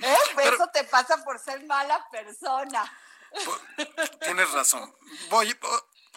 ¿Eh? 0.00 0.16
Eso 0.44 0.70
te 0.72 0.84
pasa 0.84 1.22
por 1.22 1.38
ser 1.38 1.62
mala 1.66 2.08
persona. 2.10 2.82
Tienes 4.20 4.50
razón. 4.52 4.94
Voy, 5.28 5.54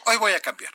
hoy 0.06 0.18
voy 0.18 0.34
a 0.34 0.40
cambiar. 0.40 0.74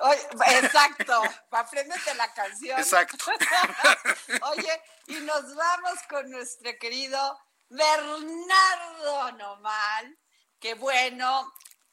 Hoy, 0.00 0.16
exacto, 0.48 1.22
apréndete 1.50 2.14
la 2.14 2.32
canción. 2.32 2.78
Exacto. 2.78 3.24
Oye, 4.52 4.82
y 5.08 5.14
nos 5.20 5.54
vamos 5.54 5.98
con 6.08 6.30
nuestro 6.30 6.70
querido 6.78 7.40
Bernardo 7.68 9.32
Nomal, 9.32 10.18
que 10.60 10.74
bueno, 10.74 11.52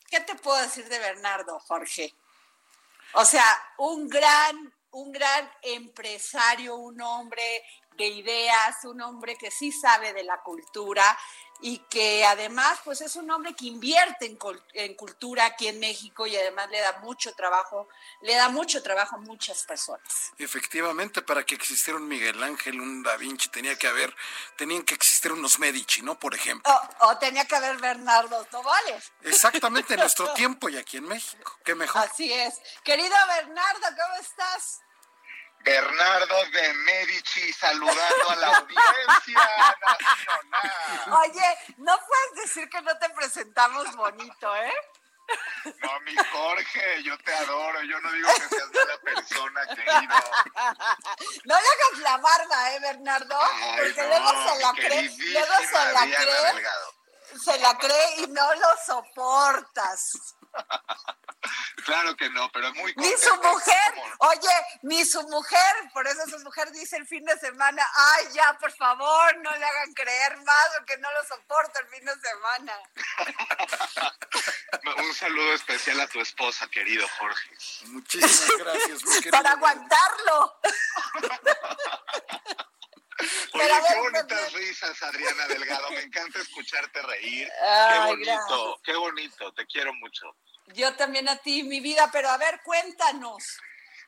¿qué 0.09 0.19
te 0.19 0.35
puedo 0.35 0.61
decir 0.61 0.87
de 0.87 0.99
Bernardo, 0.99 1.59
Jorge? 1.61 2.13
O 3.13 3.25
sea, 3.25 3.45
un 3.77 4.07
gran, 4.07 4.73
un 4.91 5.11
gran 5.11 5.51
empresario, 5.63 6.75
un 6.75 7.01
hombre 7.01 7.63
de 7.97 8.07
ideas, 8.07 8.83
un 8.83 9.01
hombre 9.01 9.35
que 9.35 9.51
sí 9.51 9.71
sabe 9.71 10.13
de 10.13 10.23
la 10.23 10.41
cultura, 10.41 11.17
y 11.61 11.79
que 11.89 12.25
además 12.25 12.79
pues 12.83 13.01
es 13.01 13.15
un 13.15 13.29
hombre 13.31 13.53
que 13.53 13.65
invierte 13.65 14.25
en, 14.25 14.37
en, 14.73 14.93
cultura 14.95 15.45
aquí 15.45 15.67
en 15.67 15.79
México 15.79 16.25
y 16.25 16.35
además 16.35 16.69
le 16.69 16.79
da 16.79 16.99
mucho 16.99 17.33
trabajo, 17.33 17.89
le 18.21 18.35
da 18.35 18.49
mucho 18.49 18.81
trabajo 18.81 19.17
a 19.17 19.19
muchas 19.19 19.63
personas. 19.63 20.31
Efectivamente, 20.37 21.21
para 21.21 21.45
que 21.45 21.55
existiera 21.55 21.99
un 21.99 22.07
Miguel 22.07 22.41
Ángel, 22.41 22.79
un 22.79 23.03
Da 23.03 23.17
Vinci, 23.17 23.49
tenía 23.49 23.77
que 23.77 23.87
haber, 23.87 24.15
tenían 24.55 24.83
que 24.83 24.93
existir 24.93 25.31
unos 25.31 25.59
Medici, 25.59 26.01
¿no? 26.01 26.17
Por 26.17 26.33
ejemplo. 26.33 26.71
O, 27.01 27.17
tenía 27.17 27.45
que 27.45 27.55
haber 27.55 27.77
Bernardo 27.77 28.43
Tobales. 28.45 29.11
Exactamente, 29.23 29.95
en 29.95 29.99
nuestro 29.99 30.33
tiempo 30.33 30.69
y 30.69 30.77
aquí 30.77 30.97
en 30.97 31.05
México. 31.05 31.57
Qué 31.65 31.75
mejor. 31.75 32.01
Así 32.01 32.31
es. 32.31 32.55
Querido 32.83 33.15
Bernardo, 33.27 33.81
¿cómo 33.81 34.15
estás? 34.21 34.81
Bernardo 35.63 36.45
de 36.51 36.73
Medici 36.73 37.53
saludando 37.53 38.29
a 38.29 38.35
la 38.37 38.47
audiencia 38.57 39.75
nacional. 39.85 41.19
Oye, 41.23 41.57
no 41.77 41.97
puedes 41.97 42.47
decir 42.47 42.69
que 42.69 42.81
no 42.81 42.97
te 42.97 43.09
presentamos 43.09 43.95
bonito, 43.95 44.55
¿eh? 44.55 44.73
No, 45.81 45.99
mi 46.01 46.15
Jorge, 46.15 47.03
yo 47.03 47.17
te 47.19 47.33
adoro. 47.33 47.81
Yo 47.83 47.99
no 47.99 48.11
digo 48.11 48.29
que 48.33 48.55
seas 48.55 48.69
mala 48.73 48.97
persona, 49.03 49.67
querido. 49.75 50.15
No 51.45 51.55
le 51.55 51.67
hagas 51.67 51.99
la 51.99 52.17
barba, 52.17 52.73
¿eh, 52.73 52.79
Bernardo? 52.79 53.39
Porque 53.77 54.07
luego 54.07 54.29
se 54.29 54.59
la 54.59 54.73
cree. 54.73 55.15
Luego 55.17 55.53
se 55.69 55.93
la 55.93 56.01
cree. 56.01 56.63
Se 57.43 57.57
la 57.59 57.77
cree 57.77 58.21
y 58.21 58.27
no 58.27 58.53
lo 58.55 58.67
soportas. 58.85 60.35
Claro 61.85 62.15
que 62.15 62.29
no, 62.29 62.51
pero 62.51 62.67
es 62.67 62.75
muy 62.75 62.93
Ni 62.97 63.11
su 63.17 63.33
mujer, 63.35 63.93
oye, 64.19 64.65
ni 64.83 65.05
su 65.05 65.21
mujer, 65.23 65.75
por 65.93 66.05
eso 66.07 66.27
su 66.27 66.39
mujer 66.39 66.71
dice 66.71 66.97
el 66.97 67.07
fin 67.07 67.23
de 67.23 67.37
semana, 67.39 67.85
ay, 67.95 68.27
ya, 68.33 68.55
por 68.59 68.71
favor, 68.73 69.37
no 69.37 69.55
le 69.55 69.65
hagan 69.65 69.93
creer 69.93 70.37
más 70.43 70.69
que 70.85 70.97
no 70.97 71.09
lo 71.11 71.23
soporto 71.23 71.79
el 71.79 71.87
fin 71.87 72.05
de 72.05 72.13
semana. 72.19 72.73
Un 74.97 75.13
saludo 75.13 75.53
especial 75.53 75.99
a 76.01 76.07
tu 76.07 76.19
esposa, 76.19 76.67
querido 76.67 77.07
Jorge. 77.17 77.49
Muchísimas 77.85 78.57
gracias, 78.57 79.05
mi 79.05 79.13
querido. 79.15 79.31
Para 79.31 79.51
aguantarlo. 79.51 80.59
Oye, 83.53 83.63
qué 83.87 83.99
bonitas 83.99 84.53
risas, 84.53 85.03
Adriana 85.03 85.47
Delgado. 85.47 85.89
Me 85.91 86.01
encanta 86.01 86.39
escucharte 86.39 87.01
reír. 87.01 87.49
qué 87.91 87.99
bonito, 88.07 88.81
qué 88.83 88.95
bonito. 88.95 89.53
Te 89.53 89.65
quiero 89.65 89.93
mucho. 89.93 90.35
Yo 90.73 90.95
también 90.95 91.27
a 91.27 91.37
ti, 91.37 91.63
mi 91.63 91.79
vida, 91.79 92.09
pero 92.11 92.29
a 92.29 92.37
ver, 92.37 92.61
cuéntanos. 92.63 93.59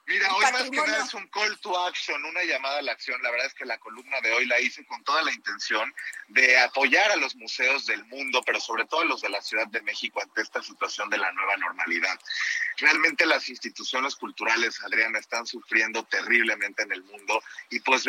Mira, 0.07 0.33
hoy 0.35 0.43
más 0.51 0.69
que 0.69 0.77
nada 0.77 1.05
es 1.05 1.13
un 1.13 1.27
call 1.27 1.57
to 1.59 1.85
action, 1.85 2.25
una 2.25 2.43
llamada 2.43 2.79
a 2.79 2.81
la 2.81 2.91
acción. 2.91 3.21
La 3.21 3.31
verdad 3.31 3.47
es 3.47 3.53
que 3.53 3.65
la 3.65 3.77
columna 3.77 4.19
de 4.21 4.33
hoy 4.33 4.45
la 4.45 4.59
hice 4.59 4.85
con 4.85 5.03
toda 5.03 5.21
la 5.23 5.31
intención 5.31 5.93
de 6.29 6.59
apoyar 6.59 7.11
a 7.11 7.15
los 7.15 7.35
museos 7.35 7.85
del 7.85 8.03
mundo, 8.05 8.41
pero 8.45 8.59
sobre 8.59 8.85
todo 8.85 9.01
a 9.01 9.05
los 9.05 9.21
de 9.21 9.29
la 9.29 9.41
Ciudad 9.41 9.67
de 9.67 9.81
México 9.81 10.21
ante 10.21 10.41
esta 10.41 10.61
situación 10.61 11.09
de 11.09 11.17
la 11.17 11.31
nueva 11.31 11.55
normalidad. 11.57 12.19
Realmente 12.77 13.25
las 13.25 13.47
instituciones 13.47 14.15
culturales, 14.15 14.81
Adriana, 14.83 15.19
están 15.19 15.45
sufriendo 15.45 16.03
terriblemente 16.03 16.83
en 16.83 16.91
el 16.91 17.03
mundo 17.03 17.41
y 17.69 17.79
pues 17.79 18.03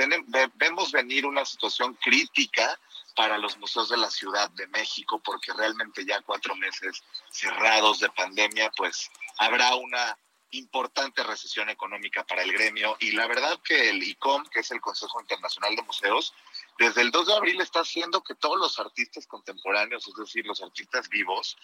vemos 0.55 0.93
venir 0.93 1.27
una 1.27 1.45
situación 1.45 1.95
crítica 2.03 2.79
para 3.15 3.37
los 3.37 3.59
museos 3.59 3.91
de 3.91 3.99
la 3.99 4.11
Ciudad 4.11 4.51
de 4.53 4.67
México, 4.69 5.21
porque 5.23 5.53
realmente 5.53 6.05
ya 6.05 6.23
cuatro 6.23 6.57
meses 6.57 7.03
cerrados 7.31 8.01
de 8.01 8.09
pandemia, 8.11 8.71
pues 8.77 9.11
habrá 9.37 9.75
una 9.75 10.17
importante 10.53 11.23
recesión 11.23 11.69
económica 11.71 12.25
para 12.25 12.43
el 12.43 12.53
gremio. 12.53 12.97
Y 13.01 13.13
la 13.13 13.27
verdad 13.27 13.59
que 13.63 13.91
el 13.91 14.03
ICOM, 14.03 14.45
que 14.47 14.61
es 14.61 14.71
el 14.71 14.81
Consejo 14.81 15.21
Internacional 15.21 15.75
de 15.77 15.83
Museos, 15.83 16.35
desde 16.79 17.01
el 17.03 17.11
2 17.11 17.27
de 17.27 17.35
abril 17.35 17.61
está 17.61 17.81
haciendo 17.81 18.23
que 18.23 18.35
todos 18.35 18.59
los 18.59 18.79
artistas 18.79 19.27
contemporáneos, 19.27 20.07
es 20.07 20.15
decir, 20.15 20.47
los 20.47 20.63
artistas 20.63 21.09
vivos, 21.09 21.57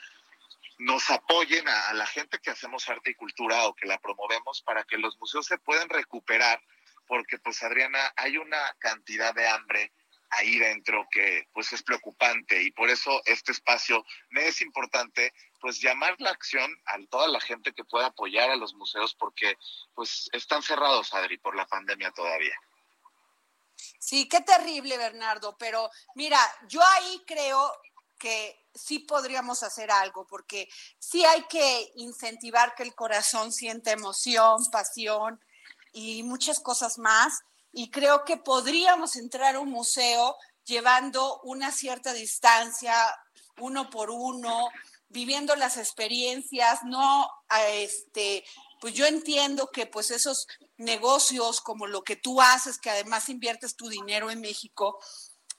nos 0.79 1.11
apoyen 1.11 1.69
a, 1.69 1.93
la 1.95 2.07
gente 2.07 2.39
que 2.39 2.51
hacemos 2.51 2.89
arte 2.89 3.11
y 3.11 3.15
cultura 3.15 3.67
o 3.67 3.75
que 3.75 3.87
la 3.87 3.99
promovemos 3.99 4.63
para 4.63 4.85
que 4.85 4.97
los 4.97 5.19
museos 5.19 5.47
se 5.47 5.59
puedan 5.59 5.89
recuperar, 5.89 6.63
porque 7.07 7.39
pues 7.39 7.63
Adriana, 7.63 8.13
hay 8.17 8.37
una 8.39 8.75
cantidad 8.79 9.35
de 9.35 9.49
hambre 9.49 9.93
ahí 10.31 10.59
dentro 10.59 11.07
que 11.11 11.49
pues 11.53 11.73
es 11.73 11.83
preocupante. 11.83 12.63
Y 12.63 12.71
por 12.71 12.91
eso 12.91 13.23
este 13.25 13.53
espacio 13.53 14.05
me 14.31 14.47
es 14.47 14.61
importante 14.61 15.33
pues 15.61 15.81
llamar 15.81 16.15
la 16.19 16.31
acción 16.31 16.71
a 16.87 16.99
toda 17.11 17.29
la 17.29 17.41
gente 17.41 17.73
que 17.73 17.85
pueda 17.85 18.07
apoyar 18.07 18.51
a 18.51 18.57
los 18.57 18.75
museos 18.75 19.15
porque 19.15 19.59
pues 19.95 20.29
están 20.33 20.63
cerrados 20.63 21.13
Adri 21.15 21.39
por 21.39 21.57
la 21.57 21.67
pandemia 21.67 22.11
todavía. 22.13 22.55
Sí, 23.99 24.29
qué 24.29 24.41
terrible 24.41 24.97
Bernardo, 24.97 25.57
pero 25.59 25.91
mira, 26.15 26.39
yo 26.69 26.81
ahí 26.83 27.23
creo 27.27 27.73
que 28.19 28.69
sí 28.75 29.01
podríamos 29.01 29.63
hacer 29.63 29.91
algo, 29.91 30.27
porque 30.27 30.69
sí 30.99 31.25
hay 31.25 31.43
que 31.45 31.93
incentivar 31.97 32.75
que 32.75 32.83
el 32.83 32.95
corazón 32.95 33.53
sienta 33.53 33.93
emoción, 33.93 34.65
pasión 34.71 35.41
y 35.93 36.23
muchas 36.23 36.61
cosas 36.61 36.99
más, 36.99 37.41
y 37.73 37.91
creo 37.91 38.25
que 38.25 38.37
podríamos 38.37 39.17
entrar 39.17 39.57
a 39.57 39.61
un 39.61 39.71
museo 39.71 40.37
llevando 40.65 41.41
una 41.43 41.71
cierta 41.73 42.13
distancia, 42.13 42.95
uno 43.59 43.89
por 43.91 44.11
uno, 44.11 44.69
viviendo 45.09 45.57
las 45.57 45.77
experiencias, 45.77 46.85
no 46.85 47.31
este, 47.73 48.45
pues 48.81 48.95
yo 48.95 49.07
entiendo 49.07 49.71
que 49.71 49.87
pues 49.87 50.11
esos 50.11 50.47
negocios 50.77 51.61
como 51.61 51.87
lo 51.87 52.03
que 52.03 52.17
tú 52.17 52.41
haces, 52.41 52.79
que 52.79 52.91
además 52.91 53.29
inviertes 53.29 53.77
tu 53.77 53.89
dinero 53.89 54.31
en 54.31 54.41
México, 54.41 54.99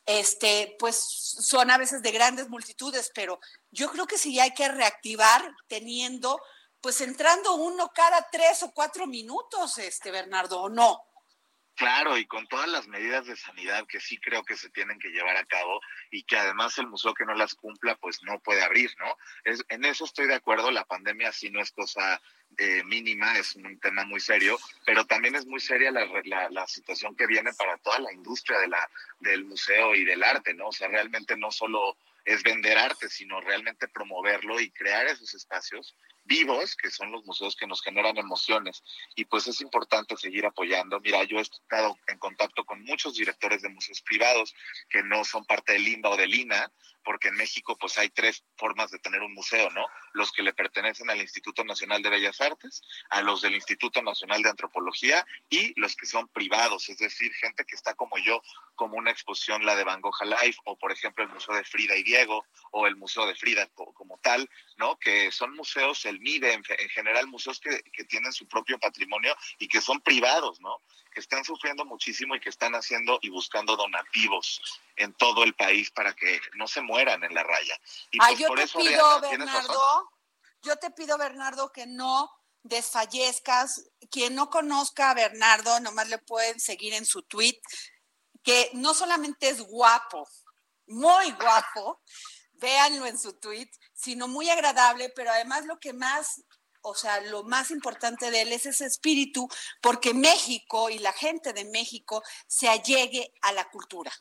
este, 0.06 0.76
pues 0.80 0.96
son 0.98 1.70
a 1.70 1.78
veces 1.78 2.02
de 2.02 2.12
grandes 2.12 2.50
multitudes, 2.50 3.12
pero 3.14 3.40
yo 3.72 3.92
creo 3.92 4.08
que 4.08 4.18
sí 4.18 4.40
hay 4.40 4.54
que 4.54 4.68
reactivar 4.68 5.54
teniendo, 5.68 6.42
pues 6.82 7.02
entrando 7.02 7.56
uno 7.56 7.92
cada 7.94 8.28
tres 8.32 8.64
o 8.64 8.72
cuatro 8.72 9.06
minutos, 9.06 9.78
este, 9.78 10.10
Bernardo, 10.10 10.62
¿o 10.62 10.70
no? 10.70 11.02
Claro, 11.80 12.18
y 12.18 12.26
con 12.26 12.46
todas 12.48 12.68
las 12.68 12.90
medidas 12.90 13.26
de 13.26 13.38
sanidad 13.38 13.88
que 13.88 14.02
sí 14.02 14.18
creo 14.18 14.44
que 14.44 14.58
se 14.58 14.70
tienen 14.70 15.00
que 15.00 15.12
llevar 15.12 15.38
a 15.38 15.46
cabo 15.46 15.80
y 16.12 16.24
que 16.24 16.36
además 16.36 16.78
el 16.78 16.88
museo 16.88 17.14
que 17.14 17.24
no 17.24 17.34
las 17.36 17.56
cumpla 17.56 17.96
pues 17.96 18.22
no 18.24 18.38
puede 18.42 18.62
abrir, 18.62 18.94
¿no? 19.00 19.16
Es, 19.46 19.64
en 19.70 19.86
eso 19.86 20.04
estoy 20.04 20.28
de 20.28 20.36
acuerdo, 20.36 20.72
la 20.72 20.84
pandemia 20.84 21.32
sí 21.32 21.50
no 21.50 21.62
es 21.62 21.72
cosa 21.72 22.22
eh, 22.58 22.84
mínima, 22.84 23.38
es 23.38 23.56
un 23.56 23.80
tema 23.80 24.04
muy 24.04 24.20
serio, 24.20 24.60
pero 24.86 25.06
también 25.06 25.36
es 25.36 25.46
muy 25.46 25.62
seria 25.62 25.90
la, 25.90 26.06
la, 26.26 26.50
la, 26.50 26.68
situación 26.68 27.16
que 27.16 27.28
viene 27.28 27.54
para 27.54 27.78
toda 27.78 28.00
la 28.00 28.12
industria 28.12 28.60
de 28.60 28.68
la, 28.68 28.90
del 29.22 29.46
museo 29.46 29.96
y 29.96 30.04
del 30.04 30.22
arte, 30.22 30.54
¿no? 30.54 30.68
O 30.68 30.74
sea, 30.74 30.90
realmente 30.90 31.38
no 31.38 31.50
solo 31.50 31.96
es 32.26 32.44
vender 32.44 32.78
arte, 32.78 33.08
sino 33.08 33.40
realmente 33.40 33.88
promoverlo 33.88 34.60
y 34.60 34.70
crear 34.72 35.08
esos 35.08 35.34
espacios 35.34 35.96
vivos, 36.30 36.76
que 36.76 36.92
son 36.92 37.12
los 37.12 37.26
museos 37.26 37.56
que 37.56 37.68
nos 37.68 37.82
generan 37.82 38.16
emociones. 38.18 38.84
Y 39.16 39.26
pues 39.26 39.48
es 39.48 39.60
importante 39.62 40.16
seguir 40.16 40.46
apoyando. 40.46 41.00
Mira, 41.02 41.24
yo 41.24 41.40
he 41.40 41.42
estado 41.42 41.98
en 42.08 42.20
contacto 42.20 42.64
con 42.64 42.82
muchos 42.84 43.16
directores 43.16 43.64
de 43.64 43.70
museos 43.70 44.02
privados 44.02 44.56
que 44.90 45.04
no 45.04 45.26
son 45.26 45.44
parte 45.46 45.74
del 45.74 45.88
INBA 45.88 46.10
o 46.12 46.18
del 46.18 46.34
INA, 46.34 46.72
porque 47.04 47.30
en 47.30 47.36
México 47.36 47.76
pues 47.80 47.98
hay 47.98 48.10
tres 48.10 48.44
formas 48.56 48.92
de 48.92 49.00
tener 49.00 49.22
un 49.22 49.34
museo, 49.34 49.70
¿no? 49.72 49.86
Los 50.14 50.32
que 50.32 50.44
le 50.44 50.54
pertenecen 50.54 51.10
al 51.10 51.20
Instituto 51.20 51.64
Nacional 51.64 52.04
de 52.04 52.10
Bellas 52.10 52.40
Artes, 52.40 52.84
a 53.10 53.22
los 53.22 53.42
del 53.42 53.56
Instituto 53.56 54.04
Nacional 54.04 54.44
de 54.44 54.50
Antropología 54.50 55.26
y 55.50 55.74
los 55.80 55.96
que 55.96 56.06
son 56.06 56.28
privados, 56.28 56.90
es 56.90 56.98
decir, 56.98 57.34
gente 57.34 57.66
que 57.66 57.76
está 57.76 57.96
como 57.96 58.18
yo, 58.20 58.42
como 58.76 58.98
una 58.98 59.12
exposición, 59.12 59.66
la 59.66 59.76
de 59.76 59.84
Van 59.84 60.02
Gogh 60.02 60.24
Life, 60.24 60.60
o 60.66 60.78
por 60.78 60.92
ejemplo 60.92 61.24
el 61.24 61.32
Museo 61.32 61.56
de 61.56 61.64
Frida 61.64 61.96
y 61.96 62.04
Diego, 62.04 62.46
o 62.72 62.86
el 62.86 62.96
Museo 62.96 63.26
de 63.26 63.36
Frida 63.36 63.68
como 63.74 64.20
tal, 64.20 64.48
¿no? 64.78 64.98
Que 65.00 65.32
son 65.32 65.56
museos, 65.56 66.06
el 66.06 66.19
MIDE, 66.20 66.54
en, 66.54 66.64
general 66.64 67.28
museos 67.28 67.60
que, 67.60 67.82
que 67.92 68.04
tienen 68.06 68.32
su 68.32 68.48
propio 68.48 68.78
patrimonio 68.80 69.36
y 69.58 69.68
que 69.68 69.82
son 69.82 70.02
privados, 70.02 70.60
¿no? 70.62 70.82
que 71.12 71.20
están 71.20 71.44
sufriendo 71.44 71.86
muchísimo 71.86 72.36
y 72.36 72.40
que 72.40 72.50
están 72.50 72.76
haciendo 72.76 73.20
y 73.22 73.30
buscando 73.30 73.76
donativos 73.76 74.62
en 74.96 75.14
todo 75.14 75.44
el 75.44 75.56
país 75.56 75.92
para 75.92 76.14
que 76.14 76.40
no 76.56 76.68
se 76.68 76.82
mueran 76.82 77.24
en 77.24 77.34
la 77.34 77.44
raya. 77.44 77.80
Y 78.12 78.18
pues 78.18 78.40
yo 78.40 78.48
por 78.48 78.58
te 78.58 78.64
eso, 78.66 78.80
pido, 78.80 79.22
Bernardo, 79.22 80.12
yo 80.62 80.76
te 80.78 80.92
pido, 80.92 81.18
Bernardo, 81.18 81.72
que 81.72 81.88
no 81.88 82.30
desfallezcas. 82.64 83.90
Quien 84.12 84.36
no 84.36 84.50
conozca 84.50 85.12
a 85.12 85.14
Bernardo, 85.14 85.80
nomás 85.80 86.10
le 86.10 86.18
pueden 86.20 86.60
seguir 86.60 86.94
en 86.94 87.06
su 87.06 87.24
tweet, 87.24 87.60
que 88.44 88.70
no 88.74 88.94
solamente 88.94 89.50
es 89.50 89.62
guapo, 89.62 90.28
muy 90.88 91.32
guapo, 91.32 92.02
véanlo 92.60 93.06
en 93.06 93.18
su 93.18 93.34
tweet, 93.34 93.70
sino 93.94 94.28
muy 94.28 94.50
agradable, 94.50 95.10
pero 95.16 95.32
además 95.32 95.66
lo 95.66 95.80
que 95.80 95.94
más 95.94 96.44
o 96.82 96.96
sea, 96.96 97.20
lo 97.22 97.44
más 97.44 97.72
importante 97.72 98.32
de 98.32 98.42
él 98.42 98.54
es 98.54 98.66
ese 98.66 98.86
espíritu, 98.86 99.50
porque 99.82 100.14
México 100.14 100.90
y 100.90 101.00
la 101.00 101.12
gente 101.12 101.52
de 101.52 101.66
México 101.66 102.24
se 102.48 102.70
allegue 102.70 103.34
a 103.42 103.52
la 103.52 103.70
cultura. 103.70 104.12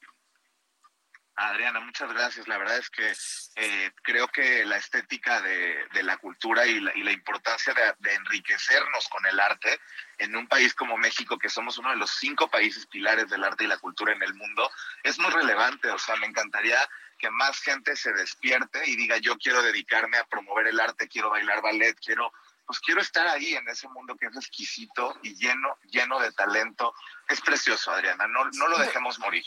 Adriana, 1.41 1.79
muchas 1.79 2.13
gracias. 2.13 2.49
La 2.49 2.59
verdad 2.59 2.79
es 2.79 2.91
que 2.91 3.13
eh, 3.55 3.93
creo 4.03 4.27
que 4.27 4.65
la 4.65 4.77
estética 4.77 5.41
de, 5.41 6.03
la 6.03 6.17
cultura 6.17 6.67
y 6.67 6.81
la, 6.81 7.13
importancia 7.13 7.73
de, 8.01 8.15
enriquecernos 8.15 9.09
con 9.09 9.25
el 9.25 9.39
arte 9.39 9.79
en 10.19 10.35
un 10.35 10.49
país 10.49 10.75
como 10.75 10.97
México, 10.97 11.39
que 11.39 11.49
somos 11.49 11.79
uno 11.79 11.91
de 11.91 11.97
los 11.97 12.11
cinco 12.11 12.51
países 12.51 12.87
pilares 12.87 13.29
del 13.29 13.45
arte 13.45 13.65
y 13.65 13.69
la 13.69 13.79
cultura 13.79 14.13
en 14.13 14.23
el 14.23 14.35
mundo, 14.35 14.69
es 15.05 15.17
muy 15.21 15.31
relevante. 15.31 15.89
O 15.91 15.99
sea, 15.99 16.17
me 16.17 16.27
encantaría 16.27 16.81
que 17.19 17.31
más 17.31 17.59
gente 17.61 17.97
se 17.97 18.13
despierte 18.13 18.89
y 18.89 18.97
diga, 18.97 19.19
yo 19.19 19.37
quiero 19.37 19.63
dedicarme 19.63 20.19
a 20.19 20.25
promover 20.25 20.69
el 20.69 20.81
arte, 20.81 21.09
quiero 21.09 21.31
bailar 21.31 21.61
ballet, 21.61 21.97
quiero 22.05 22.33
pues 22.69 22.81
quiero 22.81 23.01
estar 23.01 23.27
ahí 23.27 23.55
en 23.55 23.67
ese 23.67 23.89
mundo 23.89 24.15
que 24.15 24.27
es 24.27 24.37
exquisito 24.37 25.17
y 25.23 25.35
lleno, 25.37 25.79
lleno 25.85 26.21
de 26.21 26.31
talento. 26.33 26.95
Es 27.27 27.41
precioso, 27.41 27.91
Adriana, 27.91 28.27
no, 28.29 28.45
no 28.45 28.69
lo 28.69 28.77
dejemos 28.77 29.19
morir. 29.21 29.45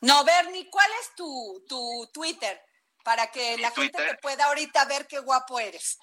No, 0.00 0.24
Bernie, 0.24 0.70
¿cuál 0.70 0.88
es 1.00 1.12
tu, 1.16 1.64
tu 1.68 2.08
Twitter? 2.14 2.62
Para 3.02 3.26
que 3.32 3.58
la 3.58 3.72
gente 3.72 4.00
te 4.06 4.14
pueda 4.18 4.44
ahorita 4.44 4.84
ver 4.84 5.08
qué 5.08 5.18
guapo 5.18 5.58
eres. 5.58 5.98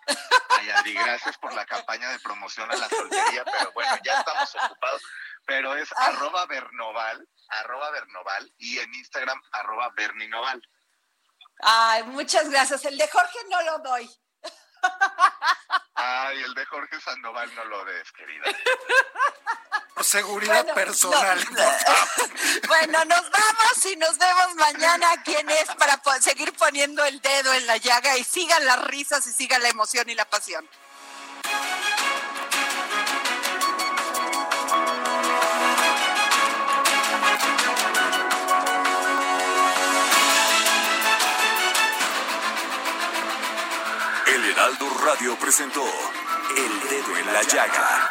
Ay, 0.50 0.70
Adri, 0.72 0.96
gracias 0.96 1.38
por 1.38 1.54
la 1.54 1.66
campaña 1.66 2.10
de 2.10 2.20
promoción 2.20 2.70
a 2.70 2.76
la 2.76 2.90
soltería, 2.90 3.46
pero 3.46 3.72
bueno, 3.72 3.98
ya 4.04 4.20
estamos 4.20 4.54
ocupados. 4.56 5.02
Pero 5.46 5.76
es 5.76 5.90
arroba 5.96 6.46
Bernoval, 6.46 7.26
arroba 7.48 7.90
Bernoval 7.92 8.54
y 8.58 8.80
en 8.80 8.94
Instagram 8.96 9.42
arroba 9.54 9.94
Berninoval. 9.96 10.62
Ay, 11.60 12.04
muchas 12.04 12.50
gracias. 12.50 12.86
El 12.86 12.98
de 12.98 13.08
Jorge 13.08 13.40
no 13.50 13.62
lo 13.64 13.80
doy. 13.80 14.10
Ay, 15.96 16.42
el 16.44 16.54
de 16.54 16.66
Jorge 16.66 17.00
Sandoval 17.02 17.54
no 17.56 17.66
lo 17.66 17.86
des, 17.86 18.12
querida. 18.14 18.46
Por 19.94 20.06
seguridad 20.06 20.74
personal. 20.74 21.46
bueno, 22.68 23.06
nos 23.06 23.30
vamos 23.30 23.86
y 23.86 23.96
nos 23.98 24.18
vemos 24.18 24.56
mañana. 24.56 25.08
¿Quién 25.26 25.50
es 25.50 25.66
para 25.76 26.02
seguir 26.22 26.54
poniendo 26.54 27.04
el 27.04 27.20
dedo 27.20 27.54
en 27.54 27.68
la 27.68 27.78
llaga 27.78 28.18
y 28.18 28.24
sigan 28.24 28.66
las 28.66 28.82
risas 28.86 29.28
y 29.28 29.34
sigan 29.34 29.62
la 29.62 29.70
emoción 29.70 30.10
y 30.10 30.16
la 30.16 30.26
pasión? 30.26 30.68
Heraldo 44.70 45.04
Radio 45.04 45.36
presentó 45.40 45.82
El 45.82 46.90
Dedo 46.90 47.18
en 47.18 47.26
la 47.34 47.42
Llaga 47.42 48.10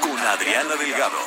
con 0.00 0.18
Adriana 0.18 0.74
Delgado. 0.76 1.18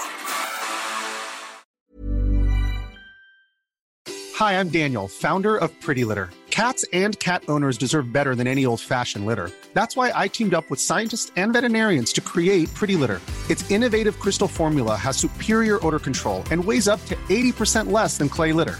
Hi, 4.40 4.54
I'm 4.54 4.70
Daniel, 4.70 5.08
founder 5.08 5.58
of 5.58 5.70
Pretty 5.80 6.06
Litter. 6.06 6.32
Cats 6.50 6.86
and 6.92 7.20
cat 7.20 7.44
owners 7.48 7.78
deserve 7.78 8.12
better 8.12 8.34
than 8.36 8.48
any 8.48 8.66
old-fashioned 8.66 9.28
litter. 9.28 9.52
That's 9.74 9.96
why 9.96 10.12
I 10.16 10.28
teamed 10.28 10.56
up 10.56 10.68
with 10.72 10.80
scientists 10.80 11.32
and 11.36 11.54
veterinarians 11.54 12.12
to 12.14 12.22
create 12.22 12.74
Pretty 12.74 12.96
Litter. 12.96 13.22
Its 13.52 13.70
innovative 13.70 14.20
crystal 14.20 14.48
formula 14.48 14.96
has 14.96 15.18
superior 15.18 15.86
odor 15.86 16.00
control 16.00 16.44
and 16.50 16.64
weighs 16.64 16.88
up 16.88 17.04
to 17.06 17.16
80% 17.30 17.92
less 17.92 18.18
than 18.18 18.28
clay 18.28 18.54
litter. 18.54 18.80